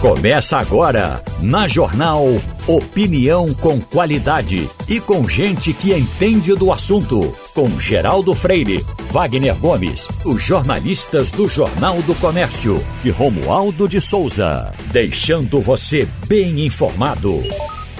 Começa 0.00 0.56
agora, 0.56 1.22
na 1.42 1.68
Jornal 1.68 2.24
Opinião 2.66 3.52
com 3.52 3.78
qualidade 3.78 4.66
e 4.88 4.98
com 4.98 5.28
gente 5.28 5.74
que 5.74 5.92
entende 5.92 6.54
do 6.54 6.72
assunto. 6.72 7.36
Com 7.54 7.78
Geraldo 7.78 8.34
Freire, 8.34 8.82
Wagner 9.10 9.54
Gomes, 9.58 10.08
os 10.24 10.42
jornalistas 10.42 11.30
do 11.30 11.46
Jornal 11.46 12.00
do 12.00 12.14
Comércio 12.14 12.82
e 13.04 13.10
Romualdo 13.10 13.86
de 13.86 14.00
Souza. 14.00 14.72
Deixando 14.90 15.60
você 15.60 16.08
bem 16.26 16.64
informado. 16.64 17.42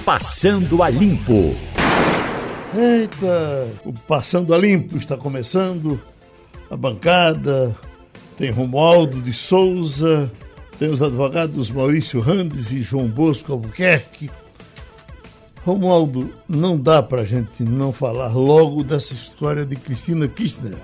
Passando 0.03 0.81
a 0.81 0.89
Limpo. 0.89 1.55
Eita, 2.73 3.67
o 3.85 3.93
Passando 3.93 4.55
a 4.55 4.57
Limpo 4.57 4.97
está 4.97 5.15
começando. 5.15 6.01
A 6.67 6.75
bancada 6.75 7.77
tem 8.39 8.49
Romualdo 8.49 9.21
de 9.21 9.33
Souza 9.33 10.31
tem 10.81 10.89
os 10.89 10.99
advogados 10.99 11.69
Maurício 11.69 12.19
Randes 12.19 12.71
e 12.71 12.81
João 12.81 13.07
Bosco 13.07 13.51
Albuquerque. 13.51 14.31
Romualdo, 15.63 16.33
não 16.49 16.75
dá 16.75 17.03
para 17.03 17.21
a 17.21 17.23
gente 17.23 17.61
não 17.61 17.93
falar 17.93 18.29
logo 18.29 18.83
dessa 18.83 19.13
história 19.13 19.63
de 19.63 19.75
Cristina 19.75 20.27
Kirchner. 20.27 20.79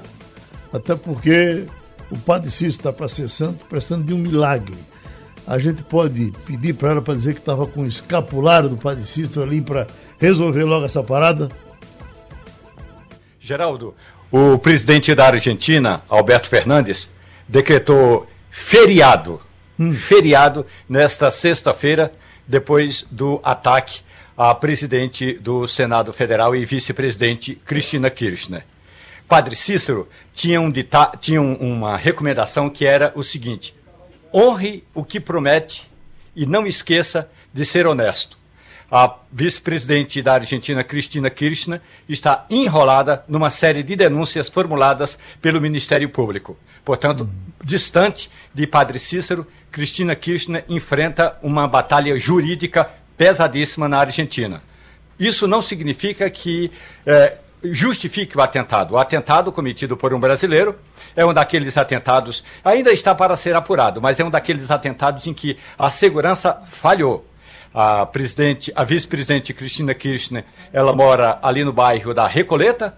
Até 0.71 0.95
porque 0.95 1.65
o 2.11 2.17
Padre 2.19 2.51
Cícero 2.51 2.69
está 2.69 2.93
para 2.93 3.09
ser 3.09 3.27
santo, 3.27 3.65
prestando 3.65 4.03
de 4.03 4.13
um 4.13 4.19
milagre. 4.19 4.77
A 5.47 5.57
gente 5.57 5.81
pode 5.81 6.31
pedir 6.45 6.75
para 6.75 6.91
ela 6.91 7.01
para 7.01 7.15
dizer 7.15 7.33
que 7.33 7.39
estava 7.39 7.65
com 7.65 7.81
o 7.81 7.87
escapulário 7.87 8.69
do 8.69 8.77
Padre 8.77 9.07
Cícero 9.07 9.41
ali 9.41 9.63
para 9.63 9.87
resolver 10.19 10.63
logo 10.63 10.85
essa 10.85 11.01
parada? 11.01 11.49
Geraldo, 13.39 13.95
o 14.29 14.59
presidente 14.59 15.15
da 15.15 15.25
Argentina, 15.25 16.03
Alberto 16.07 16.49
Fernandes, 16.49 17.09
decretou 17.49 18.27
feriado 18.51 19.41
hum. 19.79 19.93
feriado 19.93 20.65
nesta 20.87 21.29
sexta-feira, 21.31 22.13
depois 22.47 23.05
do 23.11 23.39
ataque 23.43 24.01
à 24.37 24.53
presidente 24.53 25.33
do 25.33 25.67
Senado 25.67 26.13
Federal 26.13 26.55
e 26.55 26.63
vice-presidente 26.65 27.55
Cristina 27.65 28.09
Kirchner. 28.09 28.63
Padre 29.27 29.55
Cícero 29.55 30.07
tinha, 30.33 30.61
um 30.61 30.71
tinha 31.19 31.41
uma 31.41 31.97
recomendação 31.97 32.69
que 32.69 32.85
era 32.85 33.11
o 33.15 33.23
seguinte: 33.23 33.75
honre 34.33 34.83
o 34.93 35.03
que 35.03 35.19
promete 35.19 35.89
e 36.35 36.45
não 36.45 36.65
esqueça 36.65 37.29
de 37.53 37.65
ser 37.65 37.87
honesto. 37.87 38.37
A 38.89 39.17
vice-presidente 39.29 40.21
da 40.21 40.35
Argentina, 40.35 40.81
Cristina 40.81 41.29
Kirchner, 41.29 41.81
está 42.07 42.45
enrolada 42.49 43.21
numa 43.27 43.49
série 43.49 43.83
de 43.83 43.97
denúncias 43.97 44.49
formuladas 44.49 45.17
pelo 45.41 45.59
Ministério 45.59 46.07
Público. 46.07 46.57
Portanto, 46.85 47.25
hum. 47.25 47.51
distante 47.61 48.31
de 48.53 48.65
Padre 48.65 48.97
Cícero, 48.97 49.45
Cristina 49.77 50.15
Kirchner 50.15 50.65
enfrenta 50.67 51.37
uma 51.39 51.67
batalha 51.67 52.17
jurídica 52.17 52.89
pesadíssima 53.15 53.87
na 53.87 53.99
Argentina. 53.99 54.63
Isso 55.19 55.47
não 55.47 55.61
significa 55.61 56.27
que 56.31 56.71
é, 57.05 57.35
justifique 57.63 58.35
o 58.35 58.41
atentado. 58.41 58.95
O 58.95 58.97
atentado 58.97 59.51
cometido 59.51 59.95
por 59.95 60.15
um 60.15 60.19
brasileiro 60.19 60.75
é 61.15 61.23
um 61.23 61.31
daqueles 61.31 61.77
atentados, 61.77 62.43
ainda 62.65 62.91
está 62.91 63.13
para 63.13 63.37
ser 63.37 63.55
apurado, 63.55 64.01
mas 64.01 64.19
é 64.19 64.25
um 64.25 64.31
daqueles 64.31 64.71
atentados 64.71 65.27
em 65.27 65.33
que 65.33 65.59
a 65.77 65.91
segurança 65.91 66.59
falhou. 66.71 67.27
A 67.71 68.03
presidente, 68.07 68.73
a 68.75 68.83
vice-presidente 68.83 69.53
Cristina 69.53 69.93
Kirchner, 69.93 70.43
ela 70.73 70.91
mora 70.91 71.37
ali 71.43 71.63
no 71.63 71.71
bairro 71.71 72.15
da 72.15 72.25
Recoleta, 72.25 72.97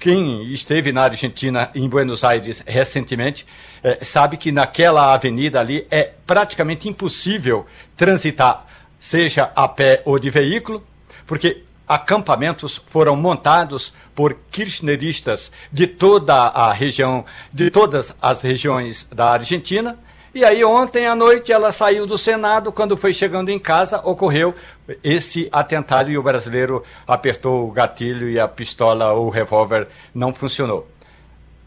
quem 0.00 0.44
esteve 0.44 0.92
na 0.92 1.02
Argentina, 1.02 1.70
em 1.74 1.86
Buenos 1.86 2.24
Aires, 2.24 2.62
recentemente, 2.66 3.46
é, 3.84 4.02
sabe 4.02 4.38
que 4.38 4.50
naquela 4.50 5.12
avenida 5.12 5.60
ali 5.60 5.86
é 5.90 6.10
praticamente 6.26 6.88
impossível 6.88 7.66
transitar, 7.98 8.66
seja 8.98 9.52
a 9.54 9.68
pé 9.68 10.00
ou 10.06 10.18
de 10.18 10.30
veículo, 10.30 10.82
porque 11.26 11.64
acampamentos 11.86 12.82
foram 12.86 13.14
montados 13.14 13.92
por 14.14 14.34
kirchneristas 14.50 15.52
de 15.70 15.86
toda 15.86 16.34
a 16.34 16.72
região, 16.72 17.26
de 17.52 17.70
todas 17.70 18.16
as 18.22 18.40
regiões 18.40 19.06
da 19.12 19.32
Argentina, 19.32 19.98
e 20.34 20.44
aí 20.44 20.64
ontem 20.64 21.06
à 21.06 21.14
noite 21.14 21.52
ela 21.52 21.72
saiu 21.72 22.06
do 22.06 22.16
Senado, 22.16 22.70
quando 22.70 22.96
foi 22.96 23.12
chegando 23.12 23.48
em 23.48 23.58
casa, 23.58 24.00
ocorreu 24.04 24.54
esse 25.02 25.48
atentado 25.50 26.10
e 26.10 26.16
o 26.16 26.22
brasileiro 26.22 26.84
apertou 27.06 27.68
o 27.68 27.72
gatilho 27.72 28.30
e 28.30 28.38
a 28.38 28.46
pistola 28.46 29.12
ou 29.12 29.26
o 29.26 29.30
revólver 29.30 29.88
não 30.14 30.32
funcionou. 30.32 30.86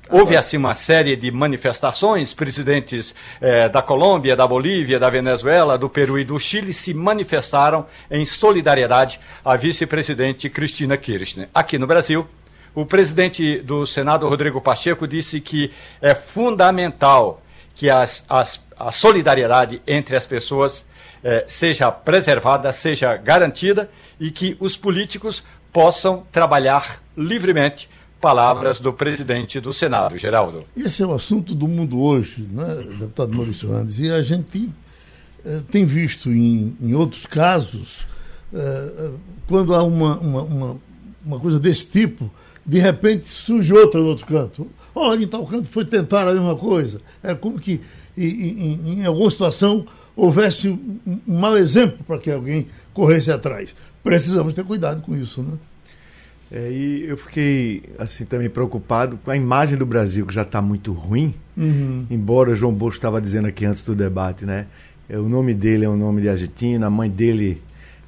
Houve 0.09 0.35
assim 0.35 0.57
uma 0.57 0.75
série 0.75 1.16
de 1.16 1.31
manifestações, 1.31 2.34
presidentes 2.34 3.16
eh, 3.40 3.69
da 3.69 3.81
Colômbia, 3.81 4.35
da 4.35 4.46
Bolívia, 4.46 5.00
da 5.00 5.09
Venezuela, 5.09 5.78
do 5.78 5.90
Peru 5.90 6.19
e 6.19 6.25
do 6.25 6.38
Chile 6.38 6.74
se 6.74 6.94
manifestaram 6.94 7.85
em 8.12 8.25
solidariedade 8.25 9.19
à 9.44 9.56
vice-presidente 9.56 10.50
Cristina 10.50 10.97
Kirchner. 10.97 11.50
Aqui 11.53 11.78
no 11.78 11.88
Brasil, 11.88 12.28
o 12.75 12.85
presidente 12.85 13.59
do 13.59 13.85
Senado, 13.85 14.28
Rodrigo 14.28 14.59
Pacheco, 14.59 15.07
disse 15.07 15.40
que 15.40 15.72
é 16.01 16.13
fundamental 16.16 17.43
que 17.75 17.89
as, 17.89 18.23
as, 18.29 18.61
a 18.78 18.91
solidariedade 18.91 19.81
entre 19.88 20.16
as 20.16 20.25
pessoas 20.25 20.85
eh, 21.23 21.45
seja 21.47 21.91
preservada, 21.91 22.72
seja 22.72 23.16
garantida 23.16 23.89
e 24.19 24.29
que 24.29 24.57
os 24.59 24.75
políticos 24.75 25.44
possam 25.72 26.23
trabalhar 26.31 27.01
livremente. 27.17 27.89
Palavras 28.22 28.79
do 28.79 28.94
presidente 28.94 29.59
do 29.59 29.73
Senado, 29.73 30.17
Geraldo. 30.17 30.63
Esse 30.78 31.03
é 31.03 31.06
o 31.06 31.13
assunto 31.13 31.53
do 31.53 31.67
mundo 31.67 32.00
hoje, 32.00 32.41
né, 32.41 32.75
deputado 32.97 33.35
Maurício 33.35 33.69
Randes, 33.69 34.00
e 34.00 34.09
a 34.09 34.22
gente 34.22 34.69
eh, 35.44 35.62
tem 35.69 35.85
visto 35.85 36.31
em, 36.31 36.73
em 36.81 36.94
outros 36.94 37.25
casos, 37.25 38.07
eh, 38.53 39.09
quando 39.45 39.75
há 39.75 39.83
uma, 39.83 40.17
uma, 40.19 40.41
uma, 40.41 40.78
uma 41.25 41.39
coisa 41.39 41.59
desse 41.59 41.85
tipo, 41.85 42.31
de 42.66 42.79
repente 42.79 43.28
surge 43.28 43.73
outra 43.73 44.00
no 44.00 44.07
outro 44.07 44.25
canto. 44.25 44.67
Olha, 44.96 45.24
em 45.24 45.28
tal 45.28 45.46
canto 45.46 45.68
foi 45.68 45.86
tentar 45.86 46.28
a 46.28 46.34
mesma 46.34 46.56
coisa. 46.56 47.02
É 47.22 47.34
como 47.34 47.59
que 47.59 47.81
em, 48.18 48.26
em, 48.26 49.00
em 49.00 49.06
alguma 49.06 49.30
situação 49.30 49.86
houvesse 50.16 50.70
um, 50.70 51.00
um 51.28 51.40
mau 51.40 51.58
exemplo 51.58 52.04
para 52.06 52.18
que 52.18 52.31
alguém 52.31 52.68
corresse 52.94 53.31
atrás. 53.31 53.76
Precisamos 54.04 54.54
ter 54.54 54.64
cuidado 54.64 55.02
com 55.02 55.16
isso, 55.16 55.42
né? 55.42 55.58
É, 56.52 56.72
e 56.72 57.06
eu 57.08 57.18
fiquei 57.18 57.81
assim 57.98 58.26
também 58.26 58.48
preocupado 58.48 59.18
com 59.18 59.31
a 59.31 59.36
imagem 59.36 59.76
do 59.76 59.88
Brasil 59.88 60.26
que 60.26 60.34
já 60.34 60.44
está 60.44 60.62
muito 60.62 60.94
ruim. 60.94 61.34
Uhum. 61.58 62.06
Embora 62.12 62.54
João 62.54 62.72
Bosco 62.72 62.98
estava 62.98 63.20
dizendo 63.20 63.48
aqui 63.48 63.66
antes 63.66 63.84
do 63.84 63.96
debate, 63.96 64.46
né? 64.46 64.68
É, 65.10 65.18
o 65.18 65.28
nome 65.28 65.54
dele 65.54 65.86
é 65.86 65.90
um 65.90 65.98
nome 65.98 66.22
de 66.22 66.30
Argentina, 66.30 66.86
a 66.86 66.90
mãe 66.92 67.10
dele 67.10 67.62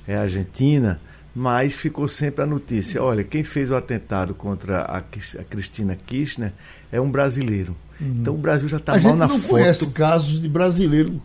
é 0.08 0.16
argentina 0.16 1.00
mas 1.36 1.74
ficou 1.74 2.08
sempre 2.08 2.44
a 2.44 2.46
notícia: 2.48 3.04
olha, 3.04 3.24
quem 3.24 3.44
fez 3.44 3.70
o 3.70 3.76
atentado 3.76 4.34
contra 4.34 4.82
a, 4.82 4.98
a 4.98 5.44
Cristina 5.44 5.96
Kirchner 5.96 6.54
é 6.92 7.02
um 7.02 7.12
brasileiro. 7.12 7.76
Uhum. 8.00 8.18
Então 8.22 8.34
o 8.34 8.38
Brasil 8.38 8.68
já 8.70 8.78
está 8.78 8.98
mal 8.98 9.16
na 9.16 9.28
foto. 9.28 9.38
Gente 9.38 9.44
não 9.44 9.50
conhece 9.50 9.88
casos 9.88 10.42
de 10.42 10.48
brasileiro 10.48 11.22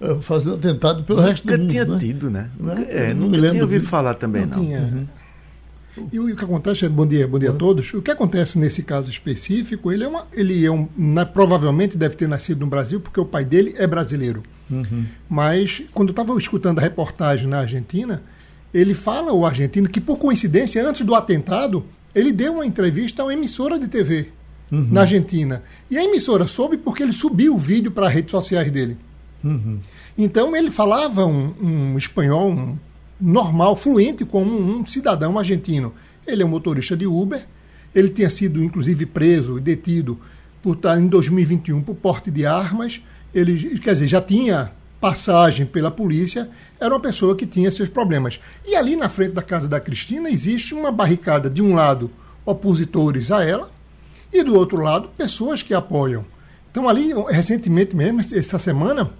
uh, 0.00 0.20
fazendo 0.20 0.56
atentado 0.56 1.02
pelo 1.04 1.20
nunca 1.20 1.30
resto 1.30 1.46
do 1.46 1.50
mundo. 1.50 1.60
Nunca 1.60 1.70
tinha 1.70 1.84
né? 1.86 1.98
tido, 1.98 2.30
né? 2.30 2.50
Nunca, 2.58 2.82
é, 2.82 3.14
não 3.14 3.28
nunca 3.28 3.50
tinha 3.50 3.62
ouvido 3.62 3.86
falar 3.86 4.14
também, 4.14 4.44
não. 4.44 4.58
não. 4.58 4.64
Tinha. 4.64 4.80
Uhum. 4.80 5.06
E 6.12 6.18
o 6.18 6.34
que 6.34 6.44
acontece, 6.44 6.88
bom 6.88 7.06
dia, 7.06 7.26
bom 7.26 7.38
dia 7.38 7.50
uhum. 7.50 7.56
a 7.56 7.58
todos. 7.58 7.94
O 7.94 8.02
que 8.02 8.10
acontece 8.10 8.58
nesse 8.58 8.82
caso 8.82 9.08
específico, 9.08 9.92
ele 9.92 10.04
é 10.04 10.08
uma, 10.08 10.26
ele 10.32 10.64
é 10.64 10.70
um, 10.70 10.88
na, 10.96 11.24
provavelmente 11.24 11.96
deve 11.96 12.16
ter 12.16 12.28
nascido 12.28 12.60
no 12.60 12.66
Brasil 12.66 13.00
porque 13.00 13.20
o 13.20 13.24
pai 13.24 13.44
dele 13.44 13.74
é 13.78 13.86
brasileiro. 13.86 14.42
Uhum. 14.70 15.04
Mas 15.28 15.84
quando 15.92 16.08
eu 16.08 16.12
estava 16.12 16.36
escutando 16.36 16.80
a 16.80 16.82
reportagem 16.82 17.48
na 17.48 17.60
Argentina, 17.60 18.22
ele 18.74 18.92
fala, 18.92 19.32
o 19.32 19.46
argentino, 19.46 19.88
que 19.88 20.00
por 20.00 20.18
coincidência, 20.18 20.86
antes 20.86 21.06
do 21.06 21.14
atentado, 21.14 21.84
ele 22.12 22.32
deu 22.32 22.54
uma 22.54 22.66
entrevista 22.66 23.22
a 23.22 23.26
uma 23.26 23.32
emissora 23.32 23.78
de 23.78 23.86
TV 23.86 24.28
uhum. 24.70 24.88
na 24.90 25.02
Argentina. 25.02 25.62
E 25.88 25.96
a 25.96 26.02
emissora 26.02 26.48
soube 26.48 26.76
porque 26.76 27.04
ele 27.04 27.12
subiu 27.12 27.54
o 27.54 27.58
vídeo 27.58 27.92
para 27.92 28.08
as 28.08 28.12
redes 28.12 28.32
sociais 28.32 28.70
dele. 28.72 28.96
Uhum. 29.44 29.78
Então 30.18 30.56
ele 30.56 30.70
falava 30.70 31.24
um, 31.24 31.54
um 31.62 31.98
espanhol 31.98 32.50
um, 32.50 32.76
normal, 33.20 33.76
fluente, 33.76 34.24
como 34.24 34.50
um, 34.50 34.84
cidadão 34.84 35.38
argentino. 35.38 35.94
Ele 36.26 36.42
é 36.42 36.46
um 36.46 36.48
motorista 36.48 36.96
de 36.96 37.06
Uber. 37.06 37.46
Ele 37.94 38.08
tinha 38.08 38.28
sido, 38.28 38.62
inclusive, 38.62 39.06
preso 39.06 39.58
e 39.58 39.60
detido 39.60 40.18
por, 40.60 40.78
em 40.98 41.06
2021 41.06 41.80
por 41.80 41.94
porte 41.94 42.28
de 42.30 42.44
armas. 42.44 43.00
Ele, 43.32 43.78
quer 43.78 43.92
dizer, 43.92 44.08
já 44.08 44.20
tinha 44.20 44.72
passagem 45.04 45.66
pela 45.66 45.90
polícia, 45.90 46.48
era 46.80 46.94
uma 46.94 46.98
pessoa 46.98 47.36
que 47.36 47.44
tinha 47.44 47.70
seus 47.70 47.90
problemas. 47.90 48.40
E 48.66 48.74
ali 48.74 48.96
na 48.96 49.06
frente 49.06 49.34
da 49.34 49.42
casa 49.42 49.68
da 49.68 49.78
Cristina 49.78 50.30
existe 50.30 50.72
uma 50.72 50.90
barricada, 50.90 51.50
de 51.50 51.60
um 51.60 51.74
lado, 51.74 52.10
opositores 52.42 53.30
a 53.30 53.44
ela, 53.44 53.70
e 54.32 54.42
do 54.42 54.54
outro 54.54 54.78
lado, 54.78 55.10
pessoas 55.14 55.62
que 55.62 55.74
apoiam. 55.74 56.24
Então, 56.70 56.88
ali, 56.88 57.12
recentemente 57.28 57.94
mesmo, 57.94 58.22
essa 58.22 58.58
semana, 58.58 59.10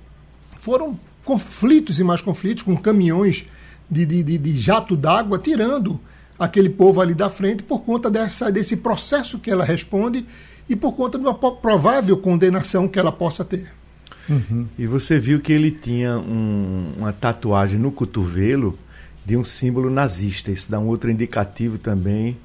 foram 0.58 0.98
conflitos 1.22 2.00
e 2.00 2.02
mais 2.02 2.22
conflitos 2.22 2.62
com 2.62 2.74
caminhões 2.78 3.44
de, 3.90 4.06
de, 4.06 4.22
de, 4.22 4.38
de 4.38 4.58
jato 4.58 4.96
d'água 4.96 5.38
tirando 5.38 6.00
aquele 6.38 6.70
povo 6.70 7.02
ali 7.02 7.12
da 7.12 7.28
frente 7.28 7.62
por 7.62 7.80
conta 7.80 8.10
dessa, 8.10 8.50
desse 8.50 8.74
processo 8.74 9.38
que 9.38 9.50
ela 9.50 9.66
responde 9.66 10.24
e 10.66 10.74
por 10.74 10.92
conta 10.92 11.18
de 11.18 11.24
uma 11.26 11.34
provável 11.34 12.16
condenação 12.16 12.88
que 12.88 12.98
ela 12.98 13.12
possa 13.12 13.44
ter. 13.44 13.83
Uhum. 14.28 14.66
E 14.78 14.86
você 14.86 15.18
viu 15.18 15.40
que 15.40 15.52
ele 15.52 15.70
tinha 15.70 16.18
um, 16.18 16.92
uma 16.98 17.12
tatuagem 17.12 17.78
no 17.78 17.92
cotovelo 17.92 18.78
de 19.24 19.36
um 19.36 19.44
símbolo 19.44 19.90
nazista. 19.90 20.50
Isso 20.50 20.70
dá 20.70 20.78
um 20.78 20.86
outro 20.86 21.10
indicativo 21.10 21.78
também 21.78 22.36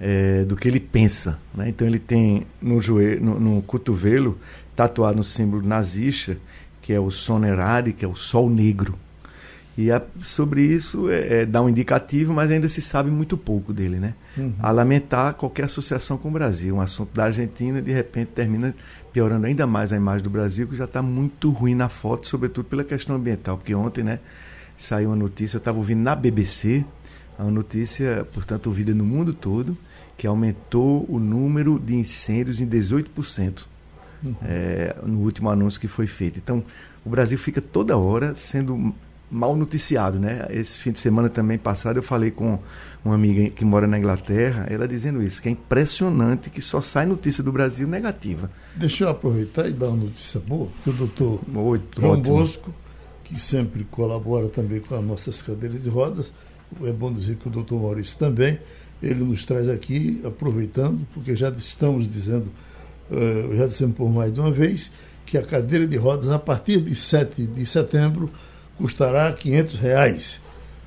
é, 0.00 0.44
do 0.44 0.56
que 0.56 0.66
ele 0.66 0.80
pensa. 0.80 1.38
Né? 1.54 1.68
Então 1.68 1.86
ele 1.86 1.98
tem 1.98 2.46
no, 2.60 2.80
joelho, 2.80 3.22
no, 3.22 3.40
no 3.40 3.62
cotovelo 3.62 4.38
tatuado 4.74 5.20
um 5.20 5.22
símbolo 5.22 5.66
nazista, 5.66 6.36
que 6.80 6.92
é 6.92 7.00
o 7.00 7.10
Sonerari, 7.10 7.92
que 7.92 8.04
é 8.04 8.08
o 8.08 8.16
Sol 8.16 8.48
Negro. 8.48 8.98
E 9.78 9.90
a, 9.90 10.02
sobre 10.22 10.62
isso 10.62 11.08
é, 11.08 11.42
é, 11.42 11.46
dá 11.46 11.62
um 11.62 11.68
indicativo, 11.68 12.32
mas 12.34 12.50
ainda 12.50 12.68
se 12.68 12.82
sabe 12.82 13.10
muito 13.10 13.36
pouco 13.36 13.72
dele, 13.72 13.98
né? 13.98 14.14
Uhum. 14.36 14.52
A 14.58 14.70
lamentar 14.70 15.34
qualquer 15.34 15.64
associação 15.64 16.18
com 16.18 16.28
o 16.28 16.32
Brasil. 16.32 16.76
Um 16.76 16.80
assunto 16.80 17.14
da 17.14 17.24
Argentina, 17.24 17.80
de 17.80 17.92
repente, 17.92 18.28
termina 18.34 18.74
piorando 19.12 19.46
ainda 19.46 19.66
mais 19.66 19.92
a 19.92 19.96
imagem 19.96 20.22
do 20.22 20.30
Brasil, 20.30 20.66
que 20.66 20.76
já 20.76 20.84
está 20.84 21.00
muito 21.00 21.50
ruim 21.50 21.74
na 21.74 21.88
foto, 21.88 22.26
sobretudo 22.26 22.66
pela 22.66 22.84
questão 22.84 23.16
ambiental. 23.16 23.56
Porque 23.56 23.74
ontem, 23.74 24.02
né, 24.02 24.18
saiu 24.76 25.10
uma 25.10 25.16
notícia, 25.16 25.56
eu 25.56 25.60
estava 25.60 25.78
ouvindo 25.78 26.00
na 26.00 26.14
BBC, 26.14 26.84
uma 27.38 27.50
notícia, 27.50 28.26
portanto, 28.32 28.66
ouvida 28.66 28.92
no 28.92 29.04
mundo 29.04 29.32
todo, 29.32 29.78
que 30.16 30.26
aumentou 30.26 31.06
o 31.08 31.18
número 31.18 31.78
de 31.78 31.94
incêndios 31.94 32.60
em 32.60 32.66
18%. 32.66 33.64
Uhum. 34.22 34.34
É, 34.42 34.94
no 35.02 35.20
último 35.20 35.48
anúncio 35.48 35.80
que 35.80 35.88
foi 35.88 36.06
feito. 36.06 36.38
Então, 36.38 36.62
o 37.02 37.08
Brasil 37.08 37.38
fica 37.38 37.62
toda 37.62 37.96
hora 37.96 38.34
sendo 38.34 38.94
mal 39.30 39.54
noticiado, 39.56 40.18
né? 40.18 40.46
Esse 40.50 40.78
fim 40.78 40.90
de 40.90 40.98
semana 40.98 41.28
também 41.28 41.56
passado 41.56 41.98
eu 41.98 42.02
falei 42.02 42.30
com 42.30 42.58
uma 43.04 43.14
amiga 43.14 43.48
que 43.50 43.64
mora 43.64 43.86
na 43.86 43.98
Inglaterra, 43.98 44.66
ela 44.68 44.88
dizendo 44.88 45.22
isso, 45.22 45.40
que 45.40 45.48
é 45.48 45.52
impressionante 45.52 46.50
que 46.50 46.60
só 46.60 46.80
sai 46.80 47.06
notícia 47.06 47.42
do 47.42 47.52
Brasil 47.52 47.86
negativa. 47.86 48.50
Deixa 48.74 49.04
eu 49.04 49.08
aproveitar 49.08 49.68
e 49.68 49.72
dar 49.72 49.88
uma 49.88 50.04
notícia 50.04 50.40
boa, 50.40 50.68
que 50.82 50.90
o 50.90 50.92
doutor 50.92 51.40
Oi, 51.54 51.80
João 51.96 52.12
ótimo. 52.14 52.36
Bosco, 52.36 52.74
que 53.24 53.40
sempre 53.40 53.84
colabora 53.84 54.48
também 54.48 54.80
com 54.80 54.94
as 54.94 55.04
nossas 55.04 55.40
cadeiras 55.40 55.82
de 55.82 55.88
rodas, 55.88 56.32
é 56.82 56.92
bom 56.92 57.12
dizer 57.12 57.36
que 57.36 57.48
o 57.48 57.50
doutor 57.50 57.80
Maurício 57.80 58.18
também, 58.18 58.58
ele 59.02 59.24
nos 59.24 59.46
traz 59.46 59.68
aqui, 59.68 60.20
aproveitando, 60.24 61.06
porque 61.14 61.34
já 61.34 61.48
estamos 61.50 62.08
dizendo, 62.08 62.50
uh, 63.10 63.56
já 63.56 63.66
dissemos 63.66 63.96
por 63.96 64.10
mais 64.10 64.32
de 64.32 64.40
uma 64.40 64.50
vez, 64.50 64.90
que 65.24 65.38
a 65.38 65.42
cadeira 65.42 65.86
de 65.86 65.96
rodas, 65.96 66.28
a 66.28 66.38
partir 66.38 66.80
de 66.80 66.94
7 66.94 67.46
de 67.46 67.64
setembro, 67.64 68.30
custará 68.80 69.30
500 69.32 69.74
reais. 69.74 70.40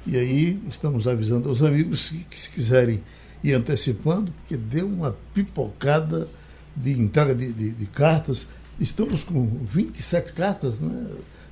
E 0.05 0.17
aí 0.17 0.59
estamos 0.69 1.07
avisando 1.07 1.47
aos 1.47 1.61
amigos 1.61 2.09
que, 2.09 2.17
que 2.25 2.39
se 2.39 2.49
quiserem 2.49 3.01
ir 3.43 3.53
antecipando, 3.53 4.31
porque 4.31 4.57
deu 4.57 4.87
uma 4.87 5.15
pipocada 5.33 6.27
de 6.75 6.91
entrega 6.99 7.35
de, 7.35 7.53
de, 7.53 7.71
de 7.71 7.85
cartas. 7.85 8.47
Estamos 8.79 9.23
com 9.23 9.45
27 9.63 10.33
cartas 10.33 10.79
né, 10.79 11.07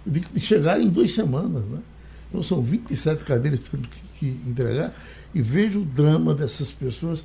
de, 0.06 0.20
de 0.20 0.40
chegar 0.40 0.82
em 0.82 0.90
duas 0.90 1.12
semanas. 1.12 1.64
Né? 1.64 1.80
Então 2.28 2.42
são 2.42 2.62
27 2.62 3.24
cadeiras 3.24 3.60
que 3.60 3.70
temos 3.70 3.88
que, 3.88 4.02
que 4.20 4.50
entregar. 4.50 4.94
E 5.34 5.42
vejo 5.42 5.82
o 5.82 5.86
drama 5.86 6.34
dessas 6.34 6.72
pessoas. 6.72 7.24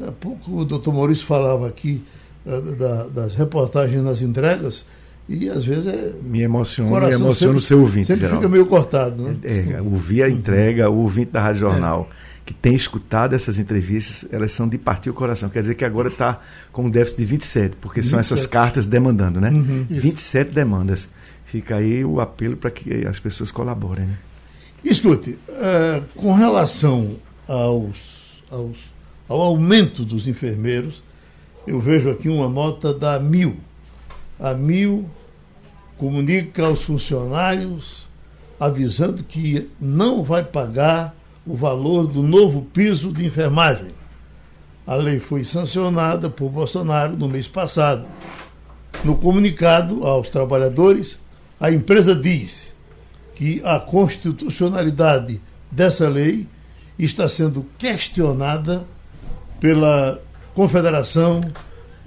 Há 0.00 0.10
pouco 0.10 0.58
o 0.60 0.64
doutor 0.64 0.92
Maurício 0.92 1.26
falava 1.26 1.68
aqui 1.68 2.02
uh, 2.46 2.74
da, 2.76 3.06
das 3.08 3.34
reportagens 3.34 4.02
nas 4.02 4.22
entregas 4.22 4.86
e 5.28 5.48
às 5.48 5.64
vezes 5.64 5.86
é. 5.86 6.12
Me 6.22 6.42
emociona, 6.42 7.08
me 7.08 7.14
emociona 7.14 7.56
o 7.56 7.60
seu 7.60 7.80
ouvinte. 7.80 8.08
Sempre 8.08 8.26
geral. 8.26 8.36
fica 8.36 8.48
meio 8.48 8.66
cortado, 8.66 9.22
né? 9.22 9.36
É, 9.42 9.74
é, 9.74 9.82
ouvir 9.82 10.22
a 10.22 10.28
entrega, 10.28 10.90
o 10.90 10.98
ouvinte 10.98 11.32
da 11.32 11.40
Rádio 11.40 11.60
Jornal. 11.60 12.08
É. 12.20 12.34
Que 12.44 12.52
tem 12.52 12.74
escutado 12.74 13.34
essas 13.34 13.58
entrevistas, 13.58 14.30
elas 14.30 14.52
são 14.52 14.68
de 14.68 14.76
partir 14.76 15.08
o 15.08 15.14
coração. 15.14 15.48
Quer 15.48 15.60
dizer 15.60 15.76
que 15.76 15.84
agora 15.84 16.08
está 16.08 16.40
com 16.70 16.84
um 16.84 16.90
déficit 16.90 17.16
de 17.16 17.24
27, 17.24 17.76
porque 17.80 18.02
27. 18.02 18.10
são 18.10 18.20
essas 18.20 18.46
cartas 18.46 18.84
demandando, 18.84 19.40
né? 19.40 19.48
Uhum, 19.48 19.86
27 19.88 20.50
demandas. 20.50 21.08
Fica 21.46 21.76
aí 21.76 22.04
o 22.04 22.20
apelo 22.20 22.54
para 22.54 22.70
que 22.70 23.06
as 23.06 23.18
pessoas 23.18 23.50
colaborem. 23.50 24.04
Né? 24.04 24.18
Escute, 24.84 25.38
uh, 25.48 26.04
com 26.14 26.34
relação 26.34 27.16
aos, 27.48 28.42
aos, 28.50 28.92
ao 29.26 29.40
aumento 29.40 30.04
dos 30.04 30.28
enfermeiros, 30.28 31.02
eu 31.66 31.80
vejo 31.80 32.10
aqui 32.10 32.28
uma 32.28 32.50
nota 32.50 32.92
da 32.92 33.18
Mil 33.18 33.56
a 34.38 34.54
mil 34.54 35.08
comunica 35.96 36.66
aos 36.66 36.82
funcionários 36.82 38.08
avisando 38.58 39.22
que 39.22 39.70
não 39.80 40.22
vai 40.22 40.44
pagar 40.44 41.14
o 41.46 41.54
valor 41.54 42.06
do 42.06 42.22
novo 42.22 42.62
piso 42.62 43.12
de 43.12 43.24
enfermagem. 43.24 43.94
A 44.86 44.94
lei 44.94 45.18
foi 45.18 45.44
sancionada 45.44 46.30
por 46.30 46.50
Bolsonaro 46.50 47.16
no 47.16 47.28
mês 47.28 47.48
passado. 47.48 48.06
No 49.02 49.16
comunicado 49.16 50.06
aos 50.06 50.28
trabalhadores, 50.28 51.18
a 51.60 51.70
empresa 51.70 52.14
diz 52.14 52.74
que 53.34 53.60
a 53.64 53.78
constitucionalidade 53.78 55.40
dessa 55.70 56.08
lei 56.08 56.46
está 56.98 57.28
sendo 57.28 57.66
questionada 57.76 58.84
pela 59.58 60.20
Confederação 60.54 61.40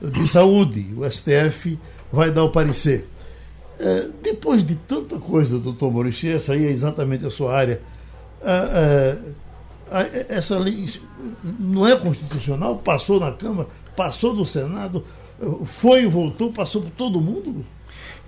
de 0.02 0.26
Saúde, 0.28 0.94
o 0.96 1.10
STF 1.10 1.78
vai 2.12 2.32
dar 2.32 2.44
o 2.44 2.50
parecer. 2.50 3.08
É, 3.80 4.08
depois 4.24 4.64
de 4.64 4.76
tanta 4.76 5.18
coisa, 5.20 5.60
doutor 5.60 5.92
Maurício, 5.92 6.32
essa 6.32 6.54
aí 6.54 6.66
é 6.66 6.72
exatamente 6.72 7.26
a 7.26 7.30
sua 7.30 7.56
área, 7.56 7.82
é, 8.42 9.18
é, 9.92 10.26
essa 10.30 10.58
lei 10.58 10.90
não 11.60 11.88
é 11.88 11.96
constitucional, 11.96 12.78
passou 12.78 13.20
na 13.20 13.32
Câmara, 13.32 13.70
passou 13.96 14.36
do 14.36 14.46
Senado, 14.46 15.06
foi 15.66 16.04
e 16.04 16.08
voltou, 16.08 16.52
passou 16.52 16.82
por 16.82 16.92
todo 16.92 17.22
mundo? 17.22 17.64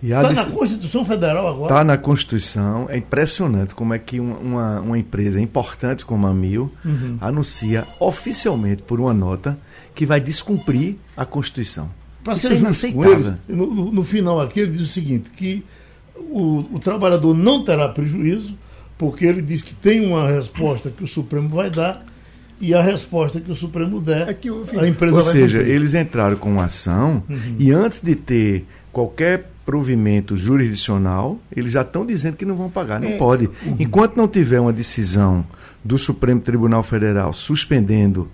Está 0.01 0.31
na 0.31 0.45
Constituição 0.45 1.03
Federal 1.03 1.47
agora? 1.47 1.73
Está 1.73 1.83
na 1.83 1.97
Constituição. 1.97 2.87
É 2.89 2.97
impressionante 2.97 3.75
como 3.75 3.93
é 3.93 3.99
que 3.99 4.19
uma, 4.19 4.79
uma 4.79 4.97
empresa 4.97 5.41
importante 5.41 6.05
como 6.05 6.25
a 6.25 6.33
Mil 6.33 6.71
uhum. 6.85 7.17
anuncia 7.19 7.85
oficialmente 7.99 8.81
por 8.81 8.99
uma 8.99 9.13
nota 9.13 9.57
que 9.93 10.05
vai 10.05 10.21
descumprir 10.21 10.95
a 11.17 11.25
Constituição. 11.25 11.89
Para 12.23 12.35
ser 12.35 12.53
é 12.53 12.55
justo 12.55 12.91
com 12.91 13.05
eles, 13.05 13.33
no, 13.47 13.73
no, 13.73 13.91
no, 13.91 14.03
final 14.03 14.41
aqui 14.41 14.59
ele 14.59 14.71
diz 14.71 14.81
o 14.81 14.87
seguinte, 14.87 15.29
que 15.35 15.63
o, 16.15 16.65
o 16.73 16.79
trabalhador 16.79 17.33
não 17.33 17.63
terá 17.63 17.87
prejuízo, 17.89 18.55
porque 18.97 19.25
ele 19.25 19.41
diz 19.41 19.61
que 19.61 19.73
tem 19.73 20.05
uma 20.05 20.27
resposta 20.27 20.91
que 20.91 21.03
o 21.03 21.07
Supremo 21.07 21.49
vai 21.49 21.69
dar 21.69 22.05
e 22.59 22.73
a 22.73 22.81
resposta 22.81 23.39
que 23.39 23.49
o 23.49 23.55
Supremo 23.55 24.01
der, 24.01 24.27
é 24.27 24.33
que, 24.33 24.49
a 24.49 24.87
empresa 24.87 25.17
Ou 25.17 25.23
vai 25.23 25.31
seja, 25.31 25.59
cumprir. 25.59 25.75
eles 25.75 25.93
entraram 25.93 26.35
com 26.35 26.51
uma 26.51 26.65
ação 26.65 27.23
uhum. 27.29 27.55
e 27.57 27.71
antes 27.71 28.01
de 28.01 28.15
ter 28.15 28.65
qualquer 28.91 29.49
provimento 29.65 30.35
jurisdicional, 30.35 31.39
eles 31.55 31.71
já 31.71 31.81
estão 31.81 32.05
dizendo 32.05 32.35
que 32.35 32.43
não 32.43 32.55
vão 32.55 32.69
pagar. 32.69 32.99
Não 32.99 33.09
é. 33.09 33.17
pode. 33.17 33.45
Uhum. 33.45 33.75
Enquanto 33.79 34.17
não 34.17 34.27
tiver 34.27 34.59
uma 34.59 34.73
decisão 34.73 35.45
do 35.83 35.97
Supremo 35.97 36.41
Tribunal 36.41 36.83
Federal 36.83 37.33
suspendendo 37.33 38.27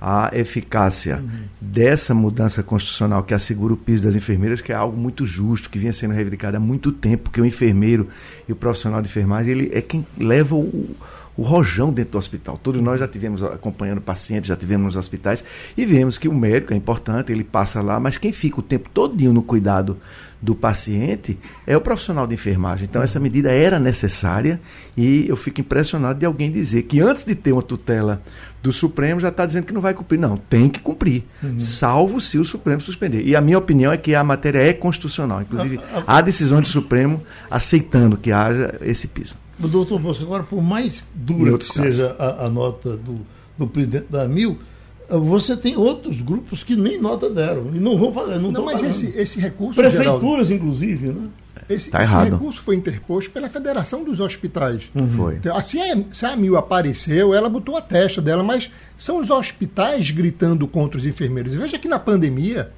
a 0.00 0.30
eficácia 0.32 1.16
uhum. 1.16 1.40
dessa 1.60 2.14
mudança 2.14 2.62
constitucional 2.62 3.22
que 3.24 3.34
assegura 3.34 3.74
o 3.74 3.76
piso 3.76 4.04
das 4.04 4.14
enfermeiras, 4.14 4.60
que 4.60 4.72
é 4.72 4.74
algo 4.74 4.96
muito 4.96 5.26
justo, 5.26 5.68
que 5.68 5.78
vinha 5.78 5.92
sendo 5.92 6.14
reivindicado 6.14 6.56
há 6.56 6.60
muito 6.60 6.92
tempo, 6.92 7.24
porque 7.24 7.40
o 7.40 7.46
enfermeiro 7.46 8.08
e 8.48 8.52
o 8.52 8.56
profissional 8.56 9.02
de 9.02 9.08
enfermagem 9.08 9.52
ele 9.52 9.70
é 9.72 9.80
quem 9.80 10.06
leva 10.16 10.54
o, 10.54 10.96
o 11.38 11.42
rojão 11.42 11.92
dentro 11.92 12.12
do 12.12 12.18
hospital. 12.18 12.58
Todos 12.60 12.82
nós 12.82 12.98
já 12.98 13.06
tivemos 13.06 13.44
acompanhando 13.44 14.00
pacientes, 14.00 14.48
já 14.48 14.56
tivemos 14.56 14.86
nos 14.86 14.96
hospitais 14.96 15.44
e 15.76 15.86
vemos 15.86 16.18
que 16.18 16.26
o 16.26 16.34
médico 16.34 16.74
é 16.74 16.76
importante, 16.76 17.30
ele 17.30 17.44
passa 17.44 17.80
lá, 17.80 18.00
mas 18.00 18.18
quem 18.18 18.32
fica 18.32 18.58
o 18.58 18.62
tempo 18.62 18.90
todinho 18.92 19.32
no 19.32 19.40
cuidado 19.40 19.96
do 20.42 20.52
paciente 20.52 21.38
é 21.64 21.76
o 21.76 21.80
profissional 21.80 22.26
de 22.26 22.34
enfermagem. 22.34 22.88
Então, 22.90 23.00
essa 23.00 23.20
medida 23.20 23.52
era 23.52 23.78
necessária 23.78 24.60
e 24.96 25.28
eu 25.28 25.36
fico 25.36 25.60
impressionado 25.60 26.18
de 26.18 26.26
alguém 26.26 26.50
dizer 26.50 26.82
que 26.82 27.00
antes 27.00 27.22
de 27.22 27.36
ter 27.36 27.52
uma 27.52 27.62
tutela 27.62 28.20
do 28.60 28.72
Supremo 28.72 29.20
já 29.20 29.28
está 29.28 29.46
dizendo 29.46 29.64
que 29.64 29.72
não 29.72 29.80
vai 29.80 29.94
cumprir. 29.94 30.18
Não, 30.18 30.36
tem 30.36 30.68
que 30.68 30.80
cumprir, 30.80 31.22
uhum. 31.40 31.56
salvo 31.56 32.20
se 32.20 32.36
o 32.36 32.44
Supremo 32.44 32.80
suspender. 32.80 33.24
E 33.24 33.36
a 33.36 33.40
minha 33.40 33.58
opinião 33.58 33.92
é 33.92 33.96
que 33.96 34.12
a 34.12 34.24
matéria 34.24 34.58
é 34.58 34.72
constitucional. 34.72 35.42
Inclusive, 35.42 35.78
ah, 35.78 36.02
ah, 36.04 36.16
há 36.16 36.20
decisões 36.20 36.62
do 36.62 36.68
Supremo 36.68 37.22
aceitando 37.48 38.16
que 38.16 38.32
haja 38.32 38.76
esse 38.82 39.06
piso. 39.06 39.36
Doutor 39.58 39.98
Bosco, 39.98 40.22
agora, 40.24 40.44
por 40.44 40.62
mais 40.62 41.08
dura 41.14 41.58
que 41.58 41.64
seja 41.64 42.14
a, 42.18 42.46
a, 42.46 42.48
nota 42.48 42.96
do, 42.96 43.20
do 43.56 43.66
presidente 43.66 44.06
da 44.08 44.28
Mil, 44.28 44.58
você 45.08 45.56
tem 45.56 45.76
outros 45.76 46.20
grupos 46.20 46.62
que 46.62 46.76
nem 46.76 47.00
nota 47.00 47.28
deram 47.28 47.70
e 47.74 47.80
não 47.80 47.98
vão 47.98 48.12
fazer. 48.12 48.38
Não, 48.38 48.52
não 48.52 48.64
mas 48.64 48.82
esse, 48.82 49.06
esse 49.16 49.40
recurso. 49.40 49.74
Prefeituras, 49.74 50.48
Geraldo, 50.48 50.54
inclusive, 50.54 51.08
né? 51.08 51.28
Esse, 51.68 51.90
tá 51.90 52.02
esse 52.02 52.14
recurso 52.14 52.62
foi 52.62 52.76
interposto 52.76 53.30
pela 53.30 53.48
Federação 53.48 54.04
dos 54.04 54.20
Hospitais. 54.20 54.90
Uhum. 54.94 55.08
Foi. 55.10 55.34
Então, 55.34 55.56
assim, 55.56 56.06
se 56.12 56.24
a 56.24 56.36
Mil 56.36 56.56
apareceu, 56.56 57.34
ela 57.34 57.48
botou 57.48 57.76
a 57.76 57.82
testa 57.82 58.22
dela, 58.22 58.42
mas 58.42 58.70
são 58.96 59.20
os 59.20 59.30
hospitais 59.30 60.10
gritando 60.10 60.66
contra 60.66 60.98
os 60.98 61.04
enfermeiros. 61.04 61.54
Veja 61.54 61.78
que 61.78 61.88
na 61.88 61.98
pandemia, 61.98 62.72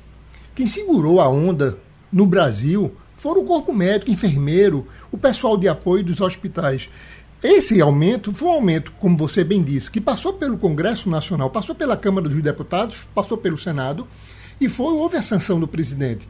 quem 0.54 0.66
segurou 0.66 1.20
a 1.20 1.28
onda 1.28 1.78
no 2.12 2.26
Brasil 2.26 2.92
foram 3.16 3.42
o 3.42 3.44
corpo 3.44 3.72
médico, 3.72 4.10
enfermeiro, 4.10 4.86
o 5.10 5.18
pessoal 5.18 5.56
de 5.56 5.68
apoio 5.68 6.04
dos 6.04 6.20
hospitais. 6.20 6.88
Esse 7.42 7.80
aumento 7.80 8.32
foi 8.32 8.48
um 8.48 8.52
aumento, 8.52 8.92
como 9.00 9.16
você 9.16 9.42
bem 9.42 9.62
disse, 9.62 9.90
que 9.90 10.00
passou 10.00 10.34
pelo 10.34 10.58
Congresso 10.58 11.08
Nacional, 11.08 11.48
passou 11.48 11.74
pela 11.74 11.96
Câmara 11.96 12.28
dos 12.28 12.42
Deputados, 12.42 13.06
passou 13.14 13.38
pelo 13.38 13.56
Senado 13.56 14.06
e 14.60 14.68
foi 14.68 14.92
houve 14.92 15.16
a 15.16 15.22
sanção 15.22 15.58
do 15.58 15.66
presidente. 15.66 16.28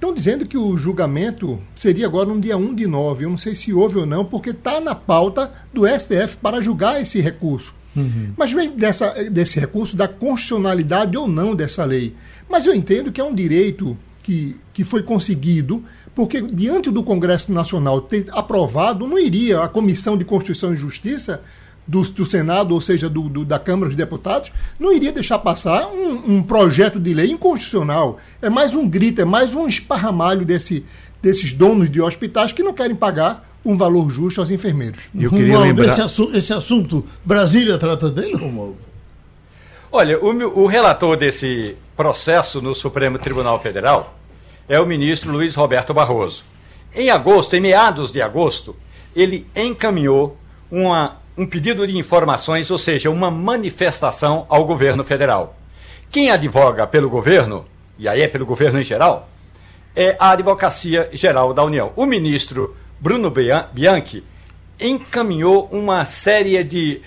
Estão 0.00 0.14
dizendo 0.14 0.46
que 0.46 0.56
o 0.56 0.76
julgamento 0.78 1.60
seria 1.76 2.06
agora 2.06 2.28
no 2.28 2.40
dia 2.40 2.56
1 2.56 2.74
de 2.74 2.86
9. 2.86 3.24
Eu 3.24 3.30
não 3.30 3.36
sei 3.36 3.54
se 3.54 3.72
houve 3.72 3.98
ou 3.98 4.06
não, 4.06 4.24
porque 4.24 4.50
está 4.50 4.80
na 4.80 4.94
pauta 4.94 5.52
do 5.74 5.86
STF 5.86 6.38
para 6.40 6.60
julgar 6.60 7.02
esse 7.02 7.20
recurso. 7.20 7.74
Uhum. 7.94 8.32
Mas 8.36 8.52
vem 8.52 8.70
dessa, 8.70 9.12
desse 9.30 9.60
recurso 9.60 9.96
da 9.96 10.08
constitucionalidade 10.08 11.18
ou 11.18 11.28
não 11.28 11.54
dessa 11.54 11.84
lei. 11.84 12.14
Mas 12.48 12.64
eu 12.64 12.74
entendo 12.74 13.12
que 13.12 13.20
é 13.20 13.24
um 13.24 13.34
direito 13.34 13.96
que, 14.22 14.56
que 14.72 14.84
foi 14.84 15.02
conseguido, 15.02 15.84
porque 16.14 16.40
diante 16.40 16.90
do 16.90 17.02
Congresso 17.02 17.52
Nacional 17.52 18.00
ter 18.00 18.26
aprovado, 18.30 19.06
não 19.06 19.18
iria 19.18 19.62
a 19.62 19.68
Comissão 19.68 20.16
de 20.16 20.24
Constituição 20.24 20.72
e 20.74 20.76
Justiça 20.76 21.42
do, 21.86 22.02
do 22.02 22.26
Senado, 22.26 22.72
ou 22.72 22.80
seja, 22.80 23.08
do, 23.08 23.28
do, 23.28 23.44
da 23.44 23.58
Câmara 23.58 23.88
dos 23.88 23.96
Deputados, 23.96 24.52
não 24.78 24.92
iria 24.92 25.12
deixar 25.12 25.38
passar 25.38 25.88
um, 25.88 26.36
um, 26.36 26.42
projeto 26.42 27.00
de 27.00 27.12
lei 27.12 27.30
inconstitucional. 27.30 28.18
É 28.40 28.48
mais 28.48 28.74
um 28.74 28.88
grito, 28.88 29.20
é 29.20 29.24
mais 29.24 29.54
um 29.54 29.66
esparramalho 29.66 30.44
desse, 30.44 30.84
desses 31.20 31.52
donos 31.52 31.90
de 31.90 32.00
hospitais 32.00 32.52
que 32.52 32.62
não 32.62 32.72
querem 32.72 32.94
pagar 32.94 33.48
um 33.64 33.76
valor 33.76 34.10
justo 34.10 34.40
aos 34.40 34.50
enfermeiros. 34.50 35.00
Eu 35.14 35.30
queria 35.30 35.54
Romualdo, 35.54 35.68
lembrar... 35.68 35.92
esse, 35.92 36.00
assunto, 36.00 36.36
esse 36.36 36.52
assunto, 36.52 37.04
Brasília 37.24 37.76
trata 37.76 38.08
dele, 38.08 38.36
Romualdo? 38.36 38.78
Olha, 39.92 40.18
o, 40.22 40.60
o 40.62 40.66
relator 40.66 41.16
desse 41.16 41.76
processo 41.96 42.62
no 42.62 42.74
Supremo 42.74 43.18
Tribunal 43.18 43.60
Federal 43.60 44.19
é 44.68 44.80
o 44.80 44.86
ministro 44.86 45.32
Luiz 45.32 45.54
Roberto 45.54 45.92
Barroso. 45.92 46.44
Em 46.94 47.10
agosto, 47.10 47.54
em 47.54 47.60
meados 47.60 48.10
de 48.10 48.20
agosto, 48.20 48.76
ele 49.14 49.46
encaminhou 49.54 50.36
uma 50.70 51.20
um 51.40 51.46
pedido 51.46 51.86
de 51.86 51.96
informações, 51.96 52.70
ou 52.70 52.76
seja, 52.76 53.10
uma 53.10 53.30
manifestação 53.30 54.44
ao 54.48 54.64
governo 54.66 55.02
federal. 55.02 55.56
Quem 56.10 56.30
advoga 56.30 56.86
pelo 56.86 57.08
governo, 57.08 57.64
e 57.98 58.06
aí 58.06 58.20
é 58.20 58.28
pelo 58.28 58.44
governo 58.44 58.78
em 58.78 58.84
geral, 58.84 59.30
é 59.96 60.16
a 60.18 60.32
Advocacia 60.32 61.08
Geral 61.12 61.54
da 61.54 61.64
União. 61.64 61.92
O 61.96 62.04
ministro 62.04 62.76
Bruno 62.98 63.32
Bianchi 63.72 64.22
encaminhou 64.78 65.66
uma 65.72 66.04
série 66.04 66.62
de 66.62 67.00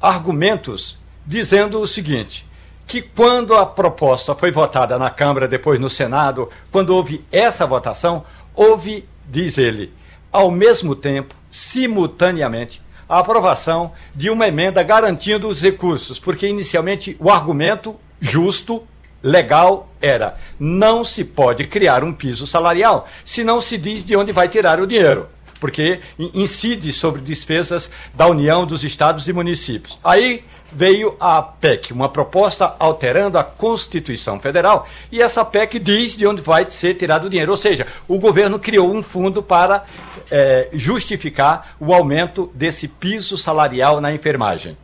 argumentos 0.00 0.98
dizendo 1.26 1.80
o 1.80 1.86
seguinte: 1.86 2.46
que 2.90 3.00
quando 3.00 3.54
a 3.54 3.64
proposta 3.64 4.34
foi 4.34 4.50
votada 4.50 4.98
na 4.98 5.10
Câmara, 5.10 5.46
depois 5.46 5.78
no 5.78 5.88
Senado, 5.88 6.50
quando 6.72 6.90
houve 6.90 7.24
essa 7.30 7.64
votação, 7.64 8.24
houve, 8.52 9.08
diz 9.28 9.58
ele, 9.58 9.92
ao 10.32 10.50
mesmo 10.50 10.96
tempo, 10.96 11.32
simultaneamente, 11.48 12.82
a 13.08 13.20
aprovação 13.20 13.92
de 14.12 14.28
uma 14.28 14.48
emenda 14.48 14.82
garantindo 14.82 15.46
os 15.46 15.60
recursos, 15.60 16.18
porque 16.18 16.48
inicialmente 16.48 17.16
o 17.20 17.30
argumento 17.30 17.94
justo, 18.18 18.82
legal, 19.22 19.88
era 20.02 20.36
não 20.58 21.04
se 21.04 21.22
pode 21.22 21.68
criar 21.68 22.02
um 22.02 22.12
piso 22.12 22.44
salarial 22.44 23.06
se 23.24 23.44
não 23.44 23.60
se 23.60 23.78
diz 23.78 24.02
de 24.02 24.16
onde 24.16 24.32
vai 24.32 24.48
tirar 24.48 24.80
o 24.80 24.86
dinheiro 24.86 25.28
porque 25.60 26.00
incide 26.18 26.90
sobre 26.92 27.20
despesas 27.20 27.90
da 28.14 28.26
União, 28.26 28.64
dos 28.64 28.82
estados 28.82 29.28
e 29.28 29.32
municípios. 29.32 29.98
Aí 30.02 30.42
veio 30.72 31.16
a 31.18 31.42
PEC, 31.42 31.92
uma 31.92 32.08
proposta 32.08 32.74
alterando 32.78 33.38
a 33.38 33.44
Constituição 33.44 34.38
Federal, 34.40 34.86
e 35.10 35.20
essa 35.20 35.44
PEC 35.44 35.78
diz 35.78 36.16
de 36.16 36.26
onde 36.26 36.42
vai 36.42 36.70
ser 36.70 36.94
tirado 36.94 37.26
o 37.26 37.30
dinheiro. 37.30 37.50
Ou 37.50 37.56
seja, 37.56 37.86
o 38.06 38.18
governo 38.18 38.58
criou 38.58 38.92
um 38.92 39.02
fundo 39.02 39.42
para 39.42 39.84
é, 40.30 40.68
justificar 40.72 41.76
o 41.80 41.92
aumento 41.92 42.50
desse 42.54 42.86
piso 42.86 43.36
salarial 43.36 44.00
na 44.00 44.12
enfermagem. 44.12 44.76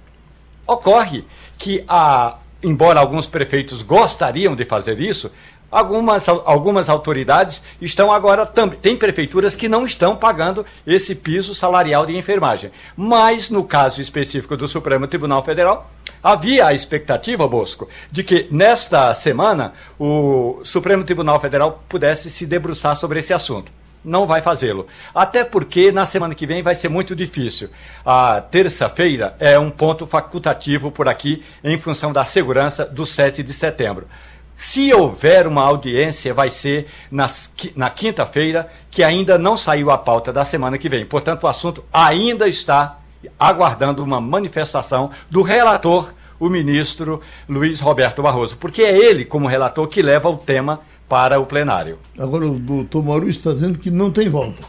Ocorre 0.66 1.24
que, 1.58 1.84
a, 1.86 2.36
embora 2.66 2.98
alguns 2.98 3.26
prefeitos 3.26 3.80
gostariam 3.80 4.56
de 4.56 4.64
fazer 4.64 5.00
isso, 5.00 5.30
Algumas, 5.68 6.28
algumas 6.28 6.88
autoridades 6.88 7.60
estão 7.80 8.12
agora 8.12 8.46
também. 8.46 8.78
Tem 8.78 8.96
prefeituras 8.96 9.56
que 9.56 9.68
não 9.68 9.84
estão 9.84 10.16
pagando 10.16 10.64
esse 10.86 11.12
piso 11.12 11.56
salarial 11.56 12.06
de 12.06 12.16
enfermagem. 12.16 12.70
Mas, 12.96 13.50
no 13.50 13.64
caso 13.64 14.00
específico 14.00 14.56
do 14.56 14.68
Supremo 14.68 15.08
Tribunal 15.08 15.44
Federal, 15.44 15.90
havia 16.22 16.66
a 16.66 16.72
expectativa, 16.72 17.48
Bosco, 17.48 17.88
de 18.12 18.22
que 18.22 18.46
nesta 18.48 19.12
semana 19.14 19.72
o 19.98 20.60
Supremo 20.62 21.02
Tribunal 21.02 21.40
Federal 21.40 21.82
pudesse 21.88 22.30
se 22.30 22.46
debruçar 22.46 22.96
sobre 22.96 23.18
esse 23.18 23.34
assunto 23.34 23.72
não 24.06 24.24
vai 24.24 24.40
fazê-lo. 24.40 24.86
Até 25.12 25.44
porque 25.44 25.90
na 25.90 26.06
semana 26.06 26.34
que 26.34 26.46
vem 26.46 26.62
vai 26.62 26.74
ser 26.74 26.88
muito 26.88 27.14
difícil. 27.14 27.68
A 28.04 28.40
terça-feira 28.40 29.34
é 29.40 29.58
um 29.58 29.70
ponto 29.70 30.06
facultativo 30.06 30.90
por 30.90 31.08
aqui 31.08 31.42
em 31.62 31.76
função 31.76 32.12
da 32.12 32.24
segurança 32.24 32.86
do 32.86 33.04
7 33.04 33.42
de 33.42 33.52
setembro. 33.52 34.06
Se 34.54 34.94
houver 34.94 35.46
uma 35.46 35.62
audiência, 35.62 36.32
vai 36.32 36.48
ser 36.48 36.86
nas, 37.10 37.52
na 37.74 37.90
quinta-feira, 37.90 38.70
que 38.90 39.02
ainda 39.02 39.36
não 39.36 39.54
saiu 39.54 39.90
a 39.90 39.98
pauta 39.98 40.32
da 40.32 40.46
semana 40.46 40.78
que 40.78 40.88
vem. 40.88 41.04
Portanto, 41.04 41.42
o 41.42 41.46
assunto 41.46 41.84
ainda 41.92 42.48
está 42.48 42.98
aguardando 43.38 44.02
uma 44.02 44.18
manifestação 44.18 45.10
do 45.28 45.42
relator, 45.42 46.14
o 46.38 46.48
ministro 46.48 47.20
Luiz 47.46 47.80
Roberto 47.80 48.22
Barroso, 48.22 48.56
porque 48.56 48.82
é 48.82 48.96
ele, 48.96 49.26
como 49.26 49.46
relator, 49.46 49.86
que 49.88 50.00
leva 50.00 50.30
o 50.30 50.36
tema 50.36 50.80
para 51.08 51.38
o 51.38 51.46
plenário. 51.46 51.98
Agora, 52.18 52.46
o 52.46 52.58
doutor 52.58 53.04
Maurício 53.04 53.38
está 53.38 53.52
dizendo 53.52 53.78
que 53.78 53.90
não 53.90 54.10
tem 54.10 54.28
volta. 54.28 54.62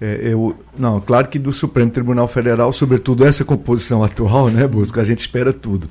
É, 0.00 0.20
eu, 0.22 0.56
não, 0.78 1.00
claro 1.00 1.28
que 1.28 1.38
do 1.38 1.52
Supremo 1.52 1.90
Tribunal 1.90 2.28
Federal, 2.28 2.72
sobretudo 2.72 3.24
essa 3.24 3.44
composição 3.44 4.04
atual, 4.04 4.48
né, 4.48 4.66
Busco, 4.66 5.00
a 5.00 5.04
gente 5.04 5.20
espera 5.20 5.52
tudo. 5.52 5.88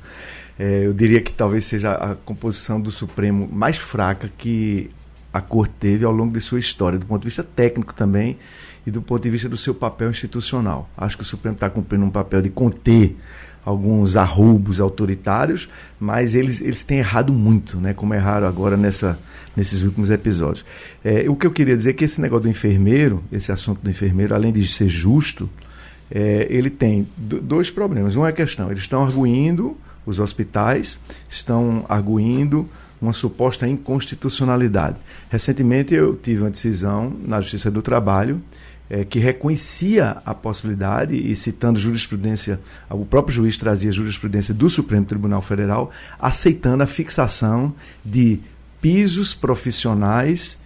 É, 0.58 0.86
eu 0.86 0.92
diria 0.92 1.20
que 1.20 1.32
talvez 1.32 1.66
seja 1.66 1.92
a 1.92 2.14
composição 2.14 2.80
do 2.80 2.90
Supremo 2.90 3.48
mais 3.52 3.76
fraca 3.76 4.30
que 4.38 4.90
a 5.32 5.40
Corte 5.40 5.74
teve 5.78 6.04
ao 6.04 6.12
longo 6.12 6.32
de 6.32 6.40
sua 6.40 6.58
história, 6.58 6.98
do 6.98 7.04
ponto 7.04 7.22
de 7.22 7.28
vista 7.28 7.42
técnico 7.42 7.92
também 7.92 8.38
e 8.86 8.90
do 8.90 9.02
ponto 9.02 9.22
de 9.22 9.28
vista 9.28 9.48
do 9.48 9.56
seu 9.56 9.74
papel 9.74 10.10
institucional. 10.10 10.88
Acho 10.96 11.16
que 11.16 11.22
o 11.22 11.26
Supremo 11.26 11.56
está 11.56 11.68
cumprindo 11.68 12.04
um 12.04 12.10
papel 12.10 12.40
de 12.40 12.48
conter 12.48 13.16
alguns 13.66 14.16
arroubos 14.16 14.80
autoritários, 14.80 15.68
mas 16.00 16.34
eles, 16.34 16.62
eles 16.62 16.82
têm 16.82 16.98
errado 16.98 17.32
muito, 17.32 17.78
né? 17.78 17.92
como 17.92 18.14
erraram 18.14 18.46
agora 18.46 18.76
nessa, 18.76 19.18
nesses 19.54 19.82
últimos 19.82 20.08
episódios. 20.08 20.64
É, 21.04 21.28
o 21.28 21.36
que 21.36 21.46
eu 21.46 21.50
queria 21.50 21.76
dizer 21.76 21.90
é 21.90 21.92
que 21.92 22.04
esse 22.04 22.20
negócio 22.20 22.44
do 22.44 22.48
enfermeiro, 22.48 23.22
esse 23.30 23.52
assunto 23.52 23.82
do 23.82 23.90
enfermeiro, 23.90 24.34
além 24.34 24.52
de 24.52 24.66
ser 24.66 24.88
justo, 24.88 25.50
é, 26.10 26.46
ele 26.48 26.70
tem 26.70 27.06
dois 27.18 27.68
problemas. 27.68 28.16
Uma 28.16 28.28
é 28.28 28.30
a 28.30 28.32
questão, 28.32 28.70
eles 28.70 28.80
estão 28.80 29.02
arguindo 29.02 29.76
os 30.06 30.20
hospitais 30.20 30.98
estão 31.28 31.84
arguindo 31.88 32.68
uma 33.02 33.12
suposta 33.12 33.68
inconstitucionalidade. 33.68 34.96
Recentemente 35.28 35.92
eu 35.92 36.14
tive 36.14 36.42
uma 36.42 36.50
decisão 36.50 37.14
na 37.26 37.40
Justiça 37.40 37.70
do 37.70 37.82
Trabalho 37.82 38.40
é, 38.88 39.04
que 39.04 39.18
reconhecia 39.18 40.18
a 40.24 40.34
possibilidade, 40.34 41.14
e 41.14 41.34
citando 41.34 41.80
jurisprudência, 41.80 42.60
o 42.90 43.04
próprio 43.04 43.34
juiz 43.34 43.58
trazia 43.58 43.92
jurisprudência 43.92 44.54
do 44.54 44.70
Supremo 44.70 45.04
Tribunal 45.04 45.42
Federal, 45.42 45.90
aceitando 46.18 46.82
a 46.82 46.86
fixação 46.86 47.74
de 48.04 48.40
pisos 48.80 49.34
profissionais 49.34 50.58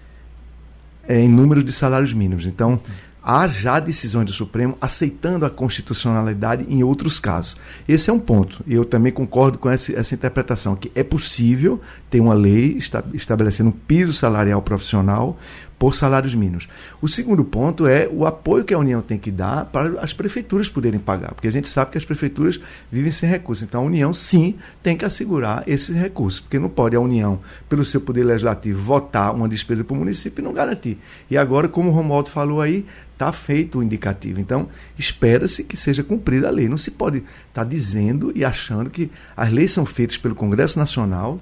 é, 1.09 1.19
em 1.19 1.29
número 1.29 1.63
de 1.63 1.73
salários 1.73 2.13
mínimos. 2.13 2.47
Então, 2.47 2.79
há 3.23 3.49
já 3.49 3.81
decisões 3.81 4.27
do 4.27 4.33
Supremo 4.33 4.77
aceitando 4.81 5.45
a 5.45 5.51
constitucionalidade 5.51 6.67
em 6.69 6.83
outros 6.83 7.19
casos. 7.19 7.57
Esse 7.89 8.11
é 8.11 8.13
um 8.13 8.19
ponto. 8.19 8.63
E 8.67 8.75
eu 8.75 8.85
também 8.85 9.13
concordo 9.13 9.59
com 9.59 9.69
essa, 9.69 9.93
essa 9.93 10.15
interpretação, 10.15 10.77
que 10.77 10.91
é 10.95 11.03
possível 11.03 11.81
ter 12.09 12.21
uma 12.21 12.35
lei 12.35 12.79
estabelecendo 13.15 13.71
um 13.71 13.73
piso 13.73 14.13
salarial 14.13 14.63
profissional 14.63 15.39
por 15.81 15.95
salários 15.95 16.35
mínimos. 16.35 16.69
O 17.01 17.09
segundo 17.09 17.43
ponto 17.43 17.87
é 17.87 18.07
o 18.13 18.27
apoio 18.27 18.65
que 18.65 18.75
a 18.75 18.79
União 18.79 19.01
tem 19.01 19.19
que 19.19 19.31
dar 19.31 19.65
para 19.65 19.99
as 20.03 20.13
prefeituras 20.13 20.69
poderem 20.69 21.01
pagar, 21.01 21.33
porque 21.33 21.49
a 21.49 21.51
gente 21.51 21.71
sabe 21.71 21.93
que 21.93 21.97
as 21.97 22.05
prefeituras 22.05 22.61
vivem 22.93 23.11
sem 23.11 23.27
recursos. 23.27 23.67
Então 23.67 23.81
a 23.81 23.85
União, 23.85 24.13
sim, 24.13 24.57
tem 24.83 24.95
que 24.95 25.07
assegurar 25.07 25.65
esses 25.67 25.97
recursos, 25.97 26.39
porque 26.39 26.59
não 26.59 26.69
pode 26.69 26.95
a 26.95 27.01
União, 27.01 27.41
pelo 27.67 27.83
seu 27.83 27.99
poder 27.99 28.25
legislativo, 28.25 28.79
votar 28.79 29.35
uma 29.35 29.49
despesa 29.49 29.83
para 29.83 29.95
o 29.95 29.97
município 29.97 30.43
e 30.43 30.45
não 30.45 30.53
garantir. 30.53 30.99
E 31.31 31.39
agora, 31.39 31.67
como 31.67 31.89
o 31.89 31.93
Romualdo 31.93 32.29
falou 32.29 32.61
aí, 32.61 32.85
está 33.15 33.33
feito 33.33 33.79
o 33.79 33.83
indicativo. 33.83 34.39
Então, 34.39 34.69
espera-se 34.99 35.65
que 35.65 35.79
seja 35.79 36.05
cumprida 36.05 36.49
a 36.49 36.51
lei. 36.51 36.69
Não 36.69 36.77
se 36.77 36.91
pode 36.91 37.19
estar 37.19 37.33
tá 37.55 37.65
dizendo 37.65 38.33
e 38.35 38.45
achando 38.45 38.91
que 38.91 39.11
as 39.35 39.51
leis 39.51 39.73
são 39.73 39.87
feitas 39.87 40.19
pelo 40.19 40.35
Congresso 40.35 40.79
Nacional, 40.79 41.41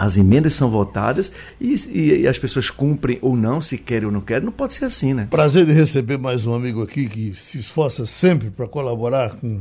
as 0.00 0.16
emendas 0.16 0.54
são 0.54 0.70
votadas 0.70 1.30
e, 1.60 1.74
e, 1.90 2.20
e, 2.22 2.26
as 2.26 2.38
pessoas 2.38 2.70
cumprem 2.70 3.18
ou 3.20 3.36
não, 3.36 3.60
se 3.60 3.76
querem 3.76 4.06
ou 4.06 4.12
não 4.12 4.22
querem. 4.22 4.46
Não 4.46 4.52
pode 4.52 4.72
ser 4.72 4.86
assim, 4.86 5.12
né? 5.12 5.28
Prazer 5.30 5.66
de 5.66 5.72
receber 5.72 6.16
mais 6.16 6.46
um 6.46 6.54
amigo 6.54 6.82
aqui 6.82 7.06
que 7.06 7.34
se 7.34 7.58
esforça 7.58 8.06
sempre 8.06 8.48
para 8.48 8.66
colaborar 8.66 9.36
com 9.36 9.60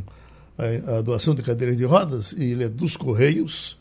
a, 0.57 0.99
a, 0.99 1.01
doação 1.01 1.35
de 1.35 1.43
cadeiras 1.43 1.75
de 1.75 1.83
rodas 1.83 2.31
e 2.31 2.51
ele 2.51 2.63
é 2.63 2.69
dos 2.69 2.95
Correios. 2.95 3.77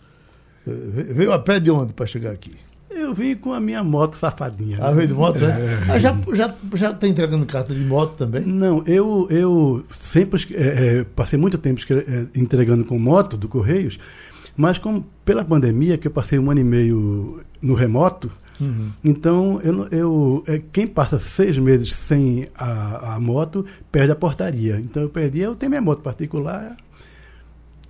Eh, 0.66 1.12
veio 1.12 1.30
a 1.30 1.38
pé 1.38 1.60
de 1.60 1.70
onde 1.70 1.92
para 1.92 2.06
chegar 2.06 2.32
aqui? 2.32 2.56
Eu 2.90 3.14
vim 3.14 3.36
com 3.36 3.52
a 3.52 3.60
minha 3.60 3.84
moto 3.84 4.16
safadinha. 4.16 4.78
Ah, 4.80 4.90
veio 4.90 5.06
de 5.06 5.14
moto, 5.14 5.38
né? 5.38 5.84
É. 5.86 5.92
Ah, 5.92 5.98
já 6.00 6.12
está 6.12 6.34
já, 6.34 6.54
já 6.74 6.92
tá 6.92 7.06
entregando 7.06 7.46
carta 7.46 7.72
de 7.72 7.84
moto 7.84 8.16
também? 8.16 8.42
Não, 8.42 8.82
eu, 8.84 9.28
eu 9.30 9.84
sempre 9.92 10.44
é, 10.54 11.04
passei 11.14 11.38
muito 11.38 11.56
tempo 11.56 11.80
entregando 12.34 12.84
com 12.84 12.98
moto 12.98 13.36
do 13.36 13.46
Correios 13.46 13.96
mas 14.58 14.76
como 14.76 15.06
pela 15.28 15.44
pandemia, 15.44 15.99
que 15.99 16.08
eu 16.08 16.11
passei 16.11 16.38
um 16.38 16.50
ano 16.50 16.61
e 16.61 16.64
meio 16.64 17.42
no 17.61 17.75
remoto, 17.75 18.30
Uhum. 18.61 18.90
Então, 19.04 19.61
eu, 19.62 19.87
eu, 19.92 20.44
é, 20.49 20.61
quem 20.73 20.85
passa 20.85 21.20
seis 21.20 21.56
meses 21.56 21.94
sem 21.94 22.49
a, 22.56 23.14
a 23.14 23.20
moto, 23.20 23.64
perde 23.92 24.11
a 24.11 24.16
portaria. 24.16 24.80
Então, 24.80 25.00
eu 25.00 25.08
perdi, 25.08 25.38
eu 25.38 25.54
tenho 25.54 25.70
minha 25.70 25.80
moto 25.80 26.02
particular, 26.02 26.76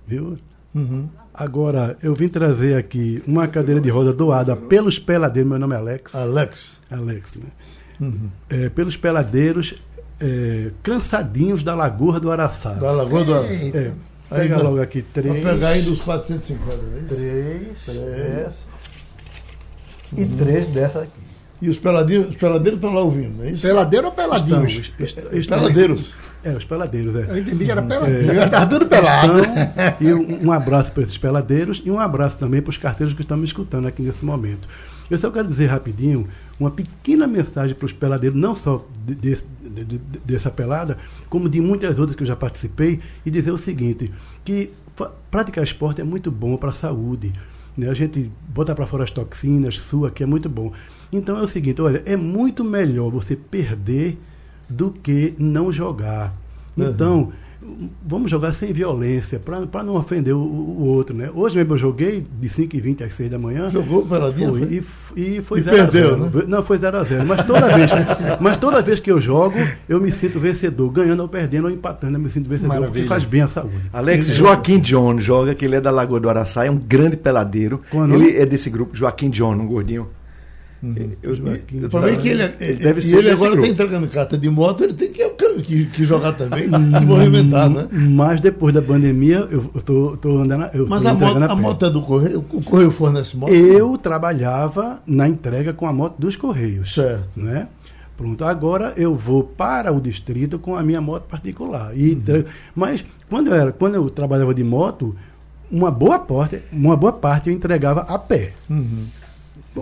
viu? 0.05 0.35
Uhum. 0.75 1.09
Agora, 1.33 1.97
eu 2.03 2.13
vim 2.13 2.29
trazer 2.29 2.75
aqui 2.75 3.23
uma 3.25 3.47
cadeira 3.47 3.81
de 3.81 3.89
roda 3.89 4.13
doada 4.13 4.55
pelos 4.55 4.99
peladeiros, 4.99 5.49
meu 5.49 5.57
nome 5.57 5.73
é 5.73 5.77
Alex. 5.79 6.13
Alex. 6.13 6.77
Alex, 6.91 7.33
né? 7.33 7.45
Uhum. 7.99 8.29
É, 8.47 8.69
pelos 8.69 8.95
peladeiros 8.95 9.73
é, 10.19 10.69
cansadinhos 10.83 11.63
da 11.63 11.73
Lagoa 11.73 12.19
do 12.19 12.31
Araçá. 12.31 12.73
Da 12.73 12.91
Lagoa 12.91 13.23
do 13.23 13.33
Araçá. 13.33 13.65
É, 13.73 13.91
pega 14.29 14.57
aí, 14.57 14.63
logo 14.63 14.81
aqui 14.81 15.01
três. 15.01 15.43
Vou 15.43 15.53
pegar 15.53 15.69
aí 15.69 15.81
dos 15.81 15.99
450, 15.99 16.75
não 16.75 16.97
é 16.97 16.99
isso? 16.99 17.15
Três. 17.15 17.85
Três. 17.85 18.61
E 20.17 20.21
uhum. 20.21 20.37
três 20.37 20.67
dessa 20.67 21.01
aqui. 21.01 21.29
E 21.61 21.69
os 21.69 21.77
peladeiros, 21.77 22.29
os 22.29 22.37
peladeiros 22.37 22.77
estão 22.77 22.93
lá 22.93 23.01
ouvindo, 23.01 23.43
é 23.43 23.51
isso? 23.51 23.67
Peladeiro 23.67 24.07
ou 24.07 24.13
peladinhos? 24.13 24.71
Estão, 24.71 25.05
est 25.05 25.17
est 25.33 25.49
peladeiros. 25.49 26.13
É, 26.41 26.51
os 26.51 26.63
peladeiros, 26.63 27.15
é. 27.17 27.31
Eu 27.31 27.37
entendi 27.37 27.65
que 27.65 27.71
era 27.71 27.81
peladinho. 27.81 28.39
É, 28.39 28.47
tá 28.47 28.65
tudo 28.65 28.85
pelado. 28.85 29.39
Então, 29.39 29.93
e 29.99 30.13
um, 30.13 30.47
um 30.47 30.51
abraço 30.53 30.91
para 30.93 31.03
esses 31.03 31.17
peladeiros 31.17 31.81
e 31.83 31.91
um 31.91 31.99
abraço 31.99 32.37
também 32.37 32.61
para 32.61 32.69
os 32.69 32.77
carteiros 32.77 33.13
que 33.13 33.21
estão 33.21 33.37
me 33.37 33.43
escutando 33.43 33.87
aqui 33.87 34.01
nesse 34.01 34.23
momento. 34.23 34.69
Eu 35.09 35.19
só 35.19 35.29
quero 35.29 35.47
dizer 35.49 35.65
rapidinho 35.65 36.29
uma 36.57 36.71
pequena 36.71 37.27
mensagem 37.27 37.75
para 37.75 37.85
os 37.85 37.93
peladeiros, 37.93 38.39
não 38.39 38.55
só 38.55 38.85
de, 39.05 39.15
de, 39.15 39.35
de, 39.35 39.43
dessa 40.25 40.49
pelada, 40.49 40.97
como 41.29 41.49
de 41.49 41.61
muitas 41.61 41.99
outras 41.99 42.15
que 42.15 42.23
eu 42.23 42.27
já 42.27 42.35
participei, 42.35 42.99
e 43.25 43.31
dizer 43.31 43.51
o 43.51 43.57
seguinte, 43.57 44.11
que 44.43 44.71
praticar 45.29 45.63
esporte 45.63 46.01
é 46.01 46.03
muito 46.03 46.31
bom 46.31 46.57
para 46.57 46.71
a 46.71 46.73
saúde. 46.73 47.31
Né? 47.77 47.89
A 47.89 47.93
gente 47.93 48.31
bota 48.49 48.75
para 48.75 48.87
fora 48.87 49.03
as 49.03 49.11
toxinas, 49.11 49.75
sua, 49.75 50.11
que 50.11 50.23
é 50.23 50.25
muito 50.25 50.49
bom. 50.49 50.73
Então 51.11 51.37
é 51.37 51.41
o 51.41 51.47
seguinte, 51.47 51.81
olha, 51.81 52.03
é 52.05 52.15
muito 52.15 52.63
melhor 52.63 53.09
você 53.09 53.35
perder 53.35 54.17
do 54.69 54.91
que 54.91 55.33
não 55.37 55.71
jogar. 55.71 56.35
Então, 56.77 57.19
uhum 57.19 57.31
vamos 58.05 58.31
jogar 58.31 58.53
sem 58.53 58.71
violência, 58.71 59.39
para 59.39 59.83
não 59.83 59.95
ofender 59.95 60.33
o, 60.33 60.39
o, 60.39 60.85
outro, 60.85 61.15
né? 61.15 61.29
Hoje 61.33 61.57
mesmo 61.57 61.73
eu 61.73 61.77
joguei 61.77 62.25
de 62.39 62.49
5 62.49 62.75
e 62.75 62.81
20 62.81 63.03
às 63.03 63.13
6 63.13 63.31
da 63.31 63.37
manhã. 63.37 63.69
Jogou 63.69 64.05
peladinha? 64.05 64.49
Foi, 64.49 64.81
foi? 64.81 65.19
E, 65.21 65.37
e 65.37 65.41
foi 65.41 65.61
0 65.61 65.75
perdeu, 65.75 66.17
Né? 66.17 66.31
Não, 66.47 66.63
foi 66.63 66.77
0 66.77 66.97
a 66.97 67.03
0 67.03 67.25
Mas 67.25 67.45
toda 67.45 67.67
vez, 67.67 67.91
mas 68.39 68.57
toda 68.57 68.81
vez 68.81 68.99
que 68.99 69.11
eu 69.11 69.19
jogo, 69.19 69.57
eu 69.87 69.99
me 69.99 70.11
sinto 70.11 70.39
vencedor, 70.39 70.89
ganhando 70.89 71.21
ou 71.21 71.27
perdendo 71.27 71.65
ou 71.65 71.71
empatando, 71.71 72.15
eu 72.15 72.21
me 72.21 72.29
sinto 72.29 72.49
vencedor, 72.49 72.69
Maravilha. 72.69 72.91
porque 72.91 73.07
faz 73.07 73.25
bem 73.25 73.41
à 73.41 73.47
saúde. 73.47 73.75
Alex, 73.91 74.27
Joaquim 74.27 74.79
John 74.79 75.19
joga, 75.19 75.53
que 75.53 75.65
ele 75.65 75.75
é 75.75 75.81
da 75.81 75.91
Lagoa 75.91 76.19
do 76.19 76.29
Araçá, 76.29 76.65
é 76.65 76.71
um 76.71 76.77
grande 76.77 77.17
peladeiro. 77.17 77.81
Quando? 77.91 78.13
Ele 78.13 78.37
é 78.37 78.45
desse 78.45 78.69
grupo, 78.69 78.95
Joaquim 78.95 79.29
John, 79.29 79.53
um 79.53 79.67
gordinho. 79.67 80.07
Uhum. 80.81 80.95
Eu, 81.21 81.35
eu, 81.35 81.47
eu 81.47 82.17
que 82.17 82.29
ele, 82.29 82.41
é- 82.41 82.73
deve 82.73 83.01
ser 83.01 83.17
ele 83.17 83.31
agora 83.31 83.55
está 83.55 83.67
entregando 83.67 84.07
carta 84.07 84.37
de 84.37 84.49
moto, 84.49 84.83
ele 84.83 84.93
tem 84.93 85.11
que, 85.11 85.27
que, 85.61 85.85
que 85.87 86.05
jogar 86.05 86.33
também, 86.33 86.63
se 86.63 87.05
movimentar, 87.05 87.69
né? 87.69 87.87
Mas 87.91 88.39
depois 88.39 88.73
da 88.73 88.81
pandemia, 88.81 89.47
eu 89.51 89.69
estou 89.75 90.17
andando. 90.41 90.69
Eu 90.73 90.87
Mas 90.87 91.05
a, 91.05 91.13
moto, 91.13 91.37
a, 91.37 91.51
a 91.51 91.55
moto 91.55 91.85
é 91.85 91.89
do 91.89 92.01
Correio? 92.01 92.45
O 92.51 92.63
Correio 92.63 92.91
fornece 92.91 93.35
moto? 93.35 93.51
Eu 93.51 93.97
trabalhava 93.97 95.01
na 95.05 95.27
entrega 95.27 95.73
com 95.73 95.85
a 95.85 95.91
moto 95.91 96.17
dos 96.17 96.35
Correios. 96.35 96.93
Certo. 96.93 97.37
Né? 97.37 97.67
Pronto, 98.15 98.43
agora 98.43 98.93
eu 98.97 99.15
vou 99.15 99.43
para 99.43 99.91
o 99.91 99.99
distrito 99.99 100.59
com 100.59 100.75
a 100.75 100.83
minha 100.83 101.01
moto 101.01 101.23
particular. 101.23 101.91
E 101.95 102.13
uhum. 102.13 102.43
Mas 102.75 103.03
quando 103.29 103.47
eu, 103.47 103.53
era, 103.53 103.71
quando 103.71 103.95
eu 103.95 104.09
trabalhava 104.09 104.53
de 104.53 104.63
moto, 104.63 105.15
uma 105.71 105.91
boa 105.91 106.19
parte, 106.19 106.61
uma 106.71 106.97
boa 106.97 107.13
parte 107.13 107.49
eu 107.49 107.55
entregava 107.55 108.01
a 108.01 108.17
pé. 108.17 108.53
Uhum. 108.69 109.07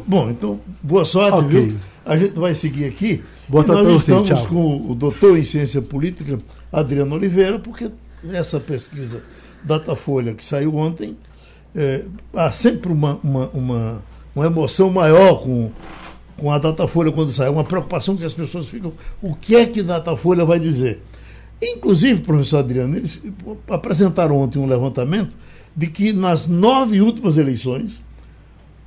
Bom, 0.05 0.29
então, 0.29 0.59
boa 0.81 1.05
sorte, 1.05 1.39
okay. 1.39 1.65
viu? 1.67 1.77
A 2.05 2.15
gente 2.15 2.39
vai 2.39 2.53
seguir 2.53 2.85
aqui. 2.85 3.23
Boa 3.47 3.63
tarde, 3.63 3.83
nós 3.83 4.01
estamos 4.01 4.29
você, 4.29 4.47
com 4.47 4.91
o 4.91 4.95
doutor 4.95 5.37
em 5.37 5.43
ciência 5.43 5.81
política, 5.81 6.37
Adriano 6.71 7.15
Oliveira, 7.15 7.59
porque 7.59 7.91
essa 8.31 8.59
pesquisa 8.59 9.23
Datafolha 9.63 10.33
que 10.33 10.43
saiu 10.43 10.75
ontem, 10.75 11.17
é, 11.75 12.05
há 12.33 12.49
sempre 12.51 12.91
uma, 12.91 13.19
uma, 13.23 13.49
uma, 13.49 14.03
uma, 14.35 14.45
emoção 14.45 14.89
maior 14.89 15.41
com, 15.41 15.71
com 16.37 16.51
a 16.51 16.57
Datafolha 16.57 17.11
quando 17.11 17.31
sai, 17.31 17.49
uma 17.49 17.63
preocupação 17.63 18.15
que 18.15 18.23
as 18.23 18.33
pessoas 18.33 18.67
ficam, 18.67 18.93
o 19.21 19.35
que 19.35 19.55
é 19.55 19.65
que 19.65 19.83
Datafolha 19.83 20.45
vai 20.45 20.59
dizer? 20.59 21.01
Inclusive, 21.61 22.21
professor 22.21 22.59
Adriano, 22.59 22.95
eles 22.95 23.19
apresentaram 23.69 24.35
ontem 24.37 24.59
um 24.59 24.67
levantamento 24.67 25.37
de 25.75 25.87
que 25.87 26.13
nas 26.13 26.47
nove 26.47 27.01
últimas 27.01 27.37
eleições, 27.37 28.01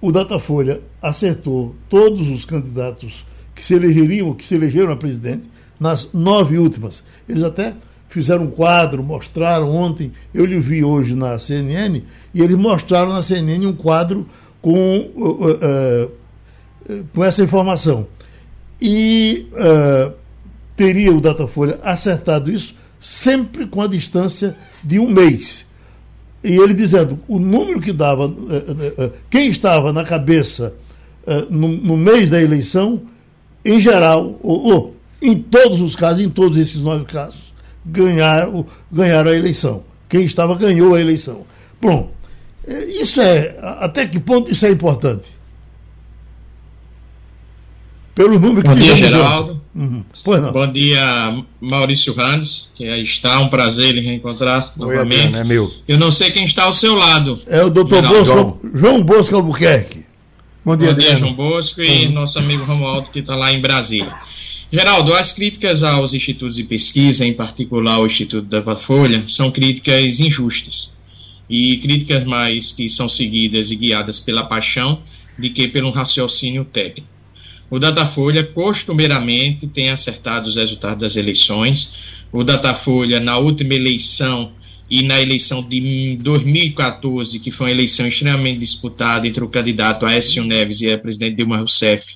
o 0.01 0.11
Datafolha 0.11 0.81
acertou 1.01 1.75
todos 1.89 2.29
os 2.31 2.45
candidatos 2.45 3.25
que 3.55 3.65
se 3.65 3.75
elegeriam, 3.75 4.35
que 4.35 4.45
se 4.45 4.55
elegeram 4.55 4.93
a 4.93 4.97
presidente, 4.97 5.45
nas 5.79 6.09
nove 6.13 6.59
últimas. 6.59 7.05
Eles 7.29 7.43
até 7.43 7.75
fizeram 8.09 8.45
um 8.45 8.51
quadro, 8.51 9.03
mostraram 9.03 9.71
ontem, 9.71 10.13
eu 10.35 10.45
lhe 10.45 10.59
vi 10.59 10.83
hoje 10.83 11.15
na 11.15 11.39
CNN, 11.39 12.03
e 12.35 12.41
eles 12.43 12.57
mostraram 12.57 13.13
na 13.13 13.23
CNN 13.23 13.67
um 13.67 13.73
quadro 13.73 14.27
com, 14.61 15.11
uh, 15.15 15.25
uh, 15.25 16.13
uh, 16.93 17.05
com 17.15 17.25
essa 17.25 17.43
informação. 17.43 18.07
E 18.81 19.47
teria 20.75 21.13
o 21.13 21.21
Datafolha 21.21 21.79
acertado 21.83 22.51
isso 22.51 22.75
sempre 22.99 23.67
com 23.67 23.83
a 23.83 23.87
distância 23.87 24.57
de 24.83 24.99
um 24.99 25.09
mês 25.09 25.67
e 26.43 26.57
ele 26.57 26.73
dizendo 26.73 27.19
o 27.29 27.39
número 27.39 27.81
que 27.81 27.93
dava, 27.93 28.25
eh, 28.25 28.65
eh, 28.67 28.95
eh, 28.99 29.11
quem 29.29 29.51
estava 29.51 29.93
na 29.93 30.05
cabeça 30.05 30.75
no, 31.51 31.69
no 31.69 31.97
mês 31.97 32.31
da 32.31 32.41
eleição, 32.41 33.03
em 33.65 33.79
geral, 33.79 34.39
ou, 34.43 34.73
ou, 34.73 34.97
em 35.23 35.37
todos 35.37 35.81
os 35.81 35.95
casos, 35.95 36.25
em 36.25 36.31
todos 36.31 36.59
esses 36.59 36.81
nove 36.81 37.05
casos, 37.05 37.53
ganharam, 37.85 38.67
ganharam 38.91 39.31
a 39.31 39.37
eleição. 39.37 39.85
Quem 40.09 40.25
estava 40.25 40.57
ganhou 40.57 40.95
a 40.95 41.01
eleição. 41.01 41.45
Bom, 41.81 42.11
isso 42.67 43.21
é, 43.21 43.57
até 43.61 44.07
que 44.07 44.19
ponto 44.19 44.51
isso 44.51 44.65
é 44.67 44.71
importante? 44.71 45.29
Pelo 48.15 48.39
número 48.41 48.67
Bom 48.67 48.75
que 48.75 48.81
dia, 48.81 48.97
Geraldo. 48.97 49.60
Uhum. 49.75 50.05
Bom 50.53 50.73
dia, 50.73 51.45
Maurício 51.61 52.13
Randes, 52.13 52.69
que 52.75 52.89
aí 52.89 53.03
está. 53.03 53.39
Um 53.41 53.49
prazer 53.49 53.95
lhe 53.95 54.01
reencontrar 54.01 54.73
Oi, 54.77 54.87
novamente. 54.87 55.29
Adriano, 55.29 55.37
é 55.37 55.45
meu. 55.45 55.73
Eu 55.87 55.99
não 55.99 56.11
sei 56.11 56.31
quem 56.31 56.45
está 56.45 56.65
ao 56.65 56.73
seu 56.73 56.95
lado. 56.95 57.41
É 57.47 57.63
o 57.63 57.71
doutor 57.71 58.03
Bosco, 58.03 58.25
João. 58.25 58.61
João 58.75 59.03
Bosco 59.03 59.37
Albuquerque. 59.37 60.05
Bom 60.65 60.77
dia, 60.77 60.89
Bom 60.89 60.99
dia 60.99 61.19
João 61.19 61.35
Bosco 61.35 61.81
e 61.81 62.07
uhum. 62.07 62.13
nosso 62.13 62.39
amigo 62.39 62.65
Romualdo, 62.65 63.11
que 63.11 63.21
está 63.21 63.37
lá 63.37 63.53
em 63.53 63.61
Brasília. 63.61 64.13
Geraldo, 64.73 65.15
as 65.15 65.33
críticas 65.33 65.83
aos 65.83 66.15
institutos 66.15 66.57
de 66.57 66.65
pesquisa, 66.65 67.25
em 67.25 67.33
particular 67.33 67.99
o 67.99 68.07
Instituto 68.07 68.47
da 68.47 68.77
Folha, 68.77 69.25
são 69.27 69.51
críticas 69.51 70.21
injustas. 70.21 70.93
E 71.49 71.79
críticas 71.79 72.25
mais 72.25 72.71
que 72.71 72.89
são 72.89 73.09
seguidas 73.09 73.73
e 73.73 73.77
guiadas 73.77 74.21
pela 74.21 74.45
paixão 74.45 75.01
de 75.37 75.51
que 75.51 75.67
pelo 75.67 75.91
raciocínio 75.91 76.65
técnico. 76.65 77.09
O 77.71 77.79
Datafolha 77.79 78.43
costumeiramente 78.45 79.67
tem 79.69 79.91
acertado 79.91 80.49
os 80.49 80.57
resultados 80.57 81.01
das 81.01 81.17
eleições. 81.17 81.93
O 82.33 82.43
Datafolha, 82.43 83.21
na 83.21 83.39
última 83.39 83.75
eleição 83.75 84.53
e 84.91 85.05
na 85.05 85.23
eleição 85.23 85.63
de 85.63 86.19
2014, 86.21 87.39
que 87.39 87.53
foi 87.53 87.69
uma 87.69 87.73
eleição 87.73 88.09
extremamente 88.09 88.59
disputada 88.59 89.27
entre 89.29 89.45
o 89.45 89.49
candidato 89.49 90.05
Aécio 90.05 90.43
Neves 90.45 90.81
e 90.81 90.93
a 90.93 90.99
presidente 90.99 91.37
Dilma 91.37 91.59
Rousseff, 91.59 92.07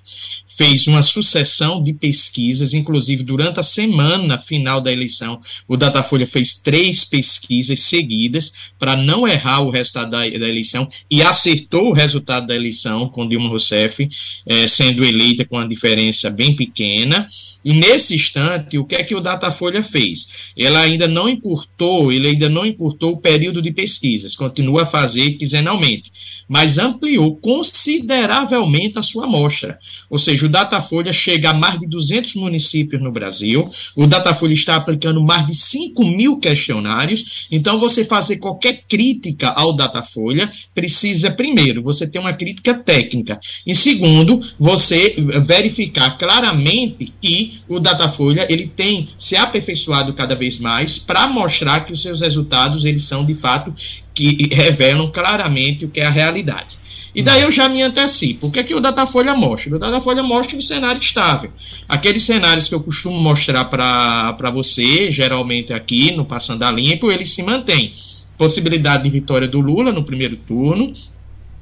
fez 0.57 0.87
uma 0.87 1.03
sucessão 1.03 1.83
de 1.83 1.93
pesquisas, 1.93 2.75
inclusive 2.75 3.23
durante 3.23 3.61
a 3.61 3.62
semana 3.62 4.38
final 4.38 4.81
da 4.81 4.93
eleição, 4.93 5.40
o 5.67 5.77
Datafolha 5.77 6.27
fez 6.27 6.55
três 6.55 7.05
pesquisas 7.05 7.81
seguidas 7.81 8.53
para 8.79 8.97
não 8.97 9.27
errar 9.27 9.61
o 9.61 9.71
resultado 9.71 10.11
da, 10.11 10.21
da, 10.21 10.49
eleição 10.49 10.88
e 11.11 11.23
acertou 11.23 11.88
o 11.88 11.93
resultado 11.93 12.47
da 12.47 12.55
eleição 12.55 13.09
com 13.09 13.29
Dilma 13.29 13.49
Rousseff, 13.49 14.09
eh, 14.47 14.69
sendo 14.69 15.05
eleita 15.05 15.45
com 15.45 15.57
uma 15.57 15.69
diferença 15.69 16.31
bem 16.31 16.55
pequena. 16.55 17.29
E 17.64 17.72
nesse 17.72 18.14
instante, 18.14 18.77
o 18.77 18.85
que 18.85 18.94
é 18.94 19.03
que 19.03 19.14
o 19.14 19.20
Datafolha 19.20 19.83
fez? 19.83 20.29
Ela 20.57 20.81
ainda 20.81 21.09
não 21.09 21.29
encurtou, 21.29 22.12
ele 22.12 22.29
ainda 22.29 22.48
não 22.48 22.66
encurtou 22.66 23.12
o 23.12 23.16
período 23.16 23.62
de 23.62 23.72
pesquisas, 23.72 24.37
continua 24.37 24.83
a 24.83 24.87
fazer 24.87 25.31
quinzenalmente, 25.33 26.12
mas 26.46 26.77
ampliou 26.77 27.37
consideravelmente 27.37 28.98
a 28.98 29.03
sua 29.03 29.24
amostra. 29.24 29.79
Ou 30.11 30.18
seja, 30.18 30.44
o 30.44 30.48
Datafolha 30.48 31.12
chega 31.12 31.50
a 31.50 31.55
mais 31.55 31.79
de 31.81 31.87
200 31.87 32.35
municípios 32.35 33.03
no 33.03 33.11
Brasil, 33.11 33.70
o 33.96 34.07
Datafolha 34.07 34.53
está 34.53 34.77
aplicando 34.77 35.22
mais 35.22 35.46
de 35.46 35.55
5 35.55 36.05
mil 36.05 36.38
questionários, 36.38 37.46
então 37.50 37.79
você 37.79 38.05
fazer 38.05 38.37
qualquer 38.37 38.83
crítica 38.87 39.48
ao 39.48 39.74
Datafolha 39.74 40.53
precisa, 40.74 41.31
primeiro, 41.31 41.83
você 41.83 42.07
ter 42.07 42.18
uma 42.18 42.35
crítica 42.35 42.74
técnica, 42.74 43.40
e 43.66 43.74
segundo, 43.74 44.42
você 44.59 45.16
verificar 45.42 46.18
claramente 46.18 47.12
que 47.20 47.54
o 47.69 47.79
Datafolha 47.79 48.47
ele 48.49 48.67
tem 48.67 49.09
se 49.19 49.37
aperfeiçoado 49.37 50.12
cada 50.12 50.35
vez 50.35 50.59
mais 50.59 50.99
para 50.99 51.27
mostrar 51.27 51.81
que 51.81 51.93
os 51.93 52.03
seus 52.03 52.21
resultados 52.21 52.85
eles 52.85 53.05
são 53.05 53.25
de 53.25 53.35
fato 53.35 53.75
que 54.12 54.49
revelam 54.53 55.11
claramente 55.11 55.85
o 55.85 55.88
que 55.88 56.01
é 56.01 56.07
a 56.07 56.11
realidade. 56.11 56.79
E 57.14 57.23
daí 57.23 57.43
eu 57.43 57.51
já 57.51 57.69
me 57.69 57.81
antecipo. 57.81 58.49
O 58.49 58.51
que 58.51 58.59
é 58.59 58.62
que 58.64 58.75
o 58.75 58.81
Datafolha 58.81 59.35
mostra? 59.35 59.77
O 59.77 59.79
Datafolha 59.79 60.23
mostra 60.23 60.59
um 60.59 60.61
cenário 60.61 60.99
estável. 60.99 61.53
Aqueles 61.88 62.25
cenários 62.25 62.69
que 62.69 62.75
eu 62.75 62.81
costumo 62.81 63.17
mostrar 63.21 63.67
para 63.67 64.51
você, 64.51 65.12
geralmente 65.12 65.73
aqui 65.73 66.11
no 66.11 66.25
Passando 66.25 66.64
a 66.64 66.73
Limpo, 66.73 67.12
eles 67.12 67.31
se 67.31 67.43
mantêm. 67.43 67.93
Possibilidade 68.37 69.05
de 69.05 69.11
vitória 69.11 69.47
do 69.47 69.61
Lula 69.61 69.93
no 69.93 70.03
primeiro 70.03 70.37
turno, 70.37 70.93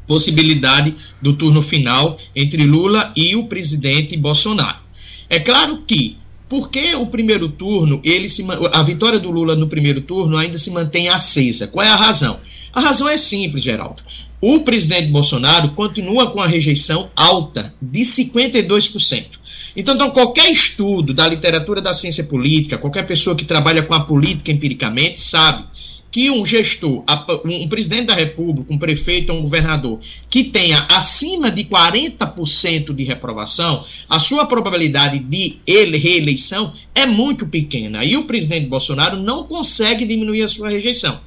possibilidade 0.07 0.95
do 1.21 1.35
turno 1.35 1.61
final 1.61 2.19
entre 2.35 2.65
Lula 2.65 3.13
e 3.15 3.37
o 3.37 3.45
presidente 3.45 4.17
Bolsonaro. 4.17 4.82
É 5.33 5.41
claro 5.41 5.79
que 5.87 6.19
porque 6.47 6.95
o 6.95 7.07
primeiro 7.07 7.49
turno, 7.49 8.03
ele 8.05 8.29
se, 8.29 8.45
a 8.75 8.83
vitória 8.83 9.19
do 9.19 9.31
Lula 9.31 9.57
no 9.57 9.67
primeiro 9.67 10.03
turno 10.03 10.37
ainda 10.37 10.59
se 10.59 10.71
mantém 10.71 11.09
acesa. 11.09 11.67
Qual 11.67 11.83
é 11.83 11.89
a 11.89 11.97
razão? 11.97 12.41
A 12.71 12.83
razão 12.83 13.09
é 13.09 13.17
simples, 13.17 13.65
Geraldo. 13.65 14.03
O 14.39 14.61
presidente 14.61 15.11
Bolsonaro 15.11 15.71
continua 15.71 16.31
com 16.31 16.43
a 16.43 16.47
rejeição 16.47 17.09
alta, 17.17 17.73
de 17.81 18.01
52%. 18.01 19.25
Então, 19.75 19.95
então, 19.95 20.11
qualquer 20.11 20.51
estudo 20.51 21.15
da 21.15 21.27
literatura 21.27 21.81
da 21.81 21.95
ciência 21.95 22.23
política, 22.23 22.77
qualquer 22.77 23.07
pessoa 23.07 23.35
que 23.35 23.47
trabalha 23.47 23.83
com 23.83 23.95
a 23.95 24.01
política 24.01 24.53
empiricamente, 24.53 25.19
sabe 25.19 25.65
que 26.13 26.31
um 26.31 26.45
gestor, 26.45 27.03
um 27.47 27.67
presidente 27.67 28.09
da 28.09 28.15
República, 28.15 28.73
um 28.73 28.79
prefeito, 28.79 29.33
um 29.33 29.41
governador, 29.41 29.99
que 30.29 30.45
tenha 30.45 30.87
acima 30.91 31.51
de 31.51 31.65
40% 31.65 32.95
de 32.95 33.03
reprovação, 33.03 33.85
a 34.07 34.21
sua 34.21 34.45
probabilidade 34.45 35.19
de 35.19 35.57
ele 35.67 35.97
reeleição 35.97 36.75
é 36.95 37.07
muito 37.07 37.47
pequena. 37.47 38.05
E 38.05 38.15
o 38.15 38.25
presidente 38.25 38.67
Bolsonaro 38.67 39.17
não 39.17 39.45
consegue 39.45 40.05
diminuir 40.05 40.43
a 40.43 40.49
sua 40.49 40.69
rejeição. 40.69 41.19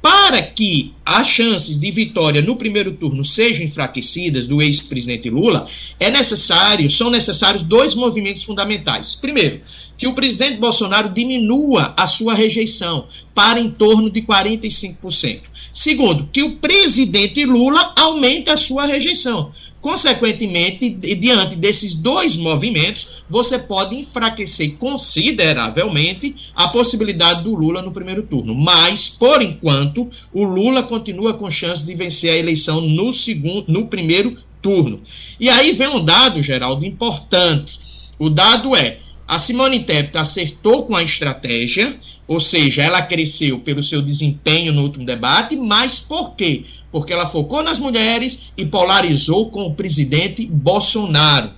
Para 0.00 0.42
que 0.42 0.92
as 1.04 1.26
chances 1.26 1.76
de 1.76 1.90
vitória 1.90 2.40
no 2.40 2.54
primeiro 2.54 2.92
turno 2.92 3.24
sejam 3.24 3.64
enfraquecidas 3.64 4.46
do 4.46 4.62
ex-presidente 4.62 5.28
Lula, 5.28 5.66
é 5.98 6.08
necessário, 6.08 6.88
são 6.88 7.10
necessários 7.10 7.64
dois 7.64 7.96
movimentos 7.96 8.44
fundamentais. 8.44 9.16
Primeiro, 9.16 9.62
que 9.98 10.06
o 10.06 10.14
presidente 10.14 10.58
Bolsonaro 10.58 11.08
diminua 11.08 11.92
a 11.96 12.06
sua 12.06 12.32
rejeição 12.32 13.06
para 13.34 13.60
em 13.60 13.68
torno 13.68 14.08
de 14.08 14.22
45%. 14.22 15.40
Segundo, 15.74 16.28
que 16.32 16.42
o 16.42 16.56
presidente 16.56 17.44
Lula 17.44 17.92
aumente 17.96 18.48
a 18.48 18.56
sua 18.56 18.86
rejeição. 18.86 19.52
Consequentemente, 19.80 20.90
diante 20.90 21.54
desses 21.54 21.94
dois 21.94 22.36
movimentos, 22.36 23.08
você 23.30 23.58
pode 23.58 23.94
enfraquecer 23.94 24.76
consideravelmente 24.76 26.34
a 26.54 26.66
possibilidade 26.66 27.44
do 27.44 27.54
Lula 27.54 27.80
no 27.80 27.92
primeiro 27.92 28.24
turno. 28.24 28.56
Mas, 28.56 29.08
por 29.08 29.40
enquanto, 29.40 30.08
o 30.32 30.42
Lula 30.42 30.82
continua 30.82 31.34
com 31.34 31.48
chance 31.48 31.84
de 31.84 31.94
vencer 31.94 32.32
a 32.32 32.36
eleição 32.36 32.80
no 32.80 33.12
segundo, 33.12 33.66
no 33.68 33.86
primeiro 33.86 34.36
turno. 34.60 35.00
E 35.38 35.48
aí 35.48 35.72
vem 35.72 35.88
um 35.88 36.04
dado, 36.04 36.42
Geraldo, 36.42 36.84
importante. 36.84 37.78
O 38.18 38.28
dado 38.28 38.74
é 38.74 38.98
a 39.28 39.38
Simone 39.38 39.80
Tebet 39.80 40.16
acertou 40.16 40.86
com 40.86 40.96
a 40.96 41.02
estratégia, 41.02 41.98
ou 42.26 42.40
seja, 42.40 42.82
ela 42.82 43.02
cresceu 43.02 43.58
pelo 43.60 43.82
seu 43.82 44.00
desempenho 44.00 44.72
no 44.72 44.80
último 44.80 45.04
debate, 45.04 45.54
mas 45.54 46.00
por 46.00 46.34
quê? 46.34 46.64
Porque 46.90 47.12
ela 47.12 47.26
focou 47.26 47.62
nas 47.62 47.78
mulheres 47.78 48.40
e 48.56 48.64
polarizou 48.64 49.50
com 49.50 49.66
o 49.66 49.74
presidente 49.74 50.46
Bolsonaro. 50.46 51.50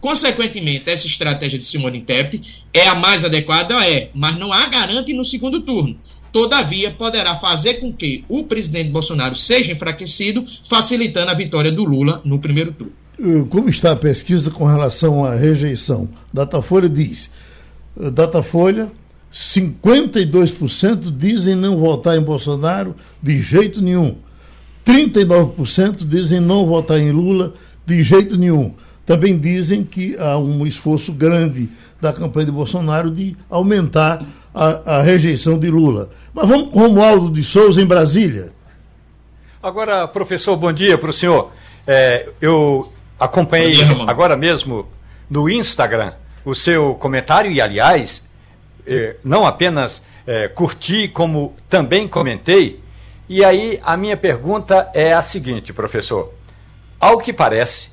Consequentemente, 0.00 0.88
essa 0.88 1.08
estratégia 1.08 1.58
de 1.58 1.64
Simone 1.64 2.02
Tebet 2.02 2.40
é 2.72 2.86
a 2.86 2.94
mais 2.94 3.24
adequada? 3.24 3.84
É, 3.84 4.08
mas 4.14 4.38
não 4.38 4.52
há 4.52 4.64
garante 4.66 5.12
no 5.12 5.24
segundo 5.24 5.62
turno. 5.62 5.98
Todavia, 6.30 6.92
poderá 6.92 7.34
fazer 7.34 7.74
com 7.80 7.92
que 7.92 8.24
o 8.28 8.44
presidente 8.44 8.90
Bolsonaro 8.90 9.34
seja 9.34 9.72
enfraquecido, 9.72 10.46
facilitando 10.62 11.32
a 11.32 11.34
vitória 11.34 11.72
do 11.72 11.82
Lula 11.82 12.22
no 12.24 12.38
primeiro 12.38 12.72
turno. 12.72 12.92
Eh, 13.18 13.44
como 13.48 13.68
está 13.68 13.92
a 13.92 13.96
pesquisa 13.96 14.50
com 14.50 14.64
relação 14.64 15.24
à 15.24 15.34
rejeição? 15.34 16.08
Datafolha 16.32 16.88
diz, 16.88 17.30
eh, 17.98 18.10
Datafolha, 18.10 18.90
52% 19.32 21.10
dizem 21.10 21.54
não 21.54 21.78
votar 21.78 22.16
em 22.16 22.22
Bolsonaro 22.22 22.94
de 23.22 23.40
jeito 23.40 23.82
nenhum. 23.82 24.16
39% 24.84 26.04
dizem 26.04 26.40
não 26.40 26.66
votar 26.66 26.98
em 26.98 27.10
Lula 27.10 27.54
de 27.84 28.02
jeito 28.02 28.36
nenhum. 28.36 28.74
Também 29.04 29.38
dizem 29.38 29.84
que 29.84 30.16
há 30.18 30.38
um 30.38 30.66
esforço 30.66 31.12
grande 31.12 31.68
da 32.00 32.12
campanha 32.12 32.46
de 32.46 32.52
Bolsonaro 32.52 33.10
de 33.10 33.36
aumentar 33.50 34.24
a, 34.54 34.98
a 34.98 35.02
rejeição 35.02 35.58
de 35.58 35.70
Lula. 35.70 36.10
Mas 36.32 36.48
vamos 36.48 36.70
com 36.70 36.80
Romualdo 36.80 37.30
de 37.30 37.42
Souza 37.42 37.80
em 37.80 37.86
Brasília. 37.86 38.52
Agora, 39.62 40.06
professor, 40.06 40.56
bom 40.56 40.72
dia 40.72 40.96
para 40.96 41.10
o 41.10 41.12
senhor. 41.12 41.50
É, 41.86 42.30
eu 42.40 42.90
Acompanhei 43.18 43.76
agora 44.06 44.36
mesmo 44.36 44.88
no 45.28 45.48
Instagram 45.48 46.12
o 46.44 46.54
seu 46.54 46.94
comentário 46.94 47.50
e, 47.50 47.60
aliás, 47.60 48.22
eh, 48.86 49.16
não 49.24 49.46
apenas 49.46 50.02
eh, 50.26 50.48
curti, 50.48 51.08
como 51.08 51.54
também 51.68 52.06
comentei. 52.06 52.80
E 53.28 53.44
aí 53.44 53.80
a 53.82 53.96
minha 53.96 54.16
pergunta 54.16 54.90
é 54.94 55.12
a 55.12 55.22
seguinte, 55.22 55.72
professor. 55.72 56.32
Ao 57.00 57.18
que 57.18 57.32
parece, 57.32 57.88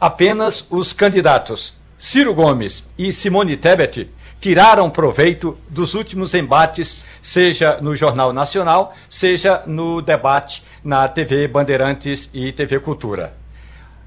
apenas 0.00 0.66
os 0.70 0.92
candidatos 0.92 1.74
Ciro 1.98 2.32
Gomes 2.32 2.86
e 2.96 3.12
Simone 3.12 3.56
Tebet 3.56 4.08
tiraram 4.40 4.88
proveito 4.88 5.58
dos 5.68 5.92
últimos 5.92 6.32
embates, 6.32 7.04
seja 7.20 7.78
no 7.82 7.94
Jornal 7.94 8.32
Nacional, 8.32 8.94
seja 9.08 9.62
no 9.66 10.00
debate 10.00 10.64
na 10.82 11.06
TV 11.06 11.46
Bandeirantes 11.46 12.30
e 12.32 12.50
TV 12.50 12.80
Cultura. 12.80 13.39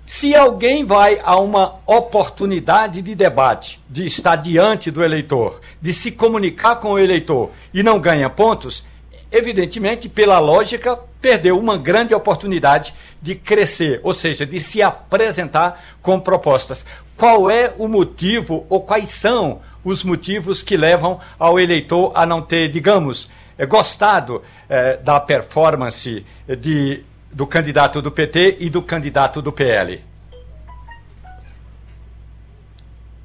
Se 0.06 0.36
alguém 0.36 0.84
vai 0.84 1.20
a 1.24 1.40
uma 1.40 1.76
oportunidade 1.86 3.02
de 3.02 3.16
debate, 3.16 3.80
de 3.90 4.06
estar 4.06 4.36
diante 4.36 4.92
do 4.92 5.04
eleitor, 5.04 5.62
de 5.82 5.94
se 5.94 6.12
comunicar 6.12 6.76
com 6.76 6.92
o 6.94 7.00
eleitor 7.00 7.52
e 7.74 7.82
não 7.82 8.00
ganha 8.00 8.30
pontos, 8.30 8.86
evidentemente, 9.32 10.10
pela 10.10 10.40
lógica, 10.40 11.00
perdeu 11.22 11.58
uma 11.58 11.78
grande 11.78 12.14
oportunidade 12.14 12.94
de 13.22 13.34
crescer, 13.34 14.02
ou 14.04 14.14
seja, 14.14 14.46
de 14.46 14.60
se 14.60 14.82
apresentar 14.82 15.82
com 16.02 16.20
propostas. 16.20 16.86
Qual 17.16 17.50
é 17.50 17.74
o 17.78 17.88
motivo 17.88 18.66
ou 18.70 18.82
quais 18.82 19.10
são 19.10 19.62
os 19.84 20.04
motivos 20.04 20.62
que 20.62 20.76
levam 20.76 21.20
ao 21.40 21.60
eleitor 21.60 22.12
a 22.14 22.26
não 22.26 22.42
ter, 22.42 22.68
digamos, 22.68 23.30
gostado 23.68 24.44
eh, 24.70 24.98
da 24.98 25.20
performance 25.20 26.26
de 26.60 27.04
do 27.34 27.48
candidato 27.48 28.02
do 28.02 28.12
PT 28.12 28.58
e 28.60 28.70
do 28.70 28.82
candidato 28.82 29.42
do 29.42 29.52
PL? 29.52 30.00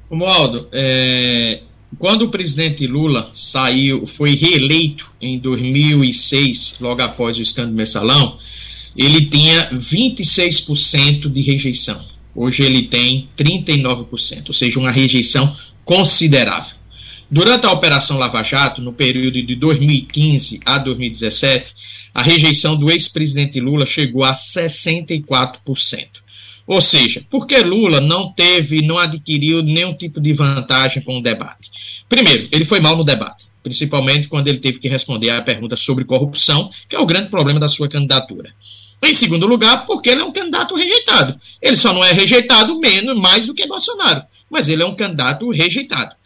Romualdo, 0.09 0.67
é, 0.71 1.61
quando 1.97 2.23
o 2.23 2.29
presidente 2.29 2.87
Lula 2.87 3.31
saiu, 3.33 4.07
foi 4.07 4.35
reeleito 4.35 5.09
em 5.21 5.37
2006, 5.37 6.75
logo 6.79 7.01
após 7.01 7.37
o 7.37 7.41
escândalo 7.41 7.75
mensalão, 7.75 8.37
ele 8.97 9.25
tinha 9.25 9.69
26% 9.71 11.29
de 11.29 11.41
rejeição. 11.41 12.03
Hoje 12.35 12.63
ele 12.63 12.83
tem 12.83 13.29
39%, 13.37 14.47
ou 14.47 14.53
seja, 14.53 14.79
uma 14.79 14.91
rejeição 14.91 15.55
considerável. 15.85 16.78
Durante 17.31 17.67
a 17.67 17.71
Operação 17.71 18.17
Lava 18.17 18.41
Jato, 18.41 18.81
no 18.81 18.91
período 18.91 19.43
de 19.43 19.55
2015 19.55 20.61
a 20.65 20.79
2017, 20.79 21.75
a 22.11 22.23
rejeição 22.23 22.75
do 22.75 22.89
ex-presidente 22.89 23.59
Lula 23.59 23.85
chegou 23.85 24.23
a 24.23 24.33
64%. 24.33 26.07
Ou 26.65 26.81
seja, 26.81 27.23
porque 27.29 27.59
Lula 27.59 28.01
não 28.01 28.31
teve, 28.31 28.81
não 28.81 28.97
adquiriu 28.97 29.61
nenhum 29.61 29.93
tipo 29.93 30.19
de 30.19 30.33
vantagem 30.33 31.03
com 31.03 31.19
o 31.19 31.21
debate. 31.21 31.69
Primeiro, 32.07 32.49
ele 32.51 32.65
foi 32.65 32.79
mal 32.79 32.97
no 32.97 33.03
debate, 33.03 33.45
principalmente 33.61 34.27
quando 34.27 34.47
ele 34.47 34.57
teve 34.57 34.79
que 34.79 34.89
responder 34.89 35.29
à 35.29 35.39
pergunta 35.43 35.75
sobre 35.75 36.05
corrupção, 36.05 36.71
que 36.89 36.95
é 36.95 36.99
o 36.99 37.05
grande 37.05 37.29
problema 37.29 37.59
da 37.59 37.69
sua 37.69 37.87
candidatura. 37.87 38.55
Em 39.03 39.13
segundo 39.13 39.45
lugar, 39.45 39.85
porque 39.85 40.09
ele 40.09 40.21
é 40.21 40.25
um 40.25 40.31
candidato 40.31 40.75
rejeitado. 40.75 41.39
Ele 41.61 41.77
só 41.77 41.93
não 41.93 42.03
é 42.03 42.11
rejeitado 42.11 42.79
menos 42.79 43.15
mais 43.15 43.45
do 43.45 43.53
que 43.53 43.67
Bolsonaro, 43.67 44.23
mas 44.49 44.67
ele 44.67 44.81
é 44.81 44.85
um 44.85 44.95
candidato 44.95 45.47
rejeitado. 45.51 46.18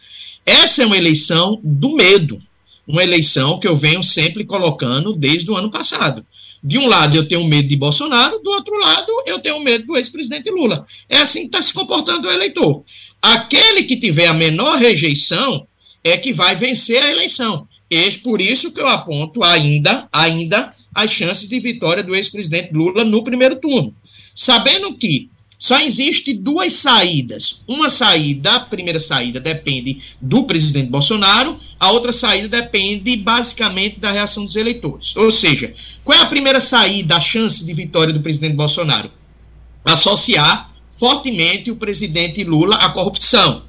Essa 0.44 0.82
é 0.82 0.86
uma 0.86 0.96
eleição 0.96 1.58
do 1.62 1.94
medo, 1.94 2.40
uma 2.86 3.02
eleição 3.02 3.58
que 3.58 3.66
eu 3.66 3.76
venho 3.76 4.02
sempre 4.04 4.44
colocando 4.44 5.12
desde 5.12 5.50
o 5.50 5.56
ano 5.56 5.70
passado. 5.70 6.24
De 6.62 6.78
um 6.78 6.86
lado 6.86 7.16
eu 7.16 7.28
tenho 7.28 7.44
medo 7.44 7.68
de 7.68 7.76
Bolsonaro, 7.76 8.38
do 8.42 8.50
outro 8.50 8.78
lado 8.78 9.12
eu 9.26 9.38
tenho 9.38 9.60
medo 9.60 9.86
do 9.86 9.96
ex-presidente 9.96 10.50
Lula. 10.50 10.86
É 11.08 11.18
assim 11.18 11.40
que 11.40 11.46
está 11.46 11.62
se 11.62 11.72
comportando 11.72 12.28
o 12.28 12.32
eleitor. 12.32 12.82
Aquele 13.20 13.84
que 13.84 13.96
tiver 13.96 14.26
a 14.26 14.34
menor 14.34 14.78
rejeição 14.78 15.66
é 16.02 16.16
que 16.16 16.32
vai 16.32 16.54
vencer 16.54 17.02
a 17.02 17.10
eleição. 17.10 17.66
E 17.90 18.10
por 18.12 18.40
isso 18.40 18.70
que 18.70 18.80
eu 18.80 18.86
aponto 18.86 19.42
ainda, 19.42 20.08
ainda 20.12 20.74
as 20.94 21.10
chances 21.10 21.48
de 21.48 21.58
vitória 21.58 22.02
do 22.02 22.14
ex-presidente 22.14 22.72
Lula 22.72 23.04
no 23.04 23.24
primeiro 23.24 23.56
turno. 23.56 23.94
Sabendo 24.34 24.94
que 24.94 25.28
só 25.58 25.80
existe 25.80 26.32
duas 26.32 26.74
saídas. 26.74 27.60
Uma 27.66 27.88
saída, 27.88 28.56
a 28.56 28.60
primeira 28.60 29.00
saída 29.00 29.40
depende 29.40 30.00
do 30.20 30.44
presidente 30.44 30.90
Bolsonaro, 30.90 31.58
a 31.78 31.90
outra 31.90 32.12
saída 32.12 32.48
depende 32.48 33.16
basicamente 33.16 33.98
da 33.98 34.10
reação 34.10 34.44
dos 34.44 34.56
eleitores. 34.56 35.16
Ou 35.16 35.30
seja, 35.32 35.74
qual 36.02 36.18
é 36.18 36.22
a 36.22 36.26
primeira 36.26 36.60
saída, 36.60 37.16
a 37.16 37.20
chance 37.20 37.64
de 37.64 37.72
vitória 37.72 38.12
do 38.12 38.20
presidente 38.20 38.54
Bolsonaro? 38.54 39.10
associar 39.84 40.72
fortemente 40.98 41.70
o 41.70 41.76
presidente 41.76 42.42
Lula 42.42 42.76
à 42.76 42.88
corrupção. 42.90 43.62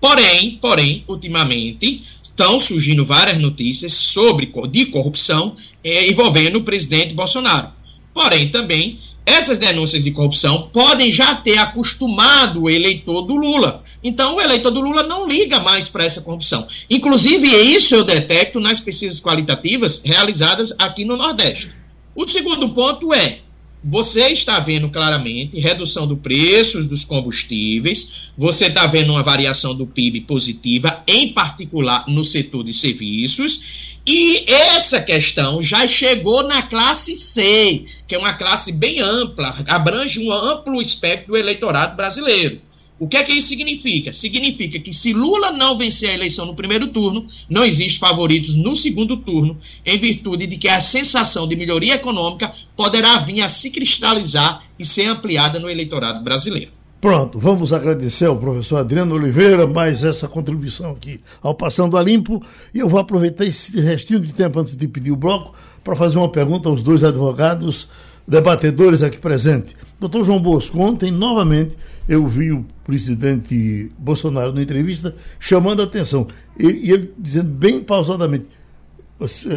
Porém, 0.00 0.58
porém, 0.60 1.04
ultimamente 1.08 2.02
estão 2.22 2.60
surgindo 2.60 3.04
várias 3.04 3.38
notícias 3.38 3.94
sobre 3.94 4.52
de 4.70 4.86
corrupção 4.86 5.56
eh, 5.82 6.08
envolvendo 6.08 6.56
o 6.56 6.62
presidente 6.62 7.14
Bolsonaro. 7.14 7.70
Porém, 8.14 8.50
também 8.50 8.98
essas 9.26 9.58
denúncias 9.58 10.04
de 10.04 10.12
corrupção 10.12 10.70
podem 10.72 11.10
já 11.10 11.34
ter 11.34 11.58
acostumado 11.58 12.62
o 12.62 12.70
eleitor 12.70 13.22
do 13.22 13.34
Lula. 13.34 13.82
Então, 14.02 14.36
o 14.36 14.40
eleitor 14.40 14.70
do 14.70 14.80
Lula 14.80 15.02
não 15.02 15.26
liga 15.26 15.58
mais 15.58 15.88
para 15.88 16.04
essa 16.04 16.20
corrupção. 16.20 16.68
Inclusive, 16.88 17.48
isso 17.48 17.92
eu 17.92 18.04
detecto 18.04 18.60
nas 18.60 18.80
pesquisas 18.80 19.20
qualitativas 19.20 20.00
realizadas 20.04 20.72
aqui 20.78 21.04
no 21.04 21.16
Nordeste. 21.16 21.70
O 22.14 22.26
segundo 22.28 22.68
ponto 22.68 23.12
é: 23.12 23.40
você 23.82 24.28
está 24.28 24.58
vendo 24.58 24.90
claramente 24.90 25.58
redução 25.60 26.06
do 26.06 26.16
preços 26.16 26.86
dos 26.86 27.04
combustíveis, 27.04 28.28
você 28.36 28.66
está 28.66 28.86
vendo 28.86 29.12
uma 29.12 29.22
variação 29.22 29.74
do 29.74 29.86
PIB 29.86 30.22
positiva, 30.22 31.02
em 31.06 31.32
particular 31.32 32.04
no 32.08 32.24
setor 32.24 32.64
de 32.64 32.74
serviços, 32.74 33.60
e 34.06 34.44
essa 34.46 35.00
questão 35.00 35.60
já 35.60 35.86
chegou 35.86 36.44
na 36.44 36.62
classe 36.62 37.16
C, 37.16 37.84
que 38.06 38.14
é 38.14 38.18
uma 38.18 38.34
classe 38.34 38.70
bem 38.70 39.00
ampla, 39.00 39.64
abrange 39.66 40.20
um 40.20 40.32
amplo 40.32 40.80
espectro 40.80 41.32
do 41.32 41.36
eleitorado 41.36 41.96
brasileiro. 41.96 42.60
O 42.98 43.06
que 43.06 43.18
é 43.18 43.22
que 43.22 43.32
isso 43.32 43.48
significa? 43.48 44.10
Significa 44.12 44.78
que 44.78 44.92
se 44.92 45.12
Lula 45.12 45.52
não 45.52 45.76
vencer 45.76 46.08
a 46.08 46.14
eleição 46.14 46.46
no 46.46 46.54
primeiro 46.54 46.88
turno, 46.88 47.26
não 47.48 47.62
existe 47.62 47.98
favoritos 47.98 48.54
no 48.54 48.74
segundo 48.74 49.18
turno, 49.18 49.58
em 49.84 49.98
virtude 49.98 50.46
de 50.46 50.56
que 50.56 50.66
a 50.66 50.80
sensação 50.80 51.46
de 51.46 51.54
melhoria 51.54 51.96
econômica 51.96 52.54
poderá 52.74 53.18
vir 53.18 53.42
a 53.42 53.50
se 53.50 53.70
cristalizar 53.70 54.64
e 54.78 54.86
ser 54.86 55.06
ampliada 55.06 55.60
no 55.60 55.68
eleitorado 55.68 56.24
brasileiro. 56.24 56.70
Pronto, 56.98 57.38
vamos 57.38 57.74
agradecer 57.74 58.24
ao 58.24 58.38
professor 58.38 58.78
Adriano 58.78 59.14
Oliveira 59.14 59.66
mais 59.66 60.02
essa 60.02 60.26
contribuição 60.26 60.92
aqui 60.92 61.20
ao 61.42 61.54
Passando 61.54 61.98
a 61.98 62.02
Limpo. 62.02 62.42
E 62.72 62.78
eu 62.78 62.88
vou 62.88 62.98
aproveitar 62.98 63.44
esse 63.44 63.78
restinho 63.78 64.20
de 64.20 64.32
tempo 64.32 64.58
antes 64.58 64.74
de 64.74 64.88
pedir 64.88 65.10
o 65.10 65.16
bloco 65.16 65.54
para 65.84 65.94
fazer 65.94 66.16
uma 66.16 66.30
pergunta 66.30 66.70
aos 66.70 66.82
dois 66.82 67.04
advogados 67.04 67.86
debatedores 68.26 69.02
aqui 69.02 69.18
presentes. 69.18 69.74
Doutor 70.00 70.24
João 70.24 70.40
Bosco, 70.40 70.80
ontem 70.80 71.10
novamente 71.10 71.76
eu 72.08 72.26
vi 72.26 72.52
o 72.52 72.64
presidente 72.84 73.90
Bolsonaro 73.98 74.52
na 74.52 74.62
entrevista 74.62 75.14
chamando 75.38 75.82
a 75.82 75.84
atenção. 75.84 76.28
E 76.58 76.66
ele, 76.66 76.92
ele, 76.92 77.14
dizendo 77.18 77.50
bem 77.50 77.82
pausadamente: 77.82 78.46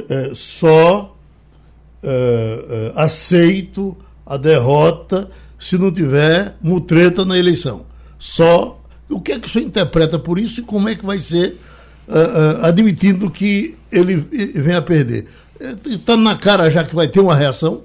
é, 0.09 0.31
só 0.33 1.15
é, 2.01 2.91
é, 2.95 3.01
aceito 3.01 3.95
a 4.25 4.37
derrota 4.37 5.29
se 5.59 5.77
não 5.77 5.91
tiver 5.91 6.55
mutreta 6.61 7.25
na 7.25 7.37
eleição. 7.37 7.85
Só. 8.17 8.77
O 9.09 9.19
que 9.19 9.31
é 9.31 9.39
que 9.39 9.47
o 9.47 9.49
senhor 9.49 9.65
interpreta 9.65 10.19
por 10.19 10.37
isso 10.37 10.59
e 10.59 10.63
como 10.63 10.87
é 10.87 10.93
que 10.93 11.03
vai 11.03 11.17
ser, 11.17 11.59
uh, 12.07 12.63
admitindo 12.63 13.27
que 13.31 13.75
ele 13.91 14.17
venha 14.17 14.77
a 14.77 14.83
perder? 14.83 15.27
Está 15.83 16.15
na 16.15 16.37
cara 16.37 16.69
já 16.69 16.83
que 16.83 16.93
vai 16.93 17.07
ter 17.07 17.19
uma 17.19 17.35
reação? 17.35 17.81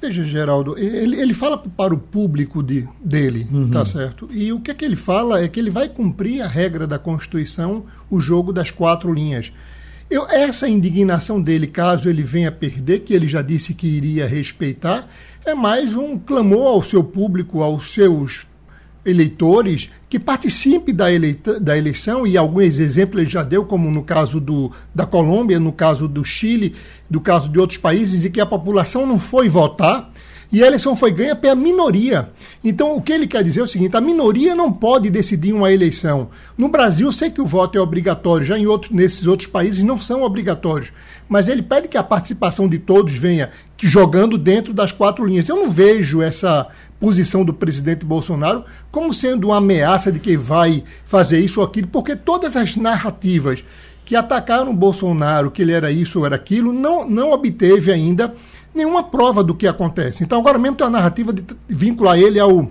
Veja, 0.00 0.22
Geraldo, 0.22 0.78
ele, 0.78 1.20
ele 1.20 1.34
fala 1.34 1.58
para 1.58 1.92
o 1.92 1.98
público 1.98 2.62
de, 2.62 2.88
dele, 3.04 3.48
uhum. 3.52 3.70
tá 3.70 3.84
certo? 3.84 4.28
E 4.30 4.52
o 4.52 4.60
que 4.60 4.70
é 4.70 4.74
que 4.74 4.84
ele 4.84 4.94
fala 4.94 5.42
é 5.42 5.48
que 5.48 5.58
ele 5.58 5.70
vai 5.70 5.88
cumprir 5.88 6.40
a 6.40 6.46
regra 6.46 6.86
da 6.86 6.98
Constituição, 6.98 7.84
o 8.08 8.20
jogo 8.20 8.52
das 8.52 8.70
quatro 8.70 9.12
linhas. 9.12 9.52
Eu, 10.08 10.26
essa 10.30 10.68
indignação 10.68 11.42
dele, 11.42 11.66
caso 11.66 12.08
ele 12.08 12.22
venha 12.22 12.52
perder, 12.52 13.00
que 13.00 13.12
ele 13.12 13.26
já 13.26 13.42
disse 13.42 13.74
que 13.74 13.88
iria 13.88 14.26
respeitar, 14.26 15.08
é 15.44 15.54
mais 15.54 15.94
um 15.96 16.16
clamor 16.16 16.68
ao 16.68 16.82
seu 16.82 17.02
público, 17.02 17.62
aos 17.62 17.92
seus 17.92 18.46
eleitores 19.08 19.90
que 20.08 20.18
participe 20.18 20.92
da, 20.92 21.06
da 21.60 21.76
eleição, 21.76 22.26
e 22.26 22.36
alguns 22.36 22.78
exemplos 22.78 23.20
ele 23.20 23.30
já 23.30 23.42
deu, 23.42 23.64
como 23.64 23.90
no 23.90 24.02
caso 24.02 24.40
do, 24.40 24.72
da 24.94 25.04
Colômbia, 25.04 25.60
no 25.60 25.72
caso 25.72 26.08
do 26.08 26.24
Chile, 26.24 26.74
do 27.10 27.20
caso 27.20 27.48
de 27.48 27.58
outros 27.58 27.78
países, 27.78 28.24
em 28.24 28.30
que 28.30 28.40
a 28.40 28.46
população 28.46 29.06
não 29.06 29.18
foi 29.18 29.48
votar 29.48 30.10
e 30.50 30.62
a 30.62 30.66
eleição 30.66 30.96
foi 30.96 31.10
ganha 31.10 31.36
pela 31.36 31.54
minoria. 31.54 32.30
Então, 32.64 32.96
o 32.96 33.02
que 33.02 33.12
ele 33.12 33.26
quer 33.26 33.44
dizer 33.44 33.60
é 33.60 33.62
o 33.62 33.68
seguinte: 33.68 33.96
a 33.96 34.00
minoria 34.00 34.54
não 34.54 34.72
pode 34.72 35.10
decidir 35.10 35.52
uma 35.52 35.72
eleição. 35.72 36.30
No 36.56 36.68
Brasil, 36.68 37.10
sei 37.12 37.30
que 37.30 37.40
o 37.40 37.46
voto 37.46 37.76
é 37.76 37.80
obrigatório, 37.80 38.46
já 38.46 38.58
em 38.58 38.66
outros, 38.66 38.90
nesses 38.92 39.26
outros 39.26 39.48
países 39.48 39.84
não 39.84 40.00
são 40.00 40.22
obrigatórios. 40.22 40.90
Mas 41.28 41.48
ele 41.48 41.62
pede 41.62 41.88
que 41.88 41.98
a 41.98 42.02
participação 42.02 42.66
de 42.66 42.78
todos 42.78 43.12
venha 43.12 43.50
jogando 43.78 44.38
dentro 44.38 44.72
das 44.72 44.90
quatro 44.90 45.26
linhas. 45.26 45.48
Eu 45.48 45.56
não 45.56 45.70
vejo 45.70 46.22
essa 46.22 46.66
posição 46.98 47.44
do 47.44 47.54
presidente 47.54 48.04
Bolsonaro 48.04 48.64
como 48.90 49.14
sendo 49.14 49.48
uma 49.48 49.58
ameaça 49.58 50.10
de 50.10 50.18
que 50.18 50.36
vai 50.36 50.82
fazer 51.04 51.38
isso 51.38 51.60
ou 51.60 51.66
aquilo, 51.66 51.86
porque 51.88 52.16
todas 52.16 52.56
as 52.56 52.74
narrativas 52.74 53.62
que 54.04 54.16
atacaram 54.16 54.74
Bolsonaro, 54.74 55.50
que 55.50 55.60
ele 55.60 55.72
era 55.72 55.92
isso 55.92 56.20
ou 56.20 56.26
era 56.26 56.34
aquilo, 56.34 56.72
não, 56.72 57.06
não 57.06 57.30
obteve 57.30 57.92
ainda 57.92 58.34
nenhuma 58.74 59.02
prova 59.02 59.42
do 59.42 59.54
que 59.54 59.66
acontece. 59.66 60.22
Então, 60.22 60.38
agora 60.38 60.58
mesmo 60.58 60.76
tem 60.76 60.86
a 60.86 60.90
narrativa 60.90 61.32
de 61.32 61.44
vincular 61.68 62.18
ele 62.18 62.38
ao 62.38 62.68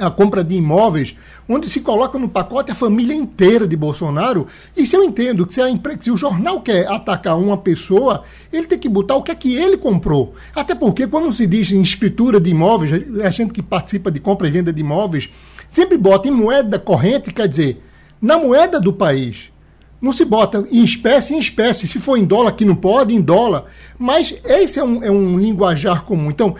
a 0.00 0.10
compra 0.10 0.42
de 0.42 0.54
imóveis, 0.54 1.14
onde 1.48 1.68
se 1.68 1.80
coloca 1.80 2.18
no 2.18 2.28
pacote 2.28 2.70
a 2.70 2.74
família 2.74 3.14
inteira 3.14 3.66
de 3.66 3.76
Bolsonaro. 3.76 4.46
E 4.76 4.86
se 4.86 4.96
eu 4.96 5.04
entendo 5.04 5.46
que 5.46 5.54
se, 5.54 5.60
a, 5.60 5.66
se 6.00 6.10
o 6.10 6.16
jornal 6.16 6.60
quer 6.62 6.88
atacar 6.88 7.38
uma 7.38 7.56
pessoa, 7.56 8.24
ele 8.52 8.66
tem 8.66 8.78
que 8.78 8.88
botar 8.88 9.16
o 9.16 9.22
que 9.22 9.30
é 9.30 9.34
que 9.34 9.54
ele 9.54 9.76
comprou. 9.76 10.34
Até 10.54 10.74
porque 10.74 11.06
quando 11.06 11.32
se 11.32 11.46
diz 11.46 11.70
em 11.70 11.82
escritura 11.82 12.40
de 12.40 12.50
imóveis, 12.50 13.04
a 13.22 13.30
gente 13.30 13.52
que 13.52 13.62
participa 13.62 14.10
de 14.10 14.20
compra 14.20 14.48
e 14.48 14.50
venda 14.50 14.72
de 14.72 14.80
imóveis, 14.80 15.28
sempre 15.72 15.98
bota 15.98 16.28
em 16.28 16.32
moeda 16.32 16.78
corrente, 16.78 17.32
quer 17.32 17.48
dizer, 17.48 17.82
na 18.20 18.38
moeda 18.38 18.80
do 18.80 18.92
país. 18.92 19.52
Não 20.00 20.12
se 20.12 20.24
bota 20.24 20.64
em 20.70 20.82
espécie 20.82 21.34
em 21.34 21.38
espécie. 21.38 21.86
Se 21.86 21.98
for 21.98 22.16
em 22.16 22.24
dólar, 22.24 22.52
que 22.52 22.64
não 22.64 22.74
pode, 22.74 23.14
em 23.14 23.20
dólar. 23.20 23.66
Mas 23.98 24.34
esse 24.44 24.78
é 24.78 24.84
um, 24.84 25.04
é 25.04 25.10
um 25.10 25.38
linguajar 25.38 26.04
comum. 26.04 26.30
Então, 26.30 26.56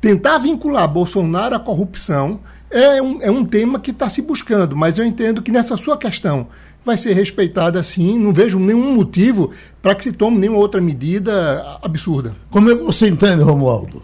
tentar 0.00 0.38
vincular 0.38 0.88
Bolsonaro 0.88 1.54
à 1.54 1.60
corrupção 1.60 2.40
é 2.70 3.02
um, 3.02 3.18
é 3.20 3.30
um 3.30 3.44
tema 3.44 3.80
que 3.80 3.90
está 3.90 4.08
se 4.08 4.22
buscando, 4.22 4.76
mas 4.76 4.96
eu 4.96 5.04
entendo 5.04 5.42
que 5.42 5.50
nessa 5.50 5.76
sua 5.76 5.96
questão 5.96 6.46
vai 6.84 6.96
ser 6.96 7.12
respeitada 7.14 7.78
assim, 7.78 8.18
não 8.18 8.32
vejo 8.32 8.58
nenhum 8.58 8.94
motivo 8.94 9.52
para 9.82 9.94
que 9.94 10.04
se 10.04 10.12
tome 10.12 10.38
nenhuma 10.38 10.58
outra 10.58 10.80
medida 10.80 11.78
absurda. 11.82 12.34
Como 12.50 12.70
é 12.70 12.76
que 12.76 12.82
você 12.82 13.08
entende, 13.08 13.42
Romualdo? 13.42 14.02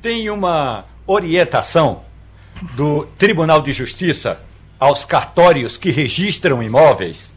Tem 0.00 0.28
uma 0.30 0.84
orientação 1.06 2.02
do 2.76 3.06
Tribunal 3.18 3.62
de 3.62 3.72
Justiça 3.72 4.40
aos 4.78 5.04
cartórios 5.04 5.76
que 5.76 5.90
registram 5.90 6.62
imóveis, 6.62 7.31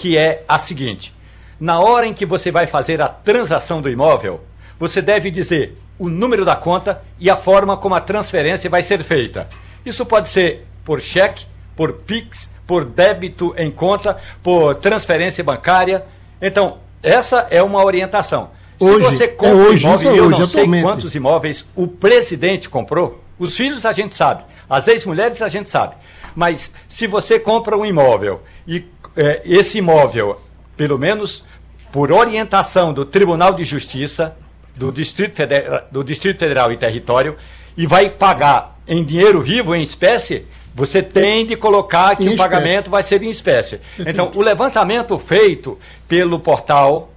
que 0.00 0.16
é 0.16 0.42
a 0.48 0.58
seguinte: 0.58 1.14
na 1.60 1.78
hora 1.78 2.06
em 2.06 2.14
que 2.14 2.24
você 2.24 2.50
vai 2.50 2.66
fazer 2.66 3.02
a 3.02 3.08
transação 3.08 3.82
do 3.82 3.90
imóvel, 3.90 4.40
você 4.78 5.02
deve 5.02 5.30
dizer 5.30 5.76
o 5.98 6.08
número 6.08 6.42
da 6.42 6.56
conta 6.56 7.02
e 7.18 7.28
a 7.28 7.36
forma 7.36 7.76
como 7.76 7.94
a 7.94 8.00
transferência 8.00 8.70
vai 8.70 8.82
ser 8.82 9.04
feita. 9.04 9.46
Isso 9.84 10.06
pode 10.06 10.28
ser 10.28 10.66
por 10.82 11.02
cheque, 11.02 11.44
por 11.76 11.92
PIX, 11.92 12.50
por 12.66 12.86
débito 12.86 13.54
em 13.58 13.70
conta, 13.70 14.16
por 14.42 14.74
transferência 14.76 15.44
bancária. 15.44 16.06
Então, 16.40 16.78
essa 17.02 17.46
é 17.50 17.62
uma 17.62 17.84
orientação. 17.84 18.50
Hoje, 18.78 19.04
Se 19.04 19.12
você 19.12 19.28
compra 19.28 19.50
é 19.50 19.68
hoje, 19.68 19.84
imóvel, 19.84 20.14
é 20.14 20.18
eu 20.18 20.30
não 20.30 20.46
sei 20.46 20.62
atualmente. 20.62 20.82
quantos 20.82 21.14
imóveis 21.14 21.68
o 21.76 21.86
presidente 21.86 22.70
comprou, 22.70 23.22
os 23.38 23.54
filhos 23.54 23.84
a 23.84 23.92
gente 23.92 24.14
sabe, 24.14 24.44
as 24.70 24.86
ex-mulheres 24.86 25.42
a 25.42 25.48
gente 25.48 25.68
sabe. 25.68 25.96
Mas 26.34 26.70
se 26.88 27.08
você 27.08 27.40
compra 27.40 27.76
um 27.76 27.84
imóvel 27.84 28.40
e 28.66 28.86
é, 29.16 29.42
esse 29.44 29.78
imóvel, 29.78 30.40
pelo 30.76 30.96
menos 30.96 31.44
por 31.90 32.12
orientação 32.12 32.92
do 32.92 33.04
Tribunal 33.04 33.52
de 33.52 33.64
Justiça 33.64 34.36
do 34.76 34.92
Distrito 34.92 35.34
Federal, 35.34 35.82
do 35.90 36.04
Distrito 36.04 36.38
Federal 36.38 36.72
e 36.72 36.76
Território, 36.76 37.36
e 37.76 37.84
vai 37.86 38.08
pagar 38.08 38.78
em 38.86 39.04
dinheiro 39.04 39.42
vivo, 39.42 39.74
em 39.74 39.82
espécie, 39.82 40.46
você 40.74 41.02
tem 41.02 41.44
de 41.44 41.56
colocar 41.56 42.16
que 42.16 42.28
o 42.28 42.36
pagamento 42.36 42.90
vai 42.90 43.02
ser 43.02 43.22
em 43.22 43.28
espécie. 43.28 43.78
Perfeito. 43.78 44.08
Então, 44.10 44.30
o 44.34 44.40
levantamento 44.40 45.18
feito 45.18 45.78
pelo 46.08 46.38
portal 46.38 47.10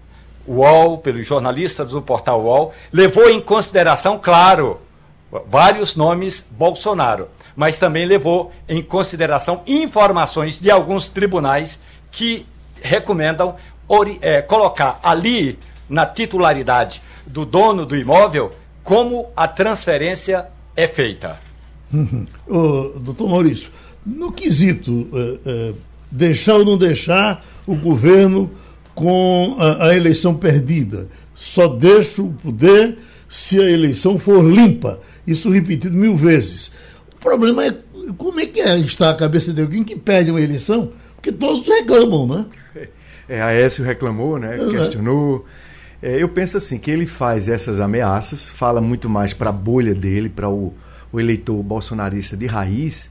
UOL, 0.47 0.97
pelos 0.97 1.25
jornalistas 1.25 1.91
do 1.91 2.01
portal 2.01 2.41
UOL, 2.41 2.73
levou 2.91 3.29
em 3.29 3.39
consideração, 3.39 4.19
claro, 4.21 4.81
vários 5.47 5.95
nomes 5.95 6.43
Bolsonaro, 6.51 7.29
mas 7.55 7.77
também 7.79 8.05
levou 8.05 8.51
em 8.67 8.81
consideração 8.81 9.61
informações 9.67 10.59
de 10.59 10.71
alguns 10.71 11.07
tribunais 11.07 11.79
que 12.11 12.45
recomendam 12.81 13.55
é, 14.21 14.41
colocar 14.41 14.99
ali 15.03 15.57
na 15.89 16.05
titularidade 16.05 17.01
do 17.25 17.45
dono 17.45 17.85
do 17.85 17.95
imóvel 17.95 18.51
como 18.83 19.27
a 19.35 19.47
transferência 19.47 20.47
é 20.75 20.87
feita. 20.87 21.37
Uhum. 21.93 22.25
doutor 22.99 23.29
Maurício, 23.29 23.69
no 24.05 24.31
quesito 24.31 24.91
uh, 24.91 25.71
uh, 25.71 25.77
deixar 26.11 26.55
ou 26.55 26.65
não 26.65 26.77
deixar 26.77 27.45
o 27.65 27.75
governo 27.75 28.51
com 28.93 29.55
a, 29.59 29.87
a, 29.87 29.95
eleição 29.95 30.35
perdida, 30.35 31.07
só 31.35 31.67
deixo 31.67 32.25
o 32.25 32.33
poder 32.33 32.97
se 33.29 33.59
a 33.59 33.69
eleição 33.69 34.19
for 34.19 34.43
limpa. 34.43 34.99
isso 35.25 35.49
repetido 35.49 35.95
mil 35.95 36.15
vezes. 36.15 36.71
O 37.23 37.29
problema 37.29 37.65
é 37.65 37.73
como 38.17 38.37
é 38.41 38.45
que 38.45 38.59
é, 38.59 38.77
está 38.79 39.09
a 39.09 39.15
cabeça 39.15 39.53
de 39.53 39.61
alguém 39.61 39.81
que 39.81 39.95
pede 39.95 40.29
uma 40.29 40.41
eleição, 40.41 40.91
porque 41.15 41.31
todos 41.31 41.65
reclamam, 41.65 42.27
né? 42.27 42.45
É, 43.29 43.41
a 43.41 43.45
Aécio 43.45 43.85
reclamou, 43.85 44.37
né? 44.37 44.57
Uhum. 44.57 44.69
Questionou. 44.69 45.45
É, 46.01 46.21
eu 46.21 46.27
penso 46.27 46.57
assim, 46.57 46.77
que 46.77 46.91
ele 46.91 47.05
faz 47.05 47.47
essas 47.47 47.79
ameaças, 47.79 48.49
fala 48.49 48.81
muito 48.81 49.09
mais 49.09 49.33
para 49.33 49.49
a 49.49 49.53
bolha 49.53 49.95
dele, 49.95 50.27
para 50.27 50.49
o, 50.49 50.73
o 51.13 51.17
eleitor 51.17 51.63
bolsonarista 51.63 52.35
de 52.35 52.45
raiz, 52.45 53.09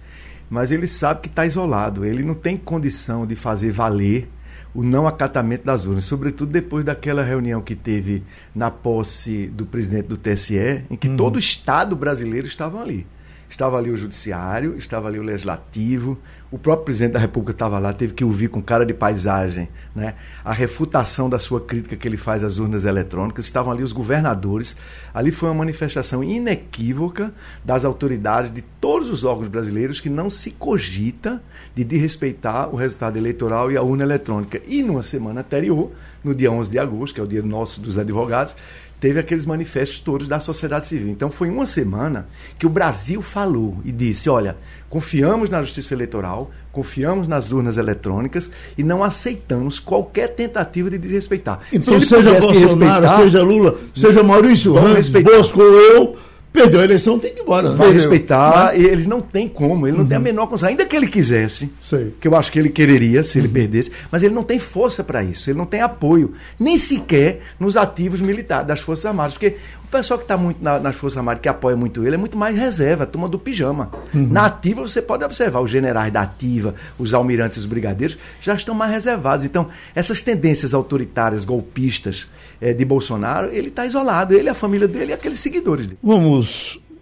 mas 0.51 0.71
ele 0.71 0.87
sabe 0.87 1.23
que 1.23 1.29
está 1.29 1.47
isolado. 1.47 2.05
Ele 2.05 2.23
não 2.23 2.35
tem 2.35 2.59
condição 2.59 3.27
de 3.27 3.35
fazer 3.35 3.71
valer 3.71 4.29
o 4.75 4.83
não 4.83 5.09
acatamento 5.09 5.65
das 5.65 5.87
urnas, 5.87 6.05
sobretudo 6.05 6.53
depois 6.53 6.85
daquela 6.85 7.23
reunião 7.23 7.63
que 7.63 7.75
teve 7.75 8.23
na 8.55 8.71
posse 8.71 9.47
do 9.47 9.65
presidente 9.65 10.09
do 10.09 10.19
TSE, 10.19 10.85
em 10.91 10.97
que 10.97 11.09
uhum. 11.09 11.17
todo 11.17 11.37
o 11.37 11.39
Estado 11.39 11.97
brasileiro 11.97 12.47
estava 12.47 12.79
ali. 12.79 13.07
Estava 13.53 13.77
ali 13.77 13.91
o 13.91 13.97
judiciário, 13.99 14.79
estava 14.79 15.09
ali 15.09 15.19
o 15.19 15.23
legislativo, 15.23 16.17
o 16.51 16.57
próprio 16.57 16.87
presidente 16.87 17.13
da 17.13 17.19
República 17.19 17.53
estava 17.53 17.79
lá, 17.79 17.93
teve 17.93 18.15
que 18.15 18.25
ouvir 18.25 18.49
com 18.49 18.63
cara 18.63 18.87
de 18.87 18.95
paisagem 18.95 19.69
né, 19.95 20.15
a 20.43 20.55
refutação 20.55 21.29
da 21.29 21.39
sua 21.39 21.61
crítica 21.61 21.95
que 21.95 22.09
ele 22.09 22.17
faz 22.17 22.43
às 22.43 22.57
urnas 22.57 22.87
eletrônicas. 22.87 23.45
Estavam 23.45 23.71
ali 23.71 23.83
os 23.83 23.93
governadores. 23.93 24.75
Ali 25.13 25.31
foi 25.31 25.51
uma 25.51 25.57
manifestação 25.57 26.25
inequívoca 26.25 27.31
das 27.63 27.85
autoridades 27.85 28.51
de 28.51 28.63
todos 28.63 29.11
os 29.11 29.23
órgãos 29.23 29.49
brasileiros 29.49 30.01
que 30.01 30.09
não 30.09 30.31
se 30.31 30.53
cogita 30.53 31.43
de 31.75 31.85
desrespeitar 31.85 32.71
o 32.71 32.77
resultado 32.77 33.19
eleitoral 33.19 33.71
e 33.71 33.77
a 33.77 33.83
urna 33.83 34.03
eletrônica. 34.03 34.63
E 34.67 34.83
numa 34.83 35.03
semana 35.03 35.41
anterior, 35.41 35.91
no 36.25 36.35
dia 36.35 36.51
11 36.51 36.71
de 36.71 36.79
agosto, 36.79 37.15
que 37.17 37.21
é 37.21 37.25
o 37.25 37.29
dia 37.29 37.43
nosso 37.43 37.83
dos 37.83 37.99
advogados, 37.99 38.57
teve 39.03 39.19
aqueles 39.19 39.45
manifestos 39.45 39.99
todos 39.99 40.29
da 40.29 40.39
sociedade 40.39 40.87
civil. 40.87 41.09
Então 41.09 41.29
foi 41.29 41.51
uma 41.51 41.67
semana 41.67 42.29
que 42.57 42.65
o 42.65 42.71
Brasil 42.71 43.21
falou 43.21 43.79
e 43.85 43.91
disse: 43.91 44.31
olha, 44.31 44.57
confiamos 44.89 45.51
na 45.51 45.61
justiça 45.61 45.93
eleitoral, 45.93 46.53
confiamos 46.71 47.27
nas 47.27 47.51
urnas 47.51 47.77
eletrônicas 47.77 48.49
e 48.79 48.85
não 48.85 49.03
aceitamos 49.03 49.81
qualquer 49.81 50.29
tentativa 50.29 50.89
de 50.89 50.99
desrespeitar. 50.99 51.59
Então, 51.73 52.01
seja 52.01 52.41
Bolsonaro, 52.41 53.17
seja 53.17 53.43
Lula, 53.43 53.77
seja 53.93 54.23
Maurício 54.23 54.73
Ramos, 54.73 55.09
Bosco 55.09 55.61
ou 55.61 55.73
eu 55.73 56.17
Perdeu 56.53 56.81
a 56.81 56.85
eleição, 56.85 57.19
tem 57.19 57.33
que 57.33 57.41
ir 57.41 57.43
embora. 57.43 57.71
Né? 57.71 57.77
Vai 57.77 57.93
respeitar, 57.93 58.77
eles 58.77 59.07
não 59.07 59.23
têm 59.23 59.49
como, 59.49 59.87
ele 59.87 59.97
não 59.97 60.03
uhum. 60.03 60.09
tem 60.09 60.17
a 60.17 60.19
uhum. 60.19 60.25
menor 60.25 60.47
condição. 60.47 60.69
Ainda 60.69 60.85
que 60.85 60.95
ele 60.95 61.07
quisesse, 61.07 61.73
Sei. 61.81 62.15
que 62.21 62.29
eu 62.29 62.37
acho 62.37 62.53
que 62.53 62.59
ele 62.59 62.69
quereria 62.69 63.25
se 63.25 63.39
ele 63.39 63.47
uhum. 63.47 63.55
perdesse, 63.55 63.91
mas 64.11 64.23
ele 64.23 64.35
não 64.35 64.45
tem 64.45 64.59
força 64.59 65.03
para 65.03 65.25
isso, 65.25 65.49
ele 65.49 65.59
não 65.59 65.65
tem 65.65 65.81
apoio, 65.81 66.33
nem 66.61 66.79
sequer 66.79 67.41
nos 67.59 67.77
ativos 67.77 68.21
militares 68.21 68.67
das 68.69 68.81
Forças 68.81 69.07
Armadas. 69.07 69.33
Porque 69.33 69.57
o 69.85 69.89
pessoal 69.89 70.19
que 70.19 70.25
está 70.25 70.37
muito 70.37 70.63
na, 70.63 70.79
nas 70.79 70.95
Forças 70.95 71.17
Armadas, 71.17 71.41
que 71.41 71.49
apoia 71.49 71.75
muito 71.75 72.05
ele, 72.05 72.17
é 72.17 72.19
muito 72.19 72.37
mais 72.37 72.55
reserva, 72.57 73.07
turma 73.07 73.29
do 73.29 73.39
pijama. 73.39 73.91
Uhum. 74.15 74.29
Na 74.31 74.45
ativa, 74.47 74.83
você 74.83 75.01
pode 75.01 75.25
observar, 75.25 75.61
os 75.61 75.71
generais 75.71 76.13
da 76.13 76.21
ativa, 76.21 76.75
os 76.99 77.15
almirantes 77.15 77.57
e 77.57 77.61
os 77.61 77.67
brigadeiros 77.67 78.19
já 78.43 78.55
estão 78.55 78.75
mais 78.75 78.93
reservados. 78.93 79.45
Então, 79.45 79.69
essas 79.95 80.21
tendências 80.21 80.75
autoritárias, 80.75 81.47
golpistas, 81.47 82.27
é, 82.63 82.73
de 82.73 82.85
Bolsonaro, 82.85 83.51
ele 83.53 83.69
está 83.69 83.85
isolado, 83.85 84.35
ele, 84.35 84.49
a 84.49 84.55
família 84.55 84.87
dele 84.87 85.11
e 85.11 85.13
aqueles 85.13 85.41
seguidores 85.41 85.85
dele. 85.85 85.99
Vamos 86.01 86.42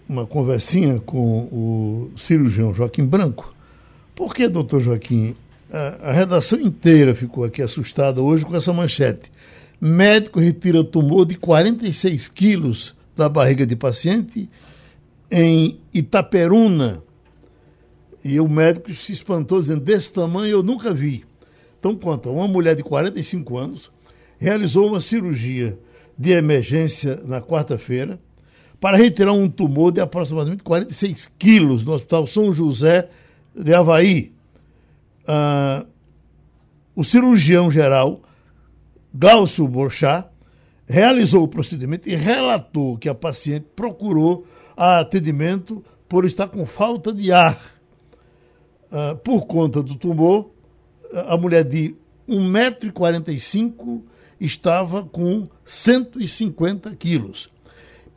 uma 0.08 0.26
conversinha 0.26 0.98
com 0.98 1.42
o 1.52 2.10
cirurgião 2.16 2.74
Joaquim 2.74 3.04
Branco. 3.04 3.54
Por 4.14 4.34
que, 4.34 4.48
doutor 4.48 4.80
Joaquim, 4.80 5.36
a, 5.72 6.10
a 6.10 6.12
redação 6.12 6.60
inteira 6.60 7.14
ficou 7.14 7.44
aqui 7.44 7.62
assustada 7.62 8.20
hoje 8.20 8.44
com 8.44 8.56
essa 8.56 8.72
manchete? 8.72 9.30
Médico 9.80 10.40
retira 10.40 10.82
tumor 10.82 11.24
de 11.24 11.36
46 11.36 12.28
quilos 12.28 12.94
da 13.16 13.28
barriga 13.28 13.64
de 13.64 13.76
paciente 13.76 14.48
em 15.30 15.78
Itaperuna. 15.94 17.02
E 18.24 18.38
o 18.40 18.48
médico 18.48 18.92
se 18.94 19.12
espantou, 19.12 19.60
dizendo: 19.60 19.80
desse 19.80 20.12
tamanho 20.12 20.50
eu 20.50 20.62
nunca 20.62 20.92
vi. 20.92 21.24
Então, 21.78 21.94
conta, 21.94 22.28
uma 22.28 22.46
mulher 22.46 22.76
de 22.76 22.82
45 22.82 23.56
anos 23.56 23.92
realizou 24.38 24.88
uma 24.88 25.00
cirurgia 25.00 25.78
de 26.18 26.32
emergência 26.32 27.22
na 27.24 27.40
quarta-feira 27.40 28.20
para 28.80 28.96
retirar 28.96 29.32
um 29.32 29.48
tumor 29.48 29.92
de 29.92 30.00
aproximadamente 30.00 30.62
46 30.62 31.30
quilos 31.38 31.84
no 31.84 31.92
Hospital 31.92 32.26
São 32.26 32.52
José 32.52 33.08
de 33.54 33.74
Havaí. 33.74 34.32
Ah, 35.28 35.84
o 36.96 37.04
cirurgião 37.04 37.70
geral, 37.70 38.22
Glaucio 39.14 39.68
Borchá, 39.68 40.26
realizou 40.86 41.44
o 41.44 41.48
procedimento 41.48 42.08
e 42.08 42.16
relatou 42.16 42.96
que 42.96 43.08
a 43.08 43.14
paciente 43.14 43.66
procurou 43.76 44.46
atendimento 44.76 45.84
por 46.08 46.24
estar 46.24 46.48
com 46.48 46.64
falta 46.64 47.12
de 47.12 47.30
ar. 47.30 47.60
Ah, 48.90 49.14
por 49.22 49.46
conta 49.46 49.82
do 49.82 49.94
tumor, 49.94 50.50
a 51.28 51.36
mulher 51.36 51.64
de 51.64 51.94
1,45m 52.28 54.02
estava 54.40 55.02
com 55.04 55.48
150 55.66 56.94
quilos. 56.96 57.50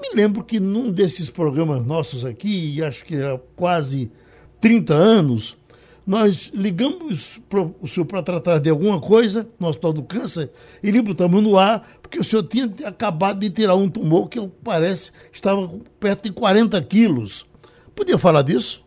Me 0.03 0.09
lembro 0.13 0.43
que 0.43 0.59
num 0.59 0.91
desses 0.91 1.29
programas 1.29 1.85
nossos 1.85 2.25
aqui, 2.25 2.83
acho 2.83 3.05
que 3.05 3.15
há 3.15 3.39
quase 3.55 4.11
30 4.59 4.93
anos, 4.93 5.57
nós 6.05 6.51
ligamos 6.53 7.37
pro, 7.47 7.73
o 7.81 7.87
senhor 7.87 8.05
para 8.05 8.21
tratar 8.21 8.59
de 8.59 8.69
alguma 8.69 8.99
coisa 8.99 9.49
no 9.57 9.69
Hospital 9.69 9.93
do 9.93 10.03
Câncer 10.03 10.51
e 10.83 10.91
lhe 10.91 11.01
botamos 11.01 11.41
no 11.41 11.57
ar, 11.57 11.87
porque 12.01 12.19
o 12.19 12.23
senhor 12.23 12.43
tinha 12.43 12.65
acabado 12.85 13.39
de 13.39 13.49
tirar 13.49 13.75
um 13.75 13.89
tumor 13.89 14.27
que 14.27 14.45
parece 14.61 15.13
estava 15.31 15.69
perto 16.01 16.23
de 16.23 16.33
40 16.33 16.81
quilos. 16.83 17.49
Podia 17.95 18.17
falar 18.17 18.41
disso? 18.41 18.85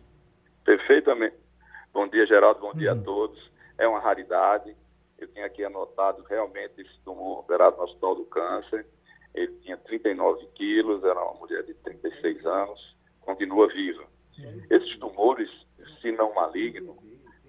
Perfeitamente. 0.63 1.35
Bom 1.91 2.07
dia, 2.07 2.27
Geraldo. 2.27 2.59
Bom 2.59 2.75
dia 2.75 2.91
a 2.91 2.93
uhum. 2.93 3.01
todos. 3.01 3.51
É 3.75 3.87
uma 3.87 3.99
raridade. 3.99 4.75
Eu 5.17 5.27
tinha 5.29 5.47
aqui 5.47 5.63
anotado 5.63 6.23
realmente 6.29 6.79
esse 6.79 6.99
tumor 7.03 7.39
operado 7.39 7.77
no 7.77 7.85
Hospital 7.85 8.15
do 8.17 8.25
Câncer. 8.25 8.85
Ele 9.33 9.53
tinha 9.61 9.77
39 9.77 10.47
quilos, 10.55 11.03
era 11.03 11.21
uma 11.23 11.39
mulher 11.39 11.63
de 11.63 11.73
36 11.75 12.45
anos, 12.45 12.95
continua 13.21 13.67
viva. 13.67 14.05
Esses 14.69 14.97
tumores, 14.99 15.49
se 16.01 16.11
não 16.11 16.33
maligno, 16.33 16.97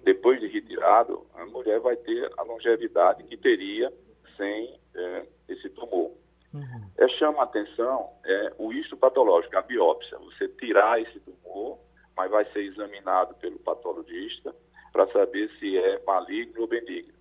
depois 0.03 0.39
de 0.39 0.47
retirado, 0.47 1.25
a 1.35 1.45
mulher 1.45 1.79
vai 1.79 1.95
ter 1.95 2.31
a 2.37 2.43
longevidade 2.43 3.23
que 3.23 3.37
teria 3.37 3.93
sem 4.37 4.79
é, 4.95 5.25
esse 5.47 5.69
tumor. 5.69 6.11
Uhum. 6.53 6.89
É, 6.97 7.07
chama 7.09 7.41
a 7.41 7.43
atenção 7.43 8.09
é, 8.25 8.53
o 8.57 8.73
histopatológico, 8.73 9.55
a 9.55 9.61
biópsia. 9.61 10.17
Você 10.19 10.47
tirar 10.47 11.01
esse 11.01 11.19
tumor, 11.19 11.77
mas 12.15 12.31
vai 12.31 12.45
ser 12.51 12.61
examinado 12.63 13.35
pelo 13.35 13.59
patologista 13.59 14.55
para 14.91 15.07
saber 15.11 15.49
se 15.59 15.77
é 15.77 16.01
maligno 16.05 16.61
ou 16.61 16.67
benigno. 16.67 17.13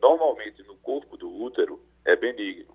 Normalmente 0.00 0.62
no 0.62 0.76
corpo 0.76 1.16
do 1.16 1.30
útero 1.30 1.80
é 2.06 2.16
benigno, 2.16 2.74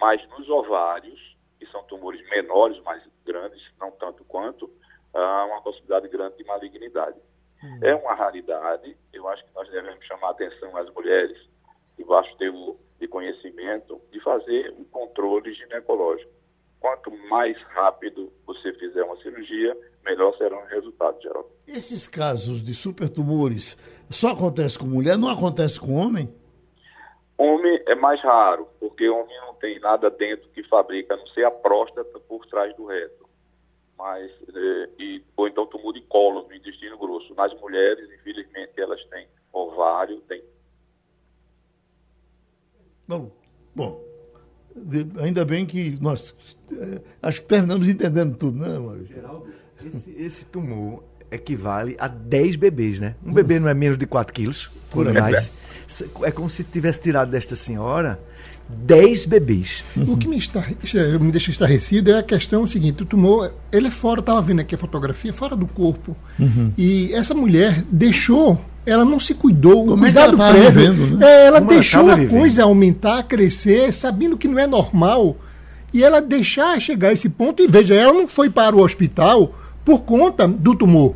mas 0.00 0.26
nos 0.30 0.48
ovários, 0.48 1.36
que 1.58 1.66
são 1.66 1.82
tumores 1.84 2.22
menores, 2.28 2.80
mais 2.82 3.02
grandes, 3.24 3.62
não 3.80 3.90
tanto 3.92 4.24
quanto, 4.24 4.70
há 5.14 5.44
uma 5.46 5.62
possibilidade 5.62 6.08
grande 6.08 6.36
de 6.36 6.44
malignidade. 6.44 7.18
Hum. 7.62 7.78
É 7.82 7.94
uma 7.94 8.14
raridade, 8.14 8.96
eu 9.12 9.26
acho 9.28 9.44
que 9.44 9.54
nós 9.54 9.68
devemos 9.70 10.04
chamar 10.04 10.28
a 10.28 10.30
atenção 10.32 10.76
às 10.76 10.92
mulheres 10.92 11.38
de 11.96 12.04
baixo 12.04 12.36
teor 12.36 12.76
de 13.00 13.08
conhecimento 13.08 14.00
de 14.10 14.20
fazer 14.20 14.74
um 14.78 14.84
controle 14.84 15.52
ginecológico. 15.54 16.30
Quanto 16.80 17.10
mais 17.28 17.60
rápido 17.68 18.32
você 18.46 18.72
fizer 18.74 19.02
uma 19.02 19.16
cirurgia, 19.22 19.76
melhor 20.04 20.36
serão 20.36 20.62
os 20.62 20.70
resultados, 20.70 21.22
Geraldo. 21.22 21.48
Esses 21.66 22.06
casos 22.06 22.62
de 22.62 22.74
supertumores 22.74 23.76
só 24.10 24.28
acontece 24.28 24.78
com 24.78 24.86
mulher, 24.86 25.18
não 25.18 25.28
acontece 25.28 25.80
com 25.80 25.94
homem? 25.94 26.32
Homem 27.38 27.82
é 27.86 27.94
mais 27.94 28.20
raro, 28.22 28.66
porque 28.80 29.08
homem 29.08 29.36
não 29.42 29.54
tem 29.54 29.78
nada 29.78 30.10
dentro 30.10 30.48
que 30.50 30.62
fabrica, 30.64 31.14
a 31.14 31.16
não 31.16 31.26
ser 31.28 31.44
a 31.44 31.50
próstata 31.50 32.18
por 32.20 32.46
trás 32.46 32.74
do 32.76 32.86
reto. 32.86 33.28
Mas, 33.98 34.30
é, 34.54 34.88
e, 34.98 35.22
ou 35.36 35.46
então 35.46 35.66
tumor 35.66 35.92
de 35.92 36.00
colo 36.02 36.46
no 36.46 36.54
intestino 36.54 36.98
grosso. 36.98 37.34
Nas 37.34 37.52
mulheres, 37.60 38.10
infelizmente, 38.10 38.72
elas 38.78 39.02
têm 39.06 39.26
ovário, 39.52 40.20
tem. 40.22 40.42
Bom, 43.08 43.30
bom, 43.74 44.02
ainda 45.22 45.44
bem 45.44 45.64
que 45.64 45.98
nós 46.00 46.36
é, 46.72 47.02
acho 47.22 47.42
que 47.42 47.48
terminamos 47.48 47.88
entendendo 47.88 48.36
tudo, 48.36 48.58
né, 48.58 48.78
Maurício? 48.78 49.14
Geraldo, 49.14 49.54
esse, 49.84 50.10
esse 50.22 50.44
tumor 50.46 51.04
equivale 51.30 51.96
a 51.98 52.08
10 52.08 52.56
bebês, 52.56 52.98
né? 52.98 53.14
Um 53.24 53.32
bebê 53.32 53.58
não 53.58 53.68
é 53.68 53.74
menos 53.74 53.98
de 53.98 54.06
4 54.06 54.32
quilos, 54.32 54.70
por 54.90 55.12
mais. 55.12 55.50
É 56.22 56.30
como 56.30 56.50
se 56.50 56.64
tivesse 56.64 57.00
tirado 57.00 57.30
desta 57.30 57.54
senhora 57.54 58.18
10 58.68 59.26
bebês. 59.26 59.84
Uhum. 59.96 60.14
O 60.14 60.16
que 60.16 60.26
me, 60.26 60.36
está, 60.36 60.64
me 61.20 61.30
deixa 61.30 61.50
estarrecido 61.50 62.10
é 62.10 62.18
a 62.18 62.22
questão 62.22 62.66
seguinte: 62.66 63.02
o 63.02 63.06
tumor, 63.06 63.52
ele 63.70 63.88
é 63.88 63.90
fora, 63.90 64.20
estava 64.20 64.40
vendo 64.42 64.60
aqui 64.60 64.74
a 64.74 64.78
fotografia, 64.78 65.32
fora 65.32 65.54
do 65.54 65.66
corpo. 65.66 66.16
Uhum. 66.38 66.72
E 66.76 67.12
essa 67.14 67.34
mulher 67.34 67.84
deixou, 67.90 68.60
ela 68.84 69.04
não 69.04 69.20
se 69.20 69.34
cuidou. 69.34 69.92
O 69.92 69.98
cuidado 69.98 70.40
é 70.42 70.50
prévio. 70.50 70.92
Vivendo, 70.92 71.16
né? 71.18 71.26
é, 71.26 71.46
ela 71.46 71.58
Como 71.60 71.70
deixou 71.70 72.10
ela 72.10 72.22
a 72.22 72.26
coisa 72.26 72.64
aumentar, 72.64 73.22
crescer, 73.22 73.92
sabendo 73.92 74.36
que 74.36 74.48
não 74.48 74.58
é 74.58 74.66
normal. 74.66 75.36
e 75.94 76.02
ela 76.02 76.20
deixar 76.20 76.80
chegar 76.80 77.08
a 77.08 77.12
esse 77.12 77.28
ponto, 77.28 77.62
e 77.62 77.68
veja, 77.68 77.94
ela 77.94 78.12
não 78.12 78.26
foi 78.26 78.50
para 78.50 78.74
o 78.74 78.82
hospital 78.82 79.54
por 79.86 80.00
conta 80.00 80.48
do 80.48 80.74
tumor, 80.74 81.14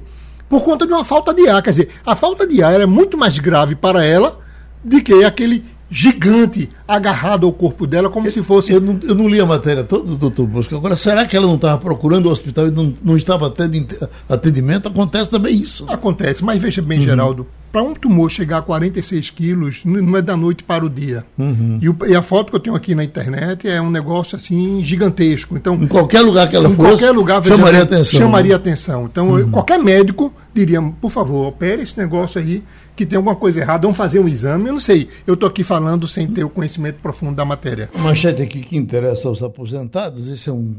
por 0.48 0.62
conta 0.62 0.86
de 0.86 0.92
uma 0.92 1.04
falta 1.04 1.34
de 1.34 1.48
ar. 1.48 1.60
Quer 1.60 1.70
dizer, 1.70 1.88
a 2.06 2.14
falta 2.14 2.46
de 2.46 2.62
ar 2.62 2.72
era 2.72 2.86
muito 2.86 3.18
mais 3.18 3.36
grave 3.36 3.74
para 3.74 4.06
ela 4.06 4.38
do 4.82 5.02
que 5.02 5.24
aquele 5.24 5.64
gigante 5.90 6.70
agarrado 6.86 7.48
ao 7.48 7.52
corpo 7.52 7.84
dela, 7.84 8.08
como 8.08 8.28
eu, 8.28 8.32
se 8.32 8.44
fosse. 8.44 8.72
Eu 8.72 8.80
não, 8.80 9.00
eu 9.02 9.14
não, 9.14 9.28
li 9.28 9.40
a 9.40 9.44
matéria 9.44 9.82
toda, 9.82 10.14
doutor 10.14 10.46
Bosco. 10.46 10.76
Agora, 10.76 10.94
será 10.94 11.26
que 11.26 11.36
ela 11.36 11.48
não 11.48 11.56
estava 11.56 11.78
procurando 11.78 12.26
o 12.26 12.30
hospital 12.30 12.68
e 12.68 12.70
não, 12.70 12.94
não 13.02 13.16
estava 13.16 13.50
tendo 13.50 13.88
atendimento? 14.28 14.86
Acontece 14.86 15.28
também 15.28 15.60
isso. 15.60 15.84
Né? 15.84 15.92
Acontece, 15.92 16.44
mas 16.44 16.62
veja 16.62 16.80
bem, 16.80 17.00
uhum. 17.00 17.04
Geraldo, 17.04 17.46
para 17.72 17.82
um 17.82 17.94
tumor 17.94 18.30
chegar 18.30 18.58
a 18.58 18.62
46 18.62 19.30
quilos, 19.30 19.82
não 19.84 20.16
é 20.16 20.22
da 20.22 20.36
noite 20.36 20.64
para 20.64 20.84
o 20.84 20.90
dia. 20.90 21.24
Uhum. 21.38 21.78
E, 21.80 21.88
o, 21.88 21.96
e, 22.06 22.14
a 22.14 22.22
foto 22.22 22.50
que 22.50 22.56
eu 22.56 22.60
tenho 22.60 22.74
aqui 22.74 22.94
na 22.94 23.04
internet 23.04 23.68
é 23.68 23.80
um 23.80 23.90
negócio 23.90 24.34
assim 24.34 24.82
gigantesco. 24.82 25.56
Então, 25.56 25.74
em 25.74 25.86
qualquer 25.86 26.22
lugar 26.22 26.48
que 26.48 26.56
ela 26.56 26.68
em 26.68 26.74
fosse, 26.74 27.04
qualquer 27.04 27.10
lugar, 27.12 27.44
chamaria 27.44 27.82
atenção. 27.82 28.20
Chamaria 28.20 28.50
né? 28.50 28.56
atenção. 28.56 29.04
Então, 29.04 29.30
uhum. 29.30 29.50
qualquer 29.50 29.78
médico 29.78 30.32
diria, 30.52 30.82
por 30.82 31.10
favor, 31.10 31.46
opere 31.46 31.82
esse 31.82 31.96
negócio 31.96 32.40
aí, 32.40 32.62
que 32.96 33.06
tem 33.06 33.16
alguma 33.16 33.36
coisa 33.36 33.60
errada, 33.60 33.82
vamos 33.82 33.96
fazer 33.96 34.18
um 34.18 34.28
exame. 34.28 34.66
Eu 34.66 34.72
não 34.72 34.80
sei, 34.80 35.08
eu 35.26 35.34
estou 35.34 35.48
aqui 35.48 35.62
falando 35.62 36.08
sem 36.08 36.26
ter 36.26 36.42
o 36.42 36.50
conhecimento 36.50 36.96
profundo 37.00 37.36
da 37.36 37.44
matéria. 37.44 37.88
Manchete 38.00 38.42
aqui 38.42 38.60
que 38.60 38.76
interessa 38.76 39.28
aos 39.28 39.42
aposentados, 39.42 40.26
esse 40.28 40.48
é 40.48 40.52
um 40.52 40.74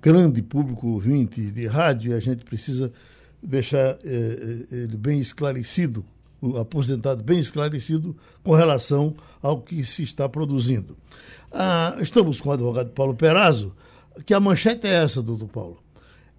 grande 0.00 0.42
público 0.42 0.88
ouvinte 0.88 1.40
de 1.40 1.66
rádio 1.66 2.12
e 2.12 2.14
a 2.14 2.20
gente 2.20 2.44
precisa 2.44 2.92
deixar 3.42 3.96
eh, 4.04 4.66
eh 4.70 4.76
ele 4.84 4.96
bem 4.96 5.20
esclarecido 5.20 6.04
aposentado 6.60 7.22
bem 7.22 7.38
esclarecido 7.38 8.16
com 8.42 8.54
relação 8.54 9.16
ao 9.42 9.60
que 9.60 9.84
se 9.84 10.02
está 10.02 10.28
produzindo. 10.28 10.96
Ah, 11.50 11.96
estamos 12.00 12.40
com 12.40 12.50
o 12.50 12.52
advogado 12.52 12.90
Paulo 12.90 13.14
Perazzo, 13.14 13.74
que 14.24 14.34
a 14.34 14.40
manchete 14.40 14.86
é 14.86 15.02
essa, 15.02 15.22
doutor 15.22 15.48
Paulo. 15.48 15.78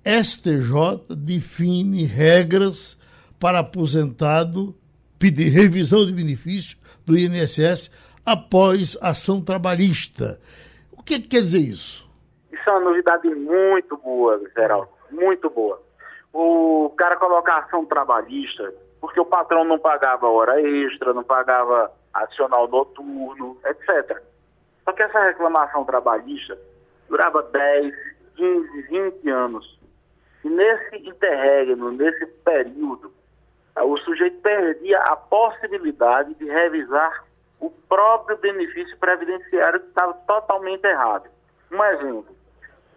STJ 0.06 1.16
define 1.16 2.06
regras 2.06 2.98
para 3.40 3.60
aposentado 3.60 4.76
pedir 5.18 5.50
revisão 5.50 6.06
de 6.06 6.14
benefício 6.14 6.78
do 7.06 7.18
INSS 7.18 7.92
após 8.26 8.98
ação 9.02 9.42
trabalhista. 9.42 10.40
O 10.92 11.04
que, 11.04 11.20
que 11.20 11.28
quer 11.28 11.42
dizer 11.42 11.60
isso? 11.60 12.08
Isso 12.52 12.70
é 12.70 12.72
uma 12.72 12.92
novidade 12.92 13.28
muito 13.28 13.98
boa, 13.98 14.40
Geraldo, 14.56 14.90
muito 15.12 15.50
boa. 15.50 15.82
O 16.32 16.94
cara 16.98 17.18
colocar 17.18 17.60
ação 17.60 17.86
trabalhista 17.86 18.74
porque 19.02 19.20
o 19.20 19.26
patrão 19.26 19.64
não 19.64 19.80
pagava 19.80 20.28
hora 20.28 20.62
extra, 20.62 21.14
não 21.14 21.24
pagava 21.24 21.92
adicional 22.14 22.68
noturno, 22.68 23.58
etc. 23.66 24.22
Só 24.84 24.92
que 24.92 25.04
essa 25.04 25.20
reclamação 25.22 25.86
trabalhista 25.86 26.58
durava 27.08 27.44
10, 27.44 27.94
15, 28.36 28.82
20 28.84 29.30
anos. 29.30 29.80
E 30.44 30.50
nesse 30.50 30.96
interregno, 30.98 31.92
nesse 31.92 32.26
período, 32.26 33.12
o 33.78 33.98
sujeito 33.98 34.42
perdia 34.42 35.00
a 35.00 35.16
possibilidade 35.16 36.34
de 36.36 36.46
revisar 36.46 37.26
o 37.60 37.70
próprio 37.70 38.38
benefício 38.38 38.98
previdenciário 38.98 39.80
que 39.80 39.88
estava 39.88 40.14
totalmente 40.26 40.86
errado. 40.86 41.30
Um 41.72 41.84
exemplo, 41.84 42.36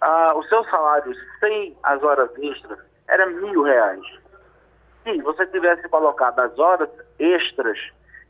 ah, 0.01 0.33
o 0.35 0.43
seu 0.45 0.65
salário 0.65 1.15
sem 1.41 1.77
as 1.83 2.03
horas 2.03 2.31
extras 2.39 2.79
era 3.09 3.27
mil 3.27 3.63
reais 3.63 4.22
se 5.03 5.21
você 5.23 5.47
tivesse 5.47 5.89
colocado 5.89 6.41
as 6.41 6.59
horas 6.59 6.89
extras, 7.19 7.79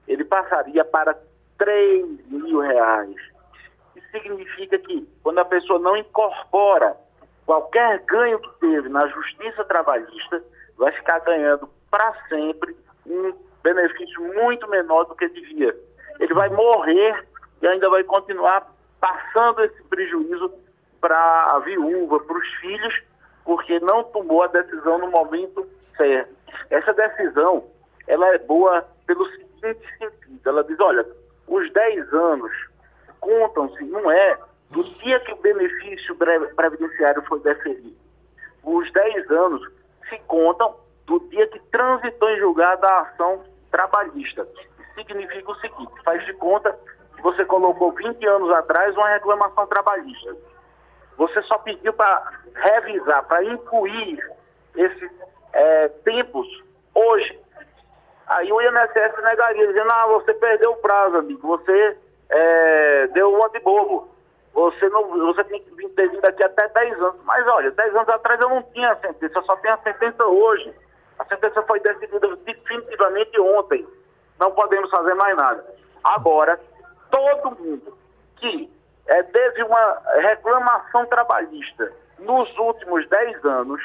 ele 0.08 0.24
passaria 0.24 0.84
para 0.84 1.16
3 1.58 2.06
mil 2.28 2.60
reais. 2.60 3.16
Isso 3.96 4.06
significa 4.10 4.78
que 4.78 5.08
quando 5.22 5.38
a 5.38 5.44
pessoa 5.44 5.78
não 5.78 5.96
incorpora 5.96 6.96
qualquer 7.46 8.00
ganho 8.04 8.38
que 8.38 8.50
teve 8.60 8.88
na 8.88 9.06
justiça 9.08 9.64
trabalhista, 9.64 10.42
vai 10.76 10.92
ficar 10.92 11.20
ganhando 11.20 11.68
para 11.90 12.14
sempre 12.28 12.76
um 13.06 13.32
benefício 13.62 14.22
muito 14.34 14.68
menor 14.68 15.04
do 15.04 15.14
que 15.14 15.28
devia. 15.28 15.76
Ele 16.18 16.34
vai 16.34 16.48
morrer 16.48 17.26
e 17.60 17.66
ainda 17.66 17.88
vai 17.88 18.02
continuar 18.04 18.66
passando 19.00 19.62
esse 19.64 19.82
prejuízo 19.84 20.52
para 21.00 21.42
a 21.52 21.58
viúva, 21.60 22.20
para 22.20 22.38
os 22.38 22.48
filhos, 22.60 23.02
porque 23.44 23.78
não 23.80 24.04
tomou 24.04 24.42
a 24.42 24.46
decisão 24.46 24.98
no 24.98 25.10
momento 25.10 25.66
certo. 25.96 26.41
Essa 26.70 26.92
decisão, 26.92 27.64
ela 28.06 28.26
é 28.34 28.38
boa 28.38 28.86
pelo 29.06 29.24
seguinte 29.30 29.86
sentido, 29.98 30.40
ela 30.44 30.64
diz, 30.64 30.78
olha, 30.80 31.06
os 31.46 31.72
10 31.72 32.12
anos 32.12 32.52
contam-se, 33.20 33.84
não 33.84 34.10
é 34.10 34.38
do 34.70 34.82
dia 34.82 35.20
que 35.20 35.32
o 35.32 35.36
benefício 35.36 36.16
previdenciário 36.56 37.22
foi 37.22 37.40
deferido. 37.40 37.94
Os 38.64 38.90
10 38.92 39.30
anos 39.30 39.62
se 40.08 40.18
contam 40.26 40.74
do 41.06 41.20
dia 41.28 41.46
que 41.48 41.60
transitou 41.70 42.30
em 42.30 42.38
julgado 42.38 42.86
a 42.86 43.00
ação 43.00 43.44
trabalhista. 43.70 44.46
Significa 44.94 45.50
o 45.50 45.54
seguinte, 45.56 45.92
faz 46.04 46.24
de 46.24 46.32
conta 46.34 46.78
que 47.16 47.22
você 47.22 47.44
colocou 47.44 47.92
20 47.92 48.26
anos 48.26 48.50
atrás 48.50 48.96
uma 48.96 49.08
reclamação 49.08 49.66
trabalhista. 49.66 50.36
Você 51.16 51.42
só 51.42 51.58
pediu 51.58 51.92
para 51.92 52.40
revisar, 52.54 53.24
para 53.24 53.44
incluir 53.44 54.18
esses 54.74 55.10
é, 55.52 55.88
tempos 56.04 56.46
hoje. 56.94 57.38
Aí 58.26 58.50
o 58.52 58.60
INSS 58.60 59.22
negaria, 59.22 59.66
dizendo, 59.66 59.88
ah, 59.92 60.06
você 60.06 60.32
perdeu 60.34 60.72
o 60.72 60.76
prazo, 60.76 61.18
amigo, 61.18 61.46
você 61.46 61.96
é, 62.30 63.06
deu 63.08 63.32
uma 63.32 63.48
de 63.50 63.60
bobo. 63.60 64.08
Você, 64.54 64.88
não, 64.90 65.08
você 65.08 65.44
tem 65.44 65.62
que 65.62 65.88
ter 65.90 66.08
vindo 66.10 66.24
aqui 66.24 66.42
até 66.42 66.68
10 66.68 67.00
anos. 67.00 67.20
Mas 67.24 67.46
olha, 67.48 67.70
10 67.70 67.96
anos 67.96 68.08
atrás 68.08 68.40
eu 68.40 68.50
não 68.50 68.62
tinha 68.62 68.92
a 68.92 68.96
sentença, 68.96 69.38
eu 69.38 69.44
só 69.44 69.56
tenho 69.56 69.74
a 69.74 69.78
sentença 69.78 70.24
hoje. 70.24 70.74
A 71.18 71.24
sentença 71.24 71.62
foi 71.62 71.80
decidida 71.80 72.36
definitivamente 72.36 73.40
ontem. 73.40 73.86
Não 74.38 74.50
podemos 74.52 74.90
fazer 74.90 75.14
mais 75.14 75.36
nada. 75.36 75.64
Agora, 76.04 76.58
todo 77.10 77.56
mundo 77.58 77.96
que 78.36 78.70
é, 79.06 79.22
teve 79.22 79.62
uma 79.62 80.02
reclamação 80.20 81.06
trabalhista 81.06 81.92
nos 82.18 82.58
últimos 82.58 83.08
10 83.08 83.44
anos 83.44 83.82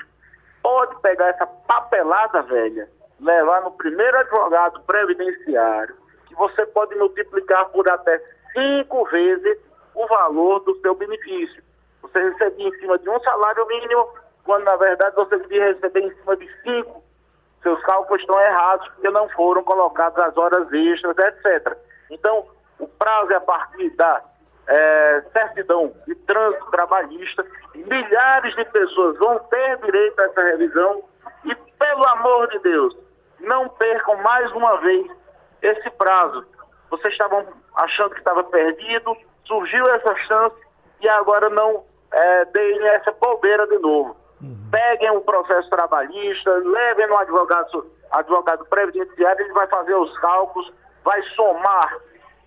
pode 0.67 0.99
pegar 0.99 1.29
essa 1.29 1.47
papelada 1.47 2.41
velha, 2.41 2.89
levar 3.21 3.61
no 3.61 3.71
primeiro 3.71 4.17
advogado 4.17 4.81
previdenciário, 4.81 5.95
que 6.27 6.35
você 6.35 6.65
pode 6.65 6.93
multiplicar 6.95 7.69
por 7.69 7.87
até 7.87 8.21
cinco 8.51 9.05
vezes 9.05 9.57
o 9.95 10.05
valor 10.07 10.59
do 10.65 10.77
seu 10.81 10.93
benefício. 10.93 11.63
Você 12.01 12.19
recebia 12.19 12.67
em 12.67 12.79
cima 12.79 12.99
de 12.99 13.09
um 13.09 13.17
salário 13.21 13.65
mínimo, 13.65 14.09
quando 14.43 14.65
na 14.65 14.75
verdade 14.75 15.15
você 15.15 15.37
devia 15.37 15.71
receber 15.71 16.01
em 16.01 16.13
cima 16.15 16.35
de 16.35 16.49
cinco. 16.61 17.01
Seus 17.63 17.81
cálculos 17.83 18.21
estão 18.21 18.37
errados 18.41 18.89
porque 18.89 19.09
não 19.09 19.29
foram 19.29 19.63
colocadas 19.63 20.21
as 20.21 20.35
horas 20.35 20.67
extras, 20.73 21.17
etc. 21.17 21.77
Então, 22.11 22.45
o 22.77 22.87
prazo 22.89 23.31
é 23.31 23.37
a 23.37 23.41
partir 23.41 23.89
da 23.91 24.21
é, 24.67 25.21
certidão 25.31 25.93
de 26.05 26.15
trânsito 26.15 26.69
trabalhista. 26.71 27.45
Milhares 27.75 28.55
de 28.55 28.65
pessoas 28.65 29.17
vão 29.17 29.39
ter 29.39 29.77
direito 29.77 30.19
a 30.19 30.25
essa 30.25 30.45
revisão 30.45 31.03
e, 31.45 31.55
pelo 31.55 32.07
amor 32.09 32.47
de 32.49 32.59
Deus, 32.59 32.95
não 33.39 33.69
percam 33.69 34.15
mais 34.17 34.51
uma 34.51 34.77
vez 34.81 35.07
esse 35.61 35.89
prazo. 35.91 36.45
Vocês 36.89 37.13
estavam 37.13 37.45
achando 37.75 38.11
que 38.11 38.19
estava 38.19 38.43
perdido, 38.43 39.15
surgiu 39.45 39.83
essa 39.85 40.15
chance 40.27 40.55
e 41.01 41.09
agora 41.09 41.49
não 41.49 41.83
é, 42.11 42.45
deem 42.45 42.87
essa 42.89 43.11
bobeira 43.11 43.67
de 43.67 43.77
novo. 43.79 44.15
Uhum. 44.41 44.69
Peguem 44.71 45.11
o 45.11 45.21
processo 45.21 45.69
trabalhista, 45.69 46.51
levem 46.51 47.07
no 47.07 47.17
advogado, 47.17 47.91
advogado 48.11 48.65
previdenciário, 48.65 49.45
ele 49.45 49.53
vai 49.53 49.67
fazer 49.67 49.95
os 49.95 50.17
cálculos, 50.19 50.71
vai 51.03 51.21
somar 51.35 51.97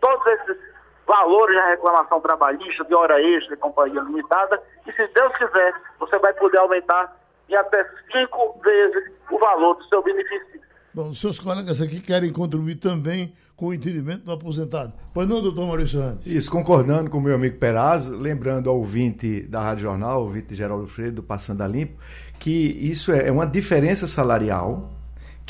todos 0.01 0.27
esses 0.33 0.70
valores 1.11 1.57
da 1.57 1.71
reclamação 1.71 2.21
trabalhista, 2.21 2.85
de 2.85 2.95
hora 2.95 3.21
extra 3.21 3.55
e 3.55 3.59
companhia 3.59 4.01
limitada, 4.01 4.63
e 4.87 4.93
se 4.93 5.07
Deus 5.13 5.37
quiser, 5.37 5.75
você 5.99 6.17
vai 6.19 6.33
poder 6.35 6.59
aumentar 6.59 7.17
em 7.49 7.57
até 7.57 7.85
cinco 8.13 8.61
vezes 8.63 9.11
o 9.29 9.39
valor 9.39 9.75
do 9.75 9.85
seu 9.87 10.03
benefício. 10.03 10.61
Bom, 10.95 11.11
os 11.11 11.21
seus 11.21 11.39
colegas 11.39 11.81
aqui 11.81 12.01
querem 12.01 12.33
contribuir 12.33 12.77
também 12.77 13.35
com 13.57 13.67
o 13.67 13.75
entendimento 13.75 14.25
do 14.25 14.33
aposentado. 14.33 14.93
Pois 15.13 15.29
não, 15.29 15.43
doutor 15.43 15.67
Maurício 15.67 16.01
Randes? 16.01 16.27
Isso, 16.27 16.51
concordando 16.51 17.11
com 17.11 17.19
o 17.19 17.21
meu 17.21 17.35
amigo 17.35 17.59
Perazzo, 17.59 18.17
lembrando 18.17 18.71
ao 18.71 18.77
ouvinte 18.77 19.43
da 19.43 19.61
Rádio 19.61 19.83
Jornal, 19.83 20.23
ouvinte 20.23 20.55
Geraldo 20.55 20.87
Freire, 20.87 21.13
do 21.13 21.23
Passando 21.23 21.63
a 21.63 21.67
Limpo, 21.67 22.01
que 22.39 22.51
isso 22.51 23.13
é 23.13 23.31
uma 23.31 23.47
diferença 23.47 24.07
salarial 24.07 24.91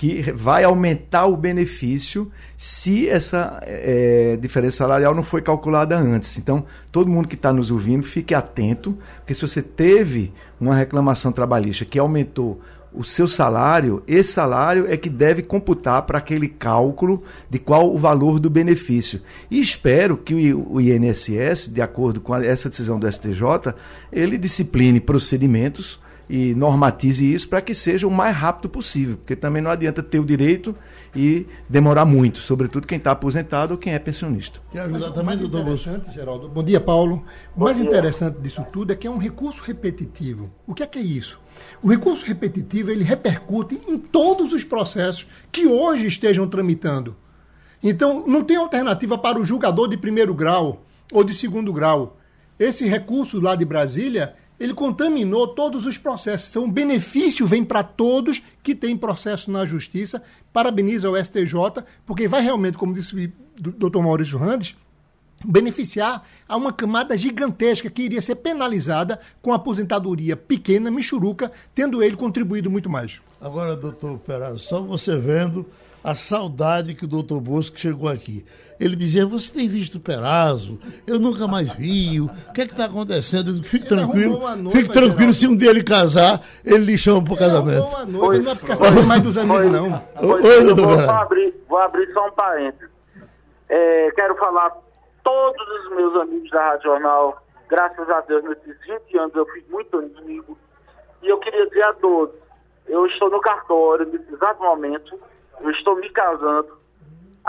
que 0.00 0.32
vai 0.32 0.64
aumentar 0.64 1.26
o 1.26 1.36
benefício 1.36 2.32
se 2.56 3.06
essa 3.06 3.60
é, 3.64 4.38
diferença 4.40 4.78
salarial 4.78 5.14
não 5.14 5.22
foi 5.22 5.42
calculada 5.42 5.94
antes. 5.94 6.38
Então, 6.38 6.64
todo 6.90 7.10
mundo 7.10 7.28
que 7.28 7.34
está 7.34 7.52
nos 7.52 7.70
ouvindo, 7.70 8.02
fique 8.02 8.34
atento, 8.34 8.96
porque 9.16 9.34
se 9.34 9.42
você 9.42 9.60
teve 9.60 10.32
uma 10.58 10.74
reclamação 10.74 11.30
trabalhista 11.30 11.84
que 11.84 11.98
aumentou 11.98 12.62
o 12.94 13.04
seu 13.04 13.28
salário, 13.28 14.02
esse 14.08 14.32
salário 14.32 14.90
é 14.90 14.96
que 14.96 15.10
deve 15.10 15.42
computar 15.42 16.00
para 16.06 16.16
aquele 16.16 16.48
cálculo 16.48 17.22
de 17.50 17.58
qual 17.58 17.94
o 17.94 17.98
valor 17.98 18.40
do 18.40 18.48
benefício. 18.48 19.20
E 19.50 19.60
espero 19.60 20.16
que 20.16 20.54
o 20.54 20.80
INSS, 20.80 21.68
de 21.70 21.82
acordo 21.82 22.22
com 22.22 22.34
essa 22.34 22.70
decisão 22.70 22.98
do 22.98 23.06
STJ, 23.06 23.74
ele 24.10 24.38
discipline 24.38 24.98
procedimentos 24.98 26.00
e 26.30 26.54
normatize 26.54 27.34
isso 27.34 27.48
para 27.48 27.60
que 27.60 27.74
seja 27.74 28.06
o 28.06 28.10
mais 28.10 28.36
rápido 28.36 28.68
possível, 28.68 29.16
porque 29.16 29.34
também 29.34 29.60
não 29.60 29.68
adianta 29.68 30.00
ter 30.00 30.20
o 30.20 30.24
direito 30.24 30.76
e 31.14 31.44
demorar 31.68 32.04
muito, 32.04 32.38
sobretudo 32.38 32.86
quem 32.86 32.98
está 32.98 33.10
aposentado 33.10 33.72
ou 33.72 33.78
quem 33.78 33.94
é 33.94 33.98
pensionista. 33.98 34.60
Quer 34.70 34.82
ajudar 34.82 35.10
também, 35.10 35.36
doutor 35.36 35.62
interessante, 35.62 36.14
Geraldo. 36.14 36.48
Bom 36.48 36.62
dia, 36.62 36.80
Paulo. 36.80 37.24
O 37.56 37.64
mais 37.64 37.78
interessante 37.78 38.38
disso 38.38 38.64
tudo 38.72 38.92
é 38.92 38.96
que 38.96 39.08
é 39.08 39.10
um 39.10 39.18
recurso 39.18 39.60
repetitivo. 39.64 40.52
O 40.68 40.72
que 40.72 40.84
é 40.84 40.86
que 40.86 41.00
é 41.00 41.02
isso? 41.02 41.40
O 41.82 41.88
recurso 41.88 42.24
repetitivo 42.24 42.92
ele 42.92 43.02
repercute 43.02 43.80
em 43.88 43.98
todos 43.98 44.52
os 44.52 44.62
processos 44.62 45.26
que 45.50 45.66
hoje 45.66 46.06
estejam 46.06 46.46
tramitando. 46.46 47.16
Então, 47.82 48.24
não 48.24 48.44
tem 48.44 48.56
alternativa 48.56 49.18
para 49.18 49.40
o 49.40 49.44
julgador 49.44 49.88
de 49.88 49.96
primeiro 49.96 50.32
grau 50.32 50.84
ou 51.12 51.24
de 51.24 51.34
segundo 51.34 51.72
grau. 51.72 52.18
Esse 52.56 52.86
recurso 52.86 53.40
lá 53.40 53.56
de 53.56 53.64
Brasília, 53.64 54.36
ele 54.60 54.74
contaminou 54.74 55.48
todos 55.48 55.86
os 55.86 55.96
processos. 55.96 56.50
Então, 56.50 56.64
o 56.64 56.70
benefício 56.70 57.46
vem 57.46 57.64
para 57.64 57.82
todos 57.82 58.42
que 58.62 58.74
têm 58.74 58.94
processo 58.94 59.50
na 59.50 59.64
justiça. 59.64 60.22
Parabenizo 60.52 61.08
ao 61.08 61.16
STJ, 61.16 61.82
porque 62.04 62.28
vai 62.28 62.42
realmente, 62.42 62.76
como 62.76 62.92
disse 62.92 63.16
o 63.16 63.32
doutor 63.72 64.02
Maurício 64.02 64.38
Randes, 64.38 64.76
beneficiar 65.42 66.26
a 66.46 66.56
uma 66.58 66.74
camada 66.74 67.16
gigantesca 67.16 67.88
que 67.88 68.02
iria 68.02 68.20
ser 68.20 68.34
penalizada 68.34 69.18
com 69.40 69.54
aposentadoria 69.54 70.36
pequena, 70.36 70.90
michuruca, 70.90 71.50
tendo 71.74 72.02
ele 72.02 72.16
contribuído 72.16 72.70
muito 72.70 72.90
mais. 72.90 73.18
Agora, 73.40 73.74
doutor 73.74 74.18
Perazzo, 74.18 74.58
só 74.58 74.82
você 74.82 75.16
vendo 75.16 75.64
a 76.04 76.14
saudade 76.14 76.94
que 76.94 77.06
o 77.06 77.08
doutor 77.08 77.40
Bosco 77.40 77.80
chegou 77.80 78.08
aqui. 78.08 78.44
Ele 78.80 78.96
dizia, 78.96 79.26
você 79.26 79.52
tem 79.52 79.68
visto 79.68 79.96
o 79.96 80.00
Perazzo? 80.00 80.78
Eu 81.06 81.20
nunca 81.20 81.46
mais 81.46 81.70
vi. 81.70 82.18
O 82.18 82.28
que 82.54 82.62
é 82.62 82.66
que 82.66 82.72
está 82.72 82.86
acontecendo? 82.86 83.62
Fique 83.62 83.86
tranquilo. 83.86 84.40
Fique 84.72 84.88
tranquilo, 84.90 85.34
se 85.34 85.46
um 85.46 85.54
dia 85.54 85.68
ele 85.68 85.84
casar, 85.84 86.40
ele 86.64 86.86
lhe 86.86 86.96
chama 86.96 87.22
para 87.22 87.34
o 87.34 87.36
casamento. 87.36 87.84
Uma 87.84 88.06
noiva, 88.06 88.54
não 88.54 89.02
é 89.02 89.06
mais 89.06 89.22
dos 89.22 89.36
amigos, 89.36 89.70
não. 89.70 90.02
Oi, 90.22 90.64
doutor 90.64 90.86
vou, 90.86 90.96
vou, 90.96 91.10
abrir, 91.10 91.54
vou 91.68 91.78
abrir 91.78 92.10
só 92.14 92.26
um 92.26 92.32
parênteses. 92.32 92.88
É, 93.68 94.10
quero 94.12 94.34
falar 94.36 94.74
todos 95.22 95.68
os 95.84 95.96
meus 95.96 96.16
amigos 96.16 96.50
da 96.50 96.70
Rádio 96.70 96.84
Jornal, 96.84 97.44
graças 97.68 98.08
a 98.08 98.22
Deus, 98.22 98.42
nesses 98.44 98.80
20 98.86 99.18
anos 99.18 99.34
eu 99.34 99.46
fiz 99.46 99.68
muito 99.68 99.98
amigo. 99.98 100.56
E 101.22 101.28
eu 101.28 101.36
queria 101.38 101.66
dizer 101.66 101.86
a 101.86 101.92
todos, 101.92 102.34
eu 102.88 103.06
estou 103.06 103.28
no 103.28 103.40
cartório 103.42 104.06
nesse 104.06 104.32
exato 104.32 104.62
momento, 104.62 105.20
eu 105.60 105.70
estou 105.70 105.96
me 105.96 106.08
casando. 106.08 106.79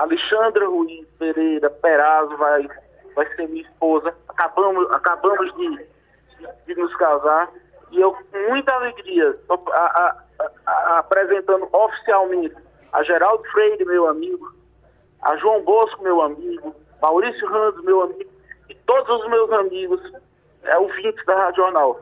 Alexandra 0.02 0.68
Ruiz 0.68 1.08
Pereira 1.20 1.70
Perazzo 1.70 2.36
vai, 2.36 2.68
vai 3.16 3.36
ser 3.36 3.48
minha 3.48 3.62
esposa. 3.62 4.12
Acabamos, 4.30 4.90
acabamos 4.96 5.56
de, 5.56 5.88
de, 6.66 6.76
nos 6.76 6.96
casar. 6.96 7.52
E 7.92 8.02
eu, 8.02 8.12
com 8.12 8.50
muita 8.50 8.74
alegria, 8.74 9.30
estou 9.30 9.64
apresentando 10.98 11.70
oficialmente 11.72 12.56
a 12.92 13.04
Geraldo 13.04 13.44
Freire, 13.52 13.86
meu 13.86 14.08
amigo, 14.08 14.52
a 15.22 15.38
João 15.38 15.62
Bosco, 15.62 16.02
meu 16.02 16.20
amigo, 16.20 16.76
Maurício 17.00 17.48
Randos, 17.48 17.84
meu 17.84 18.02
amigo, 18.02 18.32
e 18.70 18.74
todos 18.74 19.22
os 19.22 19.30
meus 19.30 19.52
amigos, 19.52 20.02
é, 20.64 20.78
ouvintes 20.80 21.24
da 21.28 21.36
Rádio 21.36 21.64
Jornal. 21.64 22.00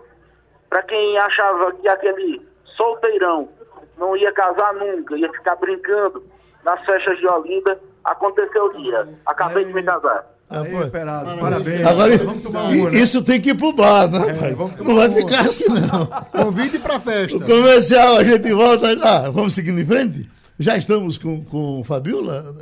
Para 0.70 0.84
quem 0.84 1.18
achava 1.18 1.74
que 1.74 1.90
aquele 1.90 2.48
solteirão 2.78 3.50
não 3.98 4.16
ia 4.16 4.32
casar 4.32 4.74
nunca, 4.76 5.18
ia 5.18 5.32
ficar 5.34 5.58
brincando 5.58 6.24
nas 6.64 6.84
festas 6.86 7.18
de 7.18 7.28
Olinda, 7.28 7.80
aconteceu 8.04 8.66
o 8.66 8.78
dia. 8.78 9.08
Acabei 9.26 9.66
de 9.66 9.74
me 9.74 9.84
casar. 9.84 10.26
Ah, 10.50 10.62
Aí, 10.62 10.90
Perazzo, 10.90 11.38
parabéns. 11.38 11.86
Agora 11.86 12.14
isso, 12.14 12.50
uma, 12.50 12.70
né? 12.72 13.00
isso 13.00 13.24
tem 13.24 13.40
que 13.40 13.52
ir 13.52 13.56
pro 13.56 13.72
bar, 13.72 14.10
né? 14.10 14.20
É, 14.30 14.84
não 14.84 14.96
vai 14.96 15.10
ficar 15.12 15.42
assim, 15.42 15.66
não. 15.68 16.08
Convide 16.44 16.80
pra 16.80 17.00
festa. 17.00 17.38
O 17.38 17.42
comercial, 17.42 18.18
a 18.18 18.24
gente 18.24 18.52
volta. 18.52 18.98
Ah, 19.04 19.30
vamos 19.30 19.54
seguindo 19.54 19.80
em 19.80 19.86
frente? 19.86 20.28
Já 20.58 20.76
estamos 20.76 21.20
com, 21.20 21.44
com 21.46 21.84
Fabiola? 21.84 22.56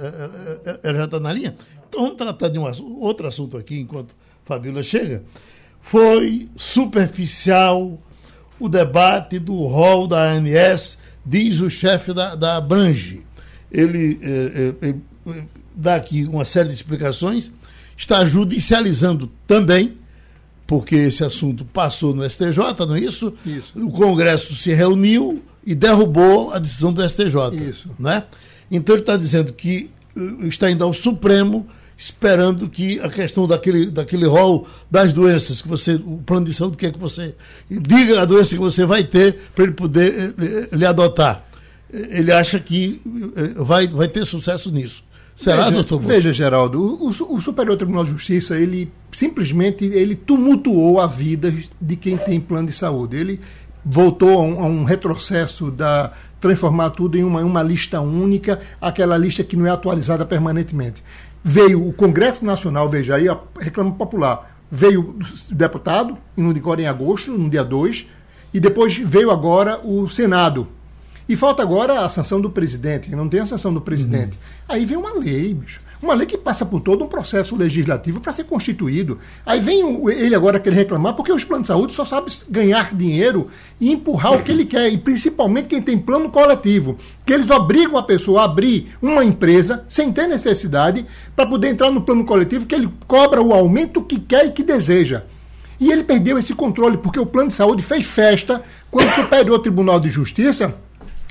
Ela 0.83 0.97
já 0.97 1.05
está 1.05 1.19
na 1.19 1.31
linha? 1.31 1.55
Então 1.87 2.01
vamos 2.01 2.17
tratar 2.17 2.49
de 2.49 2.59
um 2.59 2.65
outro 2.99 3.25
assunto 3.25 3.57
aqui 3.57 3.79
enquanto 3.79 4.13
Fabíola 4.43 4.83
chega. 4.83 5.23
Foi 5.81 6.49
superficial 6.57 7.97
o 8.59 8.67
debate 8.67 9.39
do 9.39 9.55
rol 9.65 10.07
da 10.07 10.21
ANS, 10.21 10.97
diz 11.25 11.61
o 11.61 11.69
chefe 11.69 12.13
da, 12.13 12.35
da 12.35 12.59
Brange. 12.59 13.25
Ele, 13.71 14.19
eh, 14.21 14.73
eh, 14.81 14.95
eh, 15.27 15.43
dá 15.75 15.95
aqui 15.95 16.23
uma 16.25 16.45
série 16.45 16.69
de 16.69 16.75
explicações, 16.75 17.51
está 17.95 18.25
judicializando 18.25 19.29
também, 19.45 19.97
porque 20.65 20.95
esse 20.95 21.23
assunto 21.23 21.65
passou 21.65 22.13
no 22.13 22.29
STJ, 22.29 22.85
não 22.87 22.95
é 22.95 22.99
isso? 22.99 23.33
Isso. 23.45 23.73
O 23.75 23.91
Congresso 23.91 24.55
se 24.55 24.73
reuniu 24.73 25.41
e 25.65 25.73
derrubou 25.73 26.51
a 26.51 26.59
decisão 26.59 26.91
do 26.91 27.07
STJ. 27.07 27.55
Isso. 27.69 27.89
Né? 27.97 28.23
Então 28.69 28.95
ele 28.95 29.01
está 29.01 29.17
dizendo 29.17 29.53
que 29.53 29.89
está 30.43 30.69
indo 30.69 30.83
ao 30.83 30.93
Supremo 30.93 31.67
esperando 31.97 32.69
que 32.69 32.99
a 32.99 33.09
questão 33.09 33.47
daquele, 33.47 33.87
daquele 33.87 34.27
rol 34.27 34.67
das 34.89 35.13
doenças, 35.13 35.61
que 35.61 35.67
você, 35.67 35.95
o 35.95 36.21
plano 36.23 36.45
de 36.45 36.53
saúde 36.53 36.77
que 36.77 36.85
é 36.85 36.91
que 36.91 36.99
você 36.99 37.33
diga 37.69 38.21
a 38.21 38.25
doença 38.25 38.53
que 38.53 38.61
você 38.61 38.85
vai 38.85 39.03
ter 39.03 39.49
para 39.55 39.63
ele 39.63 39.73
poder 39.73 40.13
eh, 40.13 40.69
eh, 40.71 40.75
lhe 40.75 40.85
adotar. 40.85 41.43
Ele 41.91 42.31
acha 42.31 42.59
que 42.59 43.01
eh, 43.35 43.63
vai, 43.63 43.87
vai 43.87 44.07
ter 44.07 44.25
sucesso 44.25 44.71
nisso. 44.71 45.03
Será, 45.37 45.65
veja, 45.65 45.71
doutor 45.71 45.99
Bolso? 45.99 46.07
Veja, 46.07 46.33
Geraldo, 46.33 46.81
o, 46.81 47.09
o, 47.09 47.39
Superior 47.39 47.77
Tribunal 47.77 48.03
de 48.03 48.09
Justiça, 48.09 48.57
ele 48.57 48.91
simplesmente 49.11 49.85
ele 49.85 50.15
tumultuou 50.15 50.99
a 50.99 51.05
vida 51.05 51.53
de 51.79 51.95
quem 51.95 52.17
tem 52.17 52.39
plano 52.39 52.67
de 52.67 52.73
saúde. 52.73 53.17
Ele 53.17 53.39
voltou 53.85 54.39
a 54.39 54.41
um, 54.41 54.59
a 54.59 54.65
um 54.65 54.83
retrocesso 54.83 55.69
da 55.69 56.11
transformar 56.41 56.89
tudo 56.89 57.19
em 57.19 57.23
uma, 57.23 57.41
uma 57.41 57.61
lista 57.61 58.01
única, 58.01 58.59
aquela 58.81 59.15
lista 59.15 59.43
que 59.43 59.55
não 59.55 59.67
é 59.67 59.69
atualizada 59.69 60.25
permanentemente. 60.25 61.03
Veio 61.43 61.87
o 61.87 61.93
Congresso 61.93 62.43
Nacional, 62.43 62.89
veja 62.89 63.15
aí, 63.15 63.29
a 63.29 63.37
reclama 63.59 63.91
popular. 63.91 64.57
Veio 64.71 65.01
o 65.01 65.53
deputado, 65.53 66.17
no 66.35 66.49
agora 66.49 66.81
em 66.81 66.87
agosto, 66.87 67.31
no 67.31 67.47
dia 67.47 67.63
2, 67.63 68.07
e 68.55 68.59
depois 68.59 68.97
veio 68.97 69.29
agora 69.29 69.79
o 69.83 70.09
Senado. 70.09 70.67
E 71.29 71.35
falta 71.35 71.61
agora 71.61 72.01
a 72.01 72.09
sanção 72.09 72.39
do 72.39 72.49
presidente, 72.49 73.13
não 73.13 73.27
tem 73.27 73.41
a 73.41 73.45
sanção 73.45 73.73
do 73.73 73.81
presidente. 73.81 74.37
Uhum. 74.37 74.65
Aí 74.69 74.85
vem 74.85 74.97
uma 74.97 75.13
lei, 75.13 75.53
bicho. 75.53 75.81
Uma 76.01 76.13
lei 76.13 76.27
que 76.27 76.37
passa 76.37 76.63
por 76.63 76.79
todo 76.79 77.03
um 77.03 77.07
processo 77.07 77.55
legislativo 77.55 78.21
para 78.21 78.31
ser 78.31 78.43
constituído. 78.43 79.17
Aí 79.43 79.59
vem 79.59 80.07
ele 80.11 80.35
agora 80.35 80.59
querer 80.59 80.75
reclamar 80.75 81.15
porque 81.15 81.31
os 81.31 81.43
planos 81.43 81.63
de 81.63 81.73
saúde 81.73 81.93
só 81.93 82.05
sabem 82.05 82.31
ganhar 82.47 82.93
dinheiro 82.93 83.47
e 83.79 83.91
empurrar 83.91 84.33
o 84.33 84.43
que 84.43 84.51
ele 84.51 84.63
quer, 84.63 84.93
e 84.93 84.97
principalmente 84.97 85.67
quem 85.67 85.81
tem 85.81 85.97
plano 85.97 86.29
coletivo, 86.29 86.97
que 87.25 87.33
eles 87.33 87.49
obrigam 87.49 87.97
a 87.97 88.03
pessoa 88.03 88.41
a 88.41 88.45
abrir 88.45 88.95
uma 89.01 89.25
empresa 89.25 89.83
sem 89.87 90.13
ter 90.13 90.27
necessidade 90.27 91.03
para 91.35 91.47
poder 91.47 91.69
entrar 91.69 91.89
no 91.89 92.01
plano 92.01 92.23
coletivo 92.25 92.67
que 92.67 92.75
ele 92.75 92.89
cobra 93.07 93.41
o 93.41 93.51
aumento 93.51 94.03
que 94.03 94.19
quer 94.19 94.45
e 94.45 94.51
que 94.51 94.61
deseja. 94.61 95.23
E 95.79 95.91
ele 95.91 96.03
perdeu 96.03 96.37
esse 96.37 96.53
controle 96.53 96.97
porque 96.97 97.19
o 97.19 97.25
plano 97.25 97.49
de 97.49 97.55
saúde 97.55 97.83
fez 97.83 98.05
festa 98.05 98.63
quando 98.91 99.09
o 99.09 99.15
Superior 99.15 99.59
Tribunal 99.59 99.99
de 99.99 100.09
Justiça 100.09 100.75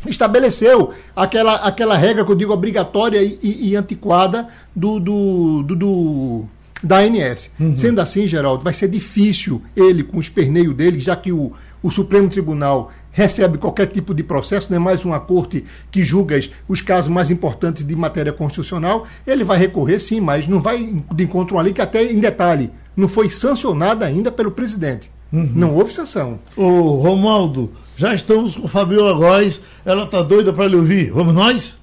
estabeleceu 0.06 0.92
aquela, 1.14 1.54
aquela 1.56 1.96
regra 1.96 2.24
que 2.24 2.30
eu 2.30 2.36
digo 2.36 2.52
obrigatória 2.52 3.22
e, 3.22 3.38
e, 3.42 3.68
e 3.70 3.76
antiquada 3.76 4.48
do, 4.74 5.00
do, 5.00 5.62
do, 5.62 5.76
do 5.76 6.44
da 6.82 6.98
ANS. 6.98 7.50
Uhum. 7.58 7.76
Sendo 7.76 8.00
assim, 8.00 8.26
Geraldo, 8.26 8.62
vai 8.62 8.74
ser 8.74 8.88
difícil 8.88 9.62
ele, 9.74 10.02
com 10.02 10.18
o 10.18 10.20
esperneio 10.20 10.72
dele, 10.74 11.00
já 11.00 11.16
que 11.16 11.32
o, 11.32 11.52
o 11.82 11.90
Supremo 11.90 12.28
Tribunal 12.28 12.92
recebe 13.10 13.56
qualquer 13.56 13.86
tipo 13.86 14.14
de 14.14 14.22
processo, 14.22 14.66
não 14.68 14.76
é 14.76 14.78
mais 14.78 15.04
uma 15.04 15.18
corte 15.18 15.64
que 15.90 16.04
julga 16.04 16.38
os 16.68 16.82
casos 16.82 17.08
mais 17.08 17.30
importantes 17.30 17.82
de 17.82 17.96
matéria 17.96 18.32
constitucional, 18.32 19.06
ele 19.26 19.42
vai 19.42 19.58
recorrer 19.58 19.98
sim, 19.98 20.20
mas 20.20 20.46
não 20.46 20.60
vai 20.60 21.02
de 21.14 21.24
encontro 21.24 21.58
a 21.58 21.62
lei 21.62 21.72
que 21.72 21.80
até 21.80 22.04
em 22.04 22.20
detalhe 22.20 22.70
não 22.94 23.08
foi 23.08 23.30
sancionada 23.30 24.04
ainda 24.04 24.30
pelo 24.30 24.50
presidente. 24.50 25.10
Uhum. 25.32 25.50
Não 25.54 25.74
houve 25.74 25.94
sanção. 25.94 26.38
O 26.56 26.96
Romaldo, 26.96 27.72
já 27.96 28.12
estamos 28.14 28.56
com 28.56 28.68
Fabiola 28.68 29.14
Góes, 29.14 29.62
ela 29.84 30.04
está 30.04 30.22
doida 30.22 30.52
para 30.52 30.68
lhe 30.68 30.76
ouvir. 30.76 31.10
Vamos 31.10 31.34
nós? 31.34 31.78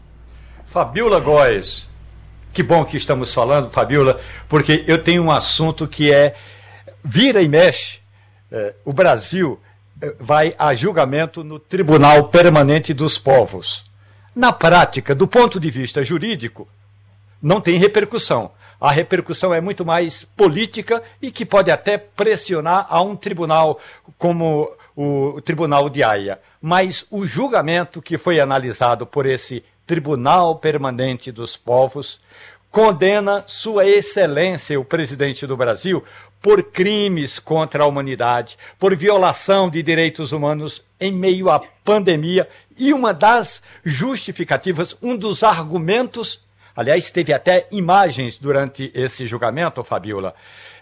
Fabiola 0.68 1.20
Góes, 1.20 1.88
que 2.54 2.62
bom 2.62 2.86
que 2.86 2.98
estamos 2.98 3.34
falando, 3.34 3.72
Fabiola, 3.72 4.20
porque 4.48 4.84
eu 4.88 5.04
tenho 5.04 5.24
um 5.24 5.32
assunto 5.32 5.88
que 5.88 6.14
é 6.14 6.36
vira 7.04 7.42
e 7.42 7.48
mexe. 7.48 8.00
É, 8.52 8.76
o 8.86 8.94
Brasil 8.94 9.60
é, 10.00 10.16
vai 10.20 10.56
a 10.58 10.74
julgamento 10.74 11.44
no 11.44 11.60
Tribunal 11.60 12.26
Permanente 12.26 12.94
dos 12.94 13.18
Povos. 13.18 13.84
Na 14.36 14.52
prática, 14.52 15.14
do 15.14 15.28
ponto 15.28 15.60
de 15.60 15.70
vista 15.70 16.04
jurídico, 16.04 16.68
não 17.42 17.60
tem 17.60 17.78
repercussão. 17.78 18.52
A 18.80 18.92
repercussão 18.92 19.54
é 19.54 19.62
muito 19.62 19.86
mais 19.86 20.24
política 20.24 21.02
e 21.22 21.32
que 21.32 21.46
pode 21.46 21.72
até 21.72 21.98
pressionar 21.98 22.86
a 22.90 23.02
um 23.02 23.16
tribunal 23.16 23.80
como 24.18 24.70
o, 24.96 25.42
Tribunal 25.42 25.90
de 25.90 26.04
Haia, 26.04 26.40
mas 26.62 27.06
o 27.10 27.26
julgamento 27.26 28.02
que 28.02 28.18
foi 28.18 28.40
analisado 28.40 29.06
por 29.06 29.26
esse 29.26 29.64
Tribunal 29.86 30.58
Permanente 30.58 31.32
dos 31.32 31.58
Povos 31.58 32.22
condena 32.72 33.44
Sua 33.46 33.86
Excelência, 33.86 34.80
o 34.80 34.86
presidente 34.86 35.46
do 35.46 35.56
Brasil, 35.56 36.04
por 36.42 36.64
crimes 36.64 37.40
contra 37.40 37.84
a 37.84 37.88
humanidade, 37.88 38.58
por 38.78 38.96
violação 38.96 39.70
de 39.70 39.82
direitos 39.82 40.32
humanos 40.32 40.84
em 41.00 41.12
meio 41.12 41.50
à 41.50 41.62
pandemia. 41.86 42.50
E 42.78 42.92
uma 42.92 43.14
das 43.14 43.62
justificativas, 43.84 44.98
um 45.02 45.16
dos 45.16 45.44
argumentos, 45.44 46.42
aliás, 46.76 47.12
teve 47.12 47.32
até 47.32 47.68
imagens 47.72 48.38
durante 48.38 48.92
esse 48.94 49.26
julgamento, 49.26 49.84
Fabiola, 49.84 50.34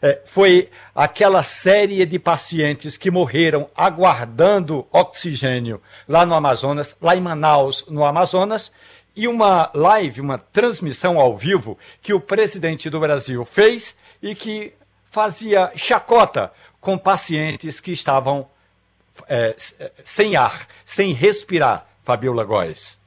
é, 0.02 0.20
foi 0.26 0.70
aquela 0.96 1.44
série 1.44 2.06
de 2.06 2.18
pacientes 2.18 2.98
que 2.98 3.12
morreram 3.12 3.70
aguardando 3.76 4.88
oxigênio 4.92 5.82
lá 6.08 6.26
no 6.26 6.34
Amazonas, 6.34 6.96
lá 7.00 7.16
em 7.16 7.22
Manaus, 7.22 7.86
no 7.88 8.06
Amazonas, 8.06 8.72
e 9.16 9.28
uma 9.28 9.70
live, 9.74 10.22
uma 10.22 10.38
transmissão 10.38 11.20
ao 11.20 11.38
vivo 11.38 11.78
que 12.02 12.14
o 12.14 12.20
presidente 12.20 12.90
do 12.90 13.00
Brasil 13.00 13.46
fez 13.46 13.96
e 14.22 14.34
que 14.34 14.74
fazia 15.12 15.72
chacota 15.76 16.52
com 16.80 16.98
pacientes 16.98 17.80
que 17.80 17.92
estavam 17.92 18.48
é, 19.28 19.56
sem 20.04 20.36
ar, 20.36 20.68
sem 20.86 21.14
respirar, 21.14 21.86
Fabiola 22.04 22.44
Góes. 22.44 23.01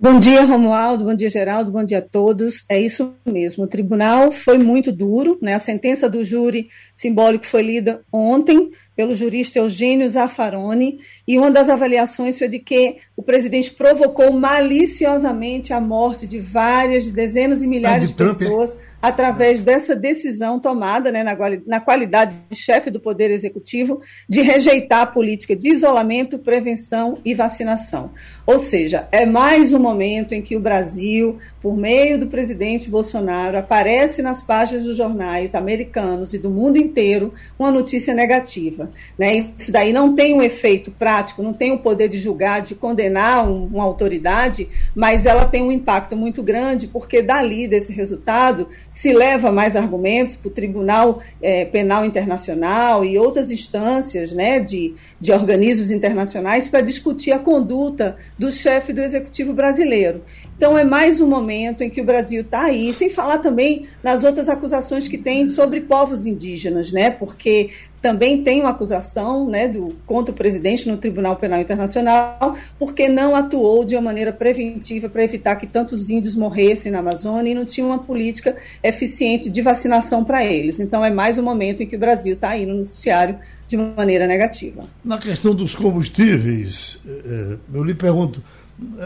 Bom 0.00 0.16
dia, 0.16 0.44
Romualdo, 0.44 1.04
bom 1.04 1.12
dia, 1.12 1.28
Geraldo, 1.28 1.72
bom 1.72 1.82
dia 1.82 1.98
a 1.98 2.02
todos. 2.02 2.62
É 2.68 2.80
isso 2.80 3.16
mesmo, 3.26 3.64
o 3.64 3.66
tribunal 3.66 4.30
foi 4.30 4.56
muito 4.56 4.92
duro, 4.92 5.36
né? 5.42 5.54
A 5.54 5.58
sentença 5.58 6.08
do 6.08 6.24
júri 6.24 6.68
simbólico 6.94 7.44
foi 7.44 7.62
lida 7.62 8.00
ontem 8.12 8.70
pelo 8.98 9.14
jurista 9.14 9.60
Eugênio 9.60 10.08
Zaffaroni, 10.08 10.98
e 11.24 11.38
uma 11.38 11.52
das 11.52 11.68
avaliações 11.68 12.36
foi 12.36 12.48
de 12.48 12.58
que 12.58 12.96
o 13.16 13.22
presidente 13.22 13.70
provocou 13.70 14.32
maliciosamente 14.32 15.72
a 15.72 15.80
morte 15.80 16.26
de 16.26 16.40
várias, 16.40 17.04
de 17.04 17.12
dezenas 17.12 17.62
e 17.62 17.68
milhares 17.68 18.08
de 18.08 18.14
Trump, 18.14 18.36
pessoas 18.36 18.76
através 19.00 19.60
dessa 19.60 19.94
decisão 19.94 20.58
tomada 20.58 21.12
né, 21.12 21.22
na, 21.22 21.36
na 21.66 21.80
qualidade 21.80 22.36
de 22.50 22.56
chefe 22.56 22.90
do 22.90 22.98
Poder 22.98 23.30
Executivo 23.30 24.00
de 24.28 24.40
rejeitar 24.42 25.02
a 25.02 25.06
política 25.06 25.54
de 25.54 25.70
isolamento, 25.70 26.38
prevenção 26.38 27.18
e 27.24 27.34
vacinação. 27.34 28.10
Ou 28.44 28.58
seja, 28.58 29.06
é 29.12 29.24
mais 29.24 29.72
um 29.72 29.78
momento 29.78 30.34
em 30.34 30.42
que 30.42 30.56
o 30.56 30.60
Brasil, 30.60 31.38
por 31.60 31.76
meio 31.76 32.18
do 32.18 32.26
presidente 32.26 32.90
Bolsonaro, 32.90 33.58
aparece 33.58 34.22
nas 34.22 34.42
páginas 34.42 34.84
dos 34.84 34.96
jornais 34.96 35.54
americanos 35.54 36.34
e 36.34 36.38
do 36.38 36.50
mundo 36.50 36.76
inteiro 36.76 37.32
uma 37.58 37.70
notícia 37.70 38.12
negativa. 38.14 38.87
Né? 39.18 39.52
Isso 39.58 39.72
daí 39.72 39.92
não 39.92 40.14
tem 40.14 40.34
um 40.34 40.42
efeito 40.42 40.90
prático, 40.90 41.42
não 41.42 41.52
tem 41.52 41.72
o 41.72 41.78
poder 41.78 42.08
de 42.08 42.18
julgar, 42.18 42.60
de 42.60 42.74
condenar 42.74 43.48
um, 43.48 43.66
uma 43.66 43.84
autoridade, 43.84 44.68
mas 44.94 45.26
ela 45.26 45.44
tem 45.44 45.62
um 45.62 45.72
impacto 45.72 46.16
muito 46.16 46.42
grande, 46.42 46.86
porque 46.86 47.22
dali, 47.22 47.68
desse 47.68 47.92
resultado, 47.92 48.68
se 48.90 49.12
leva 49.12 49.52
mais 49.52 49.76
argumentos 49.76 50.36
para 50.36 50.48
o 50.48 50.52
Tribunal 50.52 51.20
é, 51.40 51.64
Penal 51.64 52.04
Internacional 52.04 53.04
e 53.04 53.18
outras 53.18 53.50
instâncias 53.50 54.32
né, 54.32 54.60
de, 54.60 54.94
de 55.20 55.32
organismos 55.32 55.90
internacionais 55.90 56.68
para 56.68 56.80
discutir 56.80 57.32
a 57.32 57.38
conduta 57.38 58.16
do 58.38 58.50
chefe 58.50 58.92
do 58.92 59.00
Executivo 59.00 59.52
brasileiro. 59.52 60.22
Então, 60.58 60.76
é 60.76 60.82
mais 60.82 61.20
um 61.20 61.28
momento 61.28 61.84
em 61.84 61.88
que 61.88 62.00
o 62.00 62.04
Brasil 62.04 62.40
está 62.40 62.64
aí, 62.64 62.92
sem 62.92 63.08
falar 63.08 63.38
também 63.38 63.86
nas 64.02 64.24
outras 64.24 64.48
acusações 64.48 65.06
que 65.06 65.16
tem 65.16 65.46
sobre 65.46 65.80
povos 65.82 66.26
indígenas, 66.26 66.90
né? 66.90 67.12
Porque 67.12 67.70
também 68.02 68.42
tem 68.42 68.60
uma 68.60 68.70
acusação 68.70 69.48
né, 69.48 69.68
do, 69.68 69.94
contra 70.04 70.32
o 70.32 70.36
presidente 70.36 70.88
no 70.88 70.96
Tribunal 70.96 71.36
Penal 71.36 71.60
Internacional, 71.60 72.56
porque 72.76 73.08
não 73.08 73.36
atuou 73.36 73.84
de 73.84 73.94
uma 73.94 74.02
maneira 74.02 74.32
preventiva 74.32 75.08
para 75.08 75.22
evitar 75.22 75.54
que 75.54 75.66
tantos 75.66 76.10
índios 76.10 76.34
morressem 76.34 76.90
na 76.90 76.98
Amazônia 76.98 77.52
e 77.52 77.54
não 77.54 77.64
tinha 77.64 77.86
uma 77.86 77.98
política 77.98 78.56
eficiente 78.82 79.48
de 79.48 79.62
vacinação 79.62 80.24
para 80.24 80.44
eles. 80.44 80.80
Então, 80.80 81.04
é 81.04 81.10
mais 81.10 81.38
um 81.38 81.42
momento 81.44 81.84
em 81.84 81.86
que 81.86 81.94
o 81.94 82.00
Brasil 82.00 82.34
está 82.34 82.50
aí 82.50 82.66
no 82.66 82.78
noticiário 82.78 83.38
de 83.68 83.76
maneira 83.76 84.26
negativa. 84.26 84.88
Na 85.04 85.18
questão 85.18 85.54
dos 85.54 85.76
combustíveis, 85.76 86.98
eh, 87.06 87.20
eh, 87.24 87.56
eu 87.72 87.84
lhe 87.84 87.94
pergunto 87.94 88.42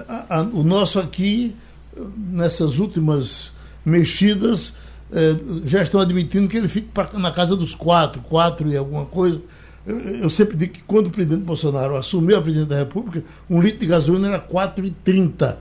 a, 0.09 0.39
a, 0.39 0.43
o 0.43 0.63
nosso 0.63 0.99
aqui, 0.99 1.55
nessas 2.17 2.79
últimas 2.79 3.53
mexidas, 3.85 4.75
é, 5.13 5.37
já 5.65 5.83
estão 5.83 6.01
admitindo 6.01 6.49
que 6.49 6.57
ele 6.57 6.69
fique 6.69 6.89
pra, 6.89 7.09
na 7.15 7.31
casa 7.31 7.57
dos 7.57 7.75
quatro, 7.75 8.23
quatro 8.23 8.69
e 8.71 8.77
alguma 8.77 9.05
coisa. 9.05 9.41
Eu, 9.87 9.99
eu, 9.99 10.31
sempre 10.31 10.57
digo 10.57 10.73
que 10.73 10.83
quando 10.83 11.09
o 11.09 11.11
presidente 11.11 11.43
Bolsonaro 11.43 11.97
assumiu 11.97 12.39
a 12.39 12.43
presidência 12.43 12.71
da 12.71 12.79
República, 12.79 13.25
um 13.51 13.61
litro 13.61 13.81
de 13.81 13.87
gasolina 13.87 14.29
era 14.29 14.41
4,30. 14.41 15.57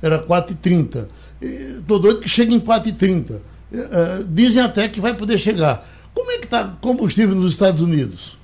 Era 0.00 0.22
4,30. 0.22 1.06
Estou 1.40 1.98
doido 1.98 2.20
que 2.20 2.28
chegue 2.28 2.54
em 2.54 2.60
4,30. 2.60 3.40
É, 3.72 3.78
é, 3.78 4.24
dizem 4.28 4.62
até 4.62 4.88
que 4.88 5.00
vai 5.00 5.14
poder 5.14 5.38
chegar. 5.38 5.88
Como 6.14 6.30
é 6.30 6.38
que 6.38 6.44
está 6.44 6.76
combustível 6.80 7.34
nos 7.34 7.52
Estados 7.52 7.80
Unidos? 7.80 8.36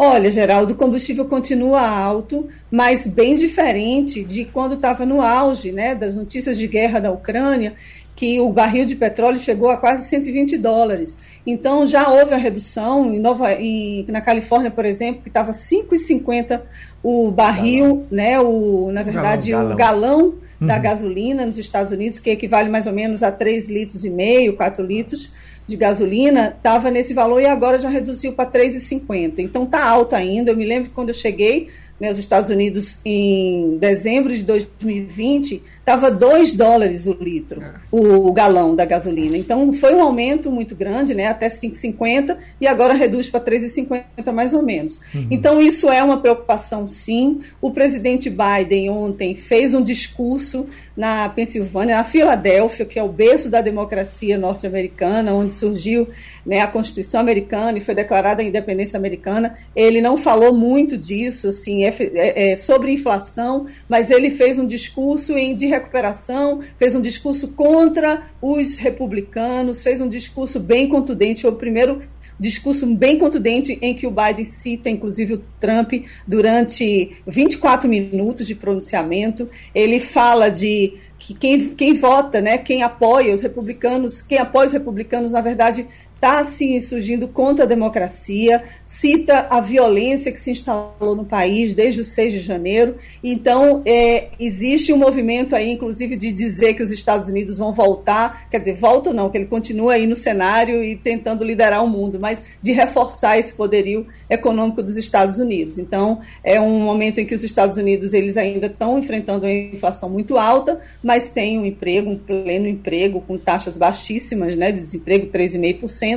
Olha, 0.00 0.30
Geraldo, 0.30 0.74
o 0.74 0.76
combustível 0.76 1.24
continua 1.24 1.84
alto, 1.84 2.46
mas 2.70 3.04
bem 3.04 3.34
diferente 3.34 4.22
de 4.22 4.44
quando 4.44 4.76
estava 4.76 5.04
no 5.04 5.20
auge 5.20 5.72
né, 5.72 5.92
das 5.92 6.14
notícias 6.14 6.56
de 6.56 6.68
guerra 6.68 7.00
da 7.00 7.10
Ucrânia, 7.10 7.74
que 8.14 8.38
o 8.38 8.48
barril 8.48 8.84
de 8.84 8.94
petróleo 8.94 9.38
chegou 9.38 9.70
a 9.70 9.76
quase 9.76 10.08
120 10.08 10.56
dólares. 10.56 11.18
Então 11.44 11.84
já 11.84 12.08
houve 12.10 12.32
a 12.32 12.36
redução 12.36 13.12
em 13.12 13.18
Nova, 13.18 13.52
em, 13.54 14.06
na 14.06 14.20
Califórnia, 14.20 14.70
por 14.70 14.84
exemplo, 14.84 15.20
que 15.20 15.30
estava 15.30 15.50
5,50 15.50 16.62
o 17.02 17.32
barril, 17.32 18.06
né, 18.08 18.38
o, 18.38 18.92
na 18.92 19.02
verdade, 19.02 19.50
galão, 19.50 19.74
galão. 19.74 19.74
o 19.74 19.76
galão 19.76 20.34
da 20.60 20.76
uhum. 20.76 20.82
gasolina 20.82 21.44
nos 21.44 21.58
Estados 21.58 21.90
Unidos, 21.90 22.20
que 22.20 22.30
equivale 22.30 22.68
mais 22.68 22.86
ou 22.86 22.92
menos 22.92 23.24
a 23.24 23.32
3 23.32 23.68
litros 23.68 24.04
e 24.04 24.10
meio, 24.10 24.54
4 24.54 24.84
litros 24.84 25.32
de 25.68 25.76
gasolina 25.76 26.54
estava 26.56 26.90
nesse 26.90 27.12
valor 27.12 27.42
e 27.42 27.46
agora 27.46 27.78
já 27.78 27.90
reduziu 27.90 28.32
para 28.32 28.50
3,50. 28.50 29.34
Então 29.40 29.64
está 29.64 29.86
alto 29.86 30.16
ainda. 30.16 30.50
Eu 30.50 30.56
me 30.56 30.64
lembro 30.64 30.88
que 30.88 30.94
quando 30.94 31.10
eu 31.10 31.14
cheguei 31.14 31.68
né, 32.00 32.10
os 32.10 32.16
Estados 32.16 32.48
Unidos 32.48 32.98
em 33.04 33.76
dezembro 33.76 34.34
de 34.34 34.42
2020 34.42 35.62
estava 35.88 36.10
2 36.10 36.54
dólares 36.54 37.06
o 37.06 37.16
litro, 37.18 37.62
é. 37.62 37.72
o, 37.90 38.30
galão 38.30 38.76
da 38.76 38.84
gasolina. 38.84 39.38
Então 39.38 39.72
foi 39.72 39.94
um 39.94 40.02
aumento 40.02 40.50
muito 40.50 40.76
grande, 40.76 41.14
né, 41.14 41.26
até 41.26 41.48
5,50 41.48 42.36
e 42.60 42.66
agora 42.66 42.92
reduz 42.92 43.30
para 43.30 43.40
3,50 43.40 44.30
mais 44.32 44.52
ou 44.52 44.62
menos. 44.62 45.00
Uhum. 45.14 45.28
Então 45.30 45.60
isso 45.60 45.88
é 45.88 46.02
uma 46.02 46.20
preocupação 46.20 46.86
sim. 46.86 47.40
O 47.60 47.70
presidente 47.70 48.30
Biden 48.30 48.90
ontem 48.90 49.34
fez 49.34 49.72
um 49.72 49.82
discurso 49.82 50.66
na 50.94 51.28
Pensilvânia, 51.28 51.96
na 51.96 52.04
Filadélfia, 52.04 52.84
que 52.84 52.98
é 52.98 53.02
o 53.02 53.08
berço 53.08 53.48
da 53.48 53.60
democracia 53.62 54.36
norte-americana, 54.36 55.32
onde 55.32 55.54
surgiu 55.54 56.08
né, 56.44 56.60
a 56.60 56.66
Constituição 56.66 57.20
americana 57.20 57.78
e 57.78 57.80
foi 57.80 57.94
declarada 57.94 58.42
a 58.42 58.44
independência 58.44 58.98
americana. 58.98 59.56
Ele 59.76 60.02
não 60.02 60.16
falou 60.16 60.52
muito 60.52 60.98
disso, 60.98 61.48
assim, 61.48 61.84
é, 61.84 61.94
é, 62.14 62.50
é 62.50 62.56
sobre 62.56 62.90
inflação, 62.90 63.66
mas 63.88 64.10
ele 64.10 64.30
fez 64.30 64.58
um 64.58 64.66
discurso 64.66 65.36
em, 65.38 65.54
de 65.54 65.66
recuperação, 65.78 66.60
fez 66.76 66.94
um 66.94 67.00
discurso 67.00 67.48
contra 67.48 68.22
os 68.40 68.76
republicanos, 68.78 69.82
fez 69.82 70.00
um 70.00 70.08
discurso 70.08 70.60
bem 70.60 70.88
contundente, 70.88 71.42
foi 71.42 71.50
o 71.50 71.56
primeiro 71.56 72.00
discurso 72.38 72.86
bem 72.86 73.18
contundente 73.18 73.78
em 73.82 73.94
que 73.94 74.06
o 74.06 74.10
Biden 74.10 74.44
cita, 74.44 74.88
inclusive, 74.88 75.34
o 75.34 75.42
Trump 75.58 75.92
durante 76.26 77.16
24 77.26 77.88
minutos 77.88 78.46
de 78.46 78.54
pronunciamento. 78.54 79.48
Ele 79.74 79.98
fala 79.98 80.48
de 80.48 80.94
que 81.18 81.34
quem, 81.34 81.74
quem 81.74 81.94
vota, 81.94 82.40
né, 82.40 82.58
quem 82.58 82.82
apoia 82.82 83.34
os 83.34 83.42
republicanos, 83.42 84.22
quem 84.22 84.38
apoia 84.38 84.68
os 84.68 84.72
republicanos, 84.72 85.32
na 85.32 85.40
verdade, 85.40 85.86
está 86.18 86.42
se 86.42 86.80
surgindo 86.82 87.28
contra 87.28 87.64
a 87.64 87.66
democracia, 87.66 88.64
cita 88.84 89.46
a 89.48 89.60
violência 89.60 90.32
que 90.32 90.40
se 90.40 90.50
instalou 90.50 91.14
no 91.14 91.24
país 91.24 91.74
desde 91.74 92.00
o 92.00 92.04
6 92.04 92.32
de 92.32 92.40
janeiro. 92.40 92.96
Então, 93.22 93.82
é, 93.86 94.30
existe 94.38 94.92
um 94.92 94.96
movimento 94.96 95.54
aí, 95.54 95.70
inclusive, 95.70 96.16
de 96.16 96.32
dizer 96.32 96.74
que 96.74 96.82
os 96.82 96.90
Estados 96.90 97.28
Unidos 97.28 97.56
vão 97.56 97.72
voltar, 97.72 98.48
quer 98.50 98.58
dizer, 98.58 98.74
volta 98.74 99.12
não, 99.12 99.30
que 99.30 99.38
ele 99.38 99.46
continua 99.46 99.92
aí 99.92 100.08
no 100.08 100.16
cenário 100.16 100.82
e 100.82 100.96
tentando 100.96 101.44
liderar 101.44 101.84
o 101.84 101.88
mundo, 101.88 102.18
mas 102.18 102.42
de 102.60 102.72
reforçar 102.72 103.38
esse 103.38 103.52
poderio 103.52 104.04
econômico 104.28 104.82
dos 104.82 104.96
Estados 104.96 105.38
Unidos. 105.38 105.78
Então, 105.78 106.20
é 106.42 106.60
um 106.60 106.80
momento 106.80 107.20
em 107.20 107.26
que 107.26 107.34
os 107.34 107.44
Estados 107.44 107.76
Unidos 107.76 108.12
eles 108.12 108.36
ainda 108.36 108.66
estão 108.66 108.98
enfrentando 108.98 109.46
uma 109.46 109.52
inflação 109.52 110.10
muito 110.10 110.36
alta, 110.36 110.80
mas 111.00 111.28
têm 111.28 111.60
um 111.60 111.64
emprego, 111.64 112.10
um 112.10 112.18
pleno 112.18 112.66
emprego, 112.66 113.20
com 113.20 113.38
taxas 113.38 113.78
baixíssimas, 113.78 114.56
né, 114.56 114.72
de 114.72 114.80
desemprego 114.80 115.28
3,5%, 115.28 116.07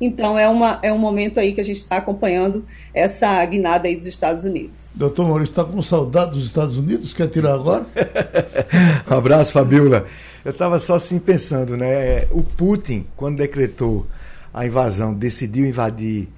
então 0.00 0.38
é, 0.38 0.48
uma, 0.48 0.78
é 0.82 0.92
um 0.92 0.98
momento 0.98 1.38
aí 1.38 1.52
que 1.52 1.60
a 1.60 1.64
gente 1.64 1.76
está 1.76 1.96
acompanhando 1.96 2.64
essa 2.92 3.44
guinada 3.46 3.88
aí 3.88 3.96
dos 3.96 4.06
Estados 4.06 4.44
Unidos. 4.44 4.90
Doutor 4.94 5.26
Maurício, 5.26 5.52
está 5.52 5.64
com 5.64 5.80
saudade 5.82 6.32
dos 6.32 6.46
Estados 6.46 6.76
Unidos? 6.76 7.12
Quer 7.12 7.28
tirar 7.28 7.54
agora? 7.54 7.86
um 9.10 9.14
abraço, 9.14 9.52
Fabiola. 9.52 10.06
Eu 10.44 10.50
estava 10.50 10.78
só 10.78 10.96
assim 10.96 11.18
pensando, 11.18 11.76
né? 11.76 12.26
O 12.30 12.42
Putin, 12.42 13.06
quando 13.16 13.38
decretou 13.38 14.06
a 14.52 14.66
invasão, 14.66 15.14
decidiu 15.14 15.66
invadir 15.66 16.28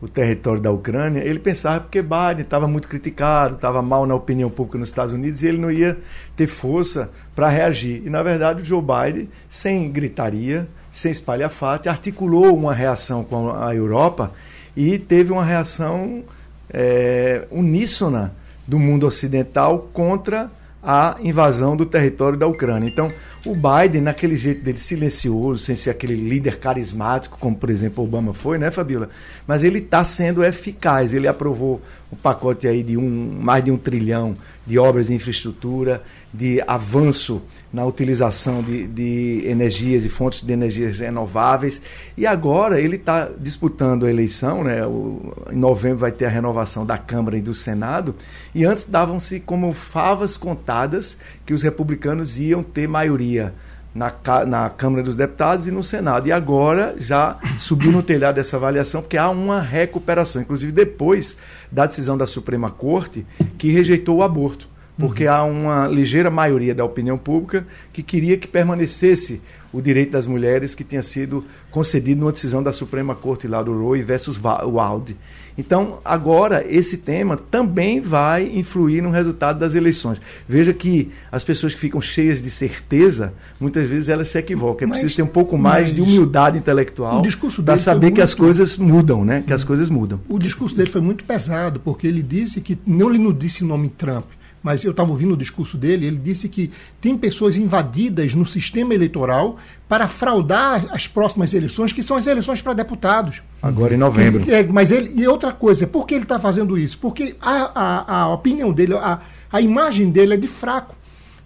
o 0.00 0.08
território 0.08 0.62
da 0.62 0.70
Ucrânia, 0.70 1.20
ele 1.20 1.38
pensava 1.38 1.80
porque 1.80 2.00
Biden 2.00 2.40
estava 2.40 2.66
muito 2.66 2.88
criticado, 2.88 3.56
estava 3.56 3.82
mal 3.82 4.06
na 4.06 4.14
opinião 4.14 4.48
pública 4.48 4.78
nos 4.78 4.88
Estados 4.88 5.12
Unidos 5.12 5.42
e 5.42 5.46
ele 5.46 5.58
não 5.58 5.70
ia 5.70 5.98
ter 6.34 6.46
força 6.46 7.10
para 7.34 7.48
reagir. 7.48 8.02
E, 8.06 8.08
na 8.08 8.22
verdade, 8.22 8.62
o 8.62 8.64
Joe 8.64 8.80
Biden, 8.80 9.28
sem 9.48 9.90
gritaria, 9.90 10.66
sem 10.92 11.12
espalhafate, 11.12 11.88
articulou 11.88 12.54
uma 12.56 12.74
reação 12.74 13.22
com 13.24 13.50
a 13.50 13.74
Europa 13.74 14.32
e 14.76 14.98
teve 14.98 15.32
uma 15.32 15.44
reação 15.44 16.24
é, 16.72 17.46
uníssona 17.50 18.32
do 18.66 18.78
mundo 18.78 19.06
ocidental 19.06 19.90
contra 19.92 20.50
a 20.82 21.18
invasão 21.22 21.76
do 21.76 21.84
território 21.84 22.38
da 22.38 22.46
Ucrânia. 22.46 22.88
Então, 22.88 23.12
o 23.44 23.54
Biden, 23.54 24.00
naquele 24.00 24.36
jeito 24.36 24.62
dele 24.62 24.78
silencioso, 24.78 25.62
sem 25.62 25.76
ser 25.76 25.90
aquele 25.90 26.14
líder 26.14 26.58
carismático, 26.58 27.36
como 27.38 27.54
por 27.54 27.68
exemplo 27.68 28.02
Obama 28.02 28.32
foi, 28.32 28.56
né, 28.56 28.70
Fabíola? 28.70 29.08
Mas 29.46 29.62
ele 29.62 29.78
está 29.78 30.04
sendo 30.04 30.42
eficaz. 30.42 31.12
Ele 31.12 31.28
aprovou 31.28 31.82
um 32.10 32.16
pacote 32.16 32.66
aí 32.66 32.82
de 32.82 32.96
um, 32.96 33.38
mais 33.40 33.62
de 33.62 33.70
um 33.70 33.76
trilhão 33.76 34.36
de 34.66 34.78
obras 34.78 35.08
de 35.08 35.14
infraestrutura, 35.14 36.02
de 36.32 36.62
avanço 36.66 37.42
na 37.72 37.84
utilização 37.84 38.62
de, 38.62 38.86
de 38.86 39.42
energias 39.46 40.04
e 40.04 40.08
fontes 40.08 40.42
de 40.42 40.52
energias 40.52 41.00
renováveis. 41.00 41.82
E 42.16 42.26
agora 42.26 42.80
ele 42.80 42.96
está 42.96 43.28
disputando 43.38 44.06
a 44.06 44.10
eleição, 44.10 44.62
né? 44.62 44.86
O, 44.86 45.32
em 45.52 45.56
novembro 45.56 45.98
vai 45.98 46.12
ter 46.12 46.26
a 46.26 46.30
renovação 46.30 46.86
da 46.86 46.96
Câmara 46.96 47.36
e 47.36 47.40
do 47.40 47.52
Senado. 47.52 48.14
E 48.54 48.64
antes 48.64 48.84
davam-se 48.84 49.40
como 49.40 49.72
favas 49.72 50.36
contadas 50.36 51.18
que 51.44 51.52
os 51.52 51.62
republicanos 51.62 52.38
iam 52.38 52.62
ter 52.62 52.86
maioria 52.86 53.52
na, 53.94 54.12
na 54.46 54.70
Câmara 54.70 55.02
dos 55.02 55.16
Deputados 55.16 55.66
e 55.66 55.70
no 55.70 55.82
Senado. 55.82 56.28
E 56.28 56.32
agora 56.32 56.94
já 56.98 57.38
subiu 57.58 57.90
no 57.90 58.02
telhado 58.02 58.36
dessa 58.36 58.56
avaliação, 58.56 59.02
porque 59.02 59.16
há 59.16 59.28
uma 59.28 59.60
recuperação, 59.60 60.40
inclusive 60.42 60.70
depois 60.70 61.36
da 61.70 61.86
decisão 61.86 62.16
da 62.16 62.26
Suprema 62.26 62.70
Corte, 62.70 63.26
que 63.58 63.70
rejeitou 63.70 64.18
o 64.18 64.22
aborto. 64.22 64.69
Porque 65.00 65.24
uhum. 65.24 65.32
há 65.32 65.44
uma 65.44 65.86
ligeira 65.88 66.30
maioria 66.30 66.74
da 66.74 66.84
opinião 66.84 67.18
pública 67.18 67.66
que 67.92 68.02
queria 68.02 68.36
que 68.36 68.46
permanecesse 68.46 69.40
o 69.72 69.80
direito 69.80 70.12
das 70.12 70.26
mulheres 70.26 70.74
que 70.74 70.82
tinha 70.82 71.02
sido 71.02 71.44
concedido 71.70 72.20
numa 72.20 72.32
decisão 72.32 72.62
da 72.62 72.72
Suprema 72.72 73.14
Corte 73.14 73.46
lá 73.46 73.62
do 73.62 73.72
Roe 73.72 74.02
versus 74.02 74.36
Wade. 74.36 75.16
Então, 75.56 75.98
agora, 76.04 76.64
esse 76.68 76.96
tema 76.96 77.36
também 77.36 78.00
vai 78.00 78.50
influir 78.54 79.02
no 79.02 79.10
resultado 79.10 79.58
das 79.58 79.74
eleições. 79.74 80.20
Veja 80.48 80.72
que 80.72 81.10
as 81.30 81.44
pessoas 81.44 81.74
que 81.74 81.80
ficam 81.80 82.00
cheias 82.00 82.40
de 82.40 82.50
certeza, 82.50 83.32
muitas 83.60 83.86
vezes 83.86 84.08
elas 84.08 84.28
se 84.28 84.38
equivocam. 84.38 84.86
É 84.86 84.88
mas, 84.88 85.00
preciso 85.00 85.16
ter 85.16 85.22
um 85.22 85.26
pouco 85.26 85.58
mais 85.58 85.92
de 85.94 86.00
humildade 86.00 86.58
intelectual 86.58 87.22
para 87.64 87.78
saber 87.78 88.10
que 88.12 88.22
as 88.22 88.34
coisas 88.34 88.76
mudam, 88.76 89.24
né? 89.24 89.44
Que 89.46 89.52
as 89.52 89.62
coisas 89.62 89.90
mudam. 89.90 90.20
O 90.28 90.38
discurso 90.38 90.74
dele 90.74 90.90
foi 90.90 91.00
muito 91.00 91.24
pesado, 91.24 91.78
porque 91.80 92.06
ele 92.06 92.22
disse 92.22 92.60
que, 92.60 92.78
não 92.86 93.08
lhe 93.08 93.18
não 93.18 93.32
disse 93.32 93.62
o 93.62 93.66
nome 93.66 93.88
Trump, 93.88 94.26
mas 94.62 94.84
eu 94.84 94.90
estava 94.90 95.10
ouvindo 95.10 95.34
o 95.34 95.36
discurso 95.36 95.76
dele, 95.76 96.06
ele 96.06 96.18
disse 96.18 96.48
que 96.48 96.70
tem 97.00 97.16
pessoas 97.16 97.56
invadidas 97.56 98.34
no 98.34 98.44
sistema 98.44 98.94
eleitoral 98.94 99.56
para 99.88 100.06
fraudar 100.06 100.86
as 100.90 101.06
próximas 101.06 101.54
eleições, 101.54 101.92
que 101.92 102.02
são 102.02 102.16
as 102.16 102.26
eleições 102.26 102.60
para 102.60 102.74
deputados. 102.74 103.42
Agora 103.62 103.94
em 103.94 103.96
novembro. 103.96 104.44
É, 104.50 104.62
mas 104.64 104.90
ele, 104.90 105.20
e 105.20 105.26
outra 105.26 105.52
coisa, 105.52 105.86
por 105.86 106.06
que 106.06 106.14
ele 106.14 106.24
está 106.24 106.38
fazendo 106.38 106.76
isso? 106.76 106.98
Porque 106.98 107.36
a, 107.40 107.72
a, 107.74 108.22
a 108.22 108.34
opinião 108.34 108.72
dele, 108.72 108.94
a, 108.94 109.20
a 109.50 109.60
imagem 109.60 110.10
dele 110.10 110.34
é 110.34 110.36
de 110.36 110.48
fraco. 110.48 110.94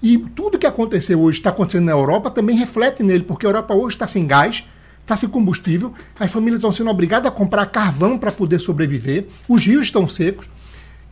E 0.02 0.18
tudo 0.18 0.58
que 0.58 0.66
aconteceu 0.66 1.20
hoje, 1.20 1.38
está 1.38 1.50
acontecendo 1.50 1.86
na 1.86 1.92
Europa, 1.92 2.30
também 2.30 2.56
reflete 2.56 3.02
nele, 3.02 3.24
porque 3.24 3.46
a 3.46 3.48
Europa 3.48 3.74
hoje 3.74 3.96
está 3.96 4.06
sem 4.06 4.26
gás, 4.26 4.64
está 5.00 5.16
sem 5.16 5.28
combustível, 5.28 5.94
as 6.18 6.30
famílias 6.30 6.58
estão 6.58 6.72
sendo 6.72 6.90
obrigadas 6.90 7.28
a 7.28 7.34
comprar 7.34 7.64
carvão 7.66 8.18
para 8.18 8.32
poder 8.32 8.58
sobreviver, 8.58 9.28
os 9.48 9.64
rios 9.64 9.84
estão 9.84 10.06
secos. 10.08 10.46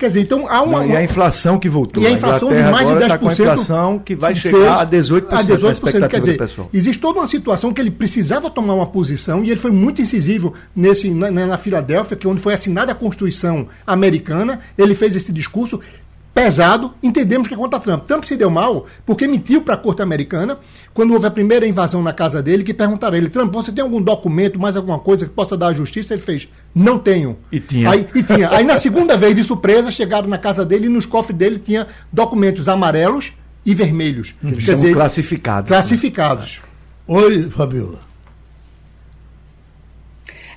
Quer 0.03 0.09
dizer, 0.09 0.23
então 0.23 0.49
há 0.49 0.61
uma. 0.63 0.81
Não, 0.81 0.89
e 0.89 0.97
a 0.97 1.05
inflação 1.05 1.61
que 1.61 1.69
voltou. 1.69 2.03
E 2.03 2.07
a 2.09 2.11
inflação 2.11 2.51
a 2.51 2.55
de 2.55 2.63
mais 2.65 2.89
de 2.89 2.95
10%. 2.95 3.07
Tá 3.07 3.19
com 3.19 3.29
a 3.29 3.33
inflação 3.33 3.99
que 4.01 4.17
vai 4.17 4.35
chegar 4.35 4.81
a 4.81 4.85
18%. 4.85 5.27
A 5.31 5.45
18%. 5.45 6.09
Quer 6.09 6.19
dizer, 6.19 6.41
existe 6.75 7.01
toda 7.01 7.21
uma 7.21 7.29
situação 7.29 7.73
que 7.73 7.81
ele 7.81 7.93
precisava 7.93 8.51
tomar 8.51 8.75
uma 8.75 8.87
posição 8.87 9.45
e 9.45 9.51
ele 9.53 9.61
foi 9.61 9.71
muito 9.71 10.03
incisivo 10.03 10.55
nesse, 10.75 11.09
na, 11.09 11.31
na 11.31 11.57
Filadélfia, 11.57 12.17
que 12.17 12.27
é 12.27 12.31
onde 12.31 12.41
foi 12.41 12.53
assinada 12.53 12.91
a 12.91 12.97
Constituição 12.97 13.69
americana. 13.87 14.59
Ele 14.77 14.93
fez 14.93 15.15
esse 15.15 15.31
discurso 15.31 15.79
pesado, 16.35 16.95
entendemos 17.03 17.47
que 17.47 17.55
é 17.55 17.57
contra 17.57 17.79
Trump. 17.79 18.07
Trump 18.07 18.25
se 18.25 18.37
deu 18.37 18.51
mal 18.51 18.87
porque 19.05 19.27
mentiu 19.27 19.63
para 19.63 19.75
a 19.75 19.77
corte 19.77 20.03
americana 20.03 20.59
quando 20.95 21.13
houve 21.13 21.27
a 21.27 21.31
primeira 21.31 21.67
invasão 21.67 22.03
na 22.03 22.13
casa 22.13 22.43
dele, 22.43 22.63
que 22.63 22.75
perguntaram 22.75 23.15
a 23.15 23.19
ele, 23.19 23.31
Trump, 23.31 23.53
você 23.53 23.73
tem 23.73 23.83
algum 23.83 24.01
documento, 24.01 24.59
mais 24.59 24.77
alguma 24.77 24.99
coisa 24.99 25.27
que 25.27 25.33
possa 25.33 25.57
dar 25.57 25.69
à 25.69 25.73
justiça? 25.73 26.13
Ele 26.13 26.23
fez, 26.23 26.49
não 26.75 26.99
tenho. 26.99 27.39
E 27.51 27.59
tinha. 27.61 27.91
Aí, 27.91 28.07
e 28.15 28.23
tinha. 28.23 28.51
Aí 28.51 28.65
na 28.65 28.79
segunda 28.79 29.17
vez, 29.17 29.35
de 29.35 29.45
surpresa, 29.45 29.91
chegaram 29.91 30.29
na 30.29 30.39
casa 30.39 30.65
dele 30.65 30.87
e 30.87 30.91
nos 30.91 31.07
cofres 31.07 31.37
dele 31.37 31.59
tinha 31.59 31.87
documentos 32.13 32.69
amarelos 32.69 33.33
e 33.65 33.75
vermelhos. 33.75 34.35
Eles 34.45 34.65
Quer 34.65 34.75
dizer, 34.75 34.93
classificados. 34.93 35.69
Classificados. 35.69 36.61
Né? 37.09 37.17
Oi, 37.17 37.51
Fabiola. 37.51 38.12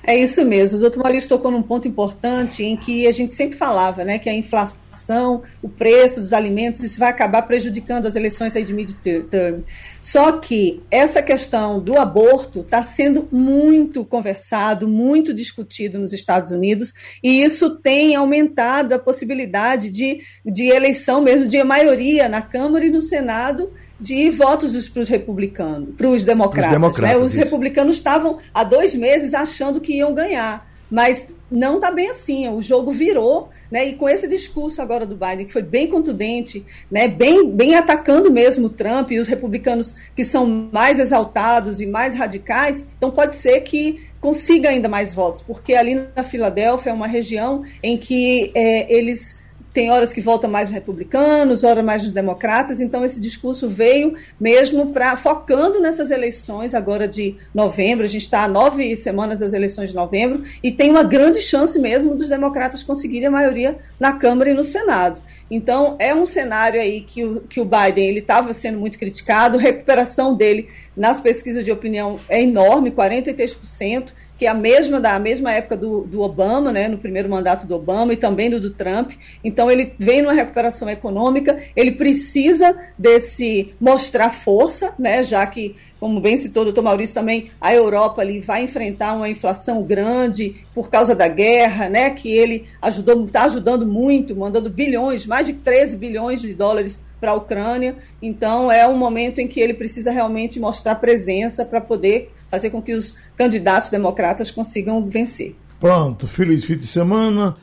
É 0.06 0.16
isso 0.16 0.44
mesmo. 0.44 0.78
O 0.78 0.80
doutor 0.82 1.02
Maurício 1.02 1.28
tocou 1.28 1.50
num 1.50 1.62
ponto 1.62 1.88
importante 1.88 2.62
em 2.62 2.76
que 2.76 3.08
a 3.08 3.12
gente 3.12 3.32
sempre 3.32 3.58
falava, 3.58 4.04
né, 4.04 4.20
que 4.20 4.28
a 4.28 4.32
inflação, 4.32 5.42
o 5.60 5.68
preço 5.68 6.20
dos 6.20 6.32
alimentos, 6.32 6.78
isso 6.80 7.00
vai 7.00 7.10
acabar 7.10 7.42
prejudicando 7.42 8.06
as 8.06 8.14
eleições 8.14 8.54
aí 8.54 8.62
de 8.62 8.72
mid-term. 8.72 9.62
Só 10.00 10.38
que 10.38 10.80
essa 10.92 11.20
questão 11.20 11.80
do 11.80 11.98
aborto 11.98 12.60
está 12.60 12.84
sendo 12.84 13.28
muito 13.32 14.04
conversado, 14.04 14.86
muito 14.86 15.34
discutido 15.34 15.98
nos 15.98 16.12
Estados 16.12 16.52
Unidos, 16.52 16.94
e 17.20 17.42
isso 17.42 17.70
tem 17.70 18.14
aumentado 18.14 18.92
a 18.92 19.00
possibilidade 19.00 19.90
de, 19.90 20.20
de 20.44 20.66
eleição 20.66 21.20
mesmo, 21.20 21.46
de 21.46 21.60
maioria 21.64 22.28
na 22.28 22.40
Câmara 22.40 22.86
e 22.86 22.90
no 22.90 23.02
Senado 23.02 23.72
de 23.98 24.30
votos 24.30 24.88
para 24.88 25.02
os 25.02 25.08
republicanos, 25.08 25.94
para 25.96 26.08
os 26.08 26.24
democratas. 26.24 26.72
democratas 26.72 27.18
né? 27.18 27.24
Os 27.24 27.34
republicanos 27.34 27.96
estavam 27.96 28.38
há 28.52 28.62
dois 28.62 28.94
meses 28.94 29.34
achando 29.34 29.80
que 29.80 29.94
iam 29.94 30.14
ganhar, 30.14 30.68
mas 30.90 31.28
não 31.50 31.76
está 31.76 31.90
bem 31.90 32.10
assim. 32.10 32.48
O 32.48 32.60
jogo 32.60 32.90
virou, 32.90 33.48
né? 33.70 33.88
E 33.88 33.94
com 33.94 34.08
esse 34.08 34.28
discurso 34.28 34.82
agora 34.82 35.06
do 35.06 35.16
Biden 35.16 35.46
que 35.46 35.52
foi 35.52 35.62
bem 35.62 35.88
contundente, 35.88 36.64
né? 36.90 37.08
Bem, 37.08 37.50
bem 37.50 37.74
atacando 37.74 38.30
mesmo 38.30 38.66
o 38.66 38.70
Trump 38.70 39.10
e 39.12 39.18
os 39.18 39.28
republicanos 39.28 39.94
que 40.14 40.24
são 40.24 40.68
mais 40.70 40.98
exaltados 40.98 41.80
e 41.80 41.86
mais 41.86 42.14
radicais, 42.14 42.84
então 42.98 43.10
pode 43.10 43.34
ser 43.34 43.60
que 43.60 44.06
consiga 44.20 44.70
ainda 44.70 44.88
mais 44.88 45.14
votos, 45.14 45.40
porque 45.40 45.74
ali 45.74 45.94
na 45.94 46.24
Filadélfia 46.24 46.90
é 46.90 46.92
uma 46.92 47.06
região 47.06 47.62
em 47.82 47.96
que 47.96 48.50
é, 48.54 48.92
eles 48.92 49.38
tem 49.76 49.90
horas 49.90 50.10
que 50.10 50.22
volta 50.22 50.48
mais 50.48 50.70
os 50.70 50.74
republicanos, 50.74 51.62
horas 51.62 51.84
mais 51.84 52.02
os 52.02 52.14
democratas, 52.14 52.80
então 52.80 53.04
esse 53.04 53.20
discurso 53.20 53.68
veio 53.68 54.14
mesmo 54.40 54.86
para 54.86 55.18
focando 55.18 55.80
nessas 55.80 56.10
eleições 56.10 56.74
agora 56.74 57.06
de 57.06 57.36
novembro, 57.54 58.02
a 58.02 58.08
gente 58.08 58.22
está 58.22 58.44
a 58.44 58.48
nove 58.48 58.96
semanas 58.96 59.40
das 59.40 59.52
eleições 59.52 59.90
de 59.90 59.94
novembro, 59.94 60.44
e 60.62 60.72
tem 60.72 60.88
uma 60.88 61.02
grande 61.02 61.42
chance 61.42 61.78
mesmo 61.78 62.14
dos 62.14 62.30
democratas 62.30 62.82
conseguirem 62.82 63.28
a 63.28 63.30
maioria 63.30 63.76
na 64.00 64.14
Câmara 64.14 64.48
e 64.48 64.54
no 64.54 64.64
Senado. 64.64 65.20
Então 65.50 65.94
é 65.98 66.14
um 66.14 66.24
cenário 66.24 66.80
aí 66.80 67.02
que 67.02 67.22
o, 67.22 67.42
que 67.42 67.60
o 67.60 67.64
Biden 67.66 68.08
ele 68.08 68.20
estava 68.20 68.54
sendo 68.54 68.78
muito 68.78 68.98
criticado, 68.98 69.58
a 69.58 69.60
recuperação 69.60 70.34
dele 70.34 70.70
nas 70.96 71.20
pesquisas 71.20 71.66
de 71.66 71.70
opinião 71.70 72.18
é 72.30 72.42
enorme, 72.42 72.90
43%, 72.90 74.14
que 74.38 74.46
é 74.46 74.48
a 74.48 74.54
mesma 74.54 75.00
da 75.00 75.18
mesma 75.18 75.52
época 75.52 75.76
do, 75.76 76.02
do 76.02 76.20
Obama, 76.20 76.72
né, 76.72 76.88
no 76.88 76.98
primeiro 76.98 77.28
mandato 77.28 77.66
do 77.66 77.74
Obama 77.74 78.12
e 78.12 78.16
também 78.16 78.50
do, 78.50 78.60
do 78.60 78.70
Trump. 78.70 79.12
Então 79.42 79.70
ele 79.70 79.94
vem 79.98 80.22
numa 80.22 80.32
recuperação 80.32 80.88
econômica, 80.88 81.56
ele 81.74 81.92
precisa 81.92 82.76
desse 82.98 83.74
mostrar 83.80 84.30
força, 84.30 84.94
né, 84.98 85.22
já 85.22 85.46
que 85.46 85.76
como 85.98 86.20
bem 86.20 86.36
citou 86.36 86.60
o 86.60 86.64
doutor 86.66 86.82
Maurício 86.82 87.14
também, 87.14 87.50
a 87.58 87.74
Europa 87.74 88.20
ali 88.20 88.38
vai 88.38 88.62
enfrentar 88.62 89.14
uma 89.14 89.30
inflação 89.30 89.82
grande 89.82 90.66
por 90.74 90.90
causa 90.90 91.14
da 91.14 91.26
guerra, 91.26 91.88
né, 91.88 92.10
que 92.10 92.30
ele 92.30 92.66
ajudou, 92.82 93.24
está 93.24 93.44
ajudando 93.44 93.86
muito, 93.86 94.36
mandando 94.36 94.68
bilhões, 94.68 95.24
mais 95.24 95.46
de 95.46 95.54
13 95.54 95.96
bilhões 95.96 96.42
de 96.42 96.52
dólares 96.52 97.00
para 97.18 97.30
a 97.30 97.34
Ucrânia. 97.34 97.96
Então 98.20 98.70
é 98.70 98.86
um 98.86 98.96
momento 98.96 99.40
em 99.40 99.48
que 99.48 99.58
ele 99.58 99.72
precisa 99.72 100.10
realmente 100.10 100.60
mostrar 100.60 100.96
presença 100.96 101.64
para 101.64 101.80
poder 101.80 102.30
fazer 102.50 102.70
com 102.70 102.80
que 102.80 102.94
os 102.94 103.14
candidatos 103.36 103.88
democratas 103.88 104.50
consigam 104.50 105.08
vencer. 105.08 105.56
Pronto, 105.80 106.26
feliz 106.26 106.64
fim 106.64 106.76
de 106.76 106.86
semana. 106.86 107.56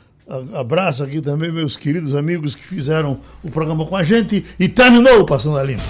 Abraço 0.54 1.04
aqui 1.04 1.20
também 1.20 1.52
meus 1.52 1.76
queridos 1.76 2.14
amigos 2.14 2.54
que 2.54 2.62
fizeram 2.62 3.20
o 3.42 3.50
programa 3.50 3.84
com 3.84 3.96
a 3.96 4.02
gente 4.02 4.44
e 4.58 4.68
terminou 4.68 5.26
Passando 5.26 5.58
a 5.58 5.62
Limpo. 5.62 5.82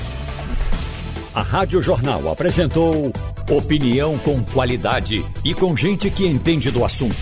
A 1.34 1.42
Rádio 1.42 1.82
Jornal 1.82 2.30
apresentou 2.30 3.12
opinião 3.50 4.16
com 4.18 4.42
qualidade 4.44 5.24
e 5.44 5.52
com 5.52 5.76
gente 5.76 6.08
que 6.08 6.24
entende 6.26 6.70
do 6.70 6.84
assunto. 6.84 7.16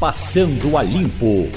Passando 0.00 0.76
a 0.76 0.82
Limpo. 0.82 1.52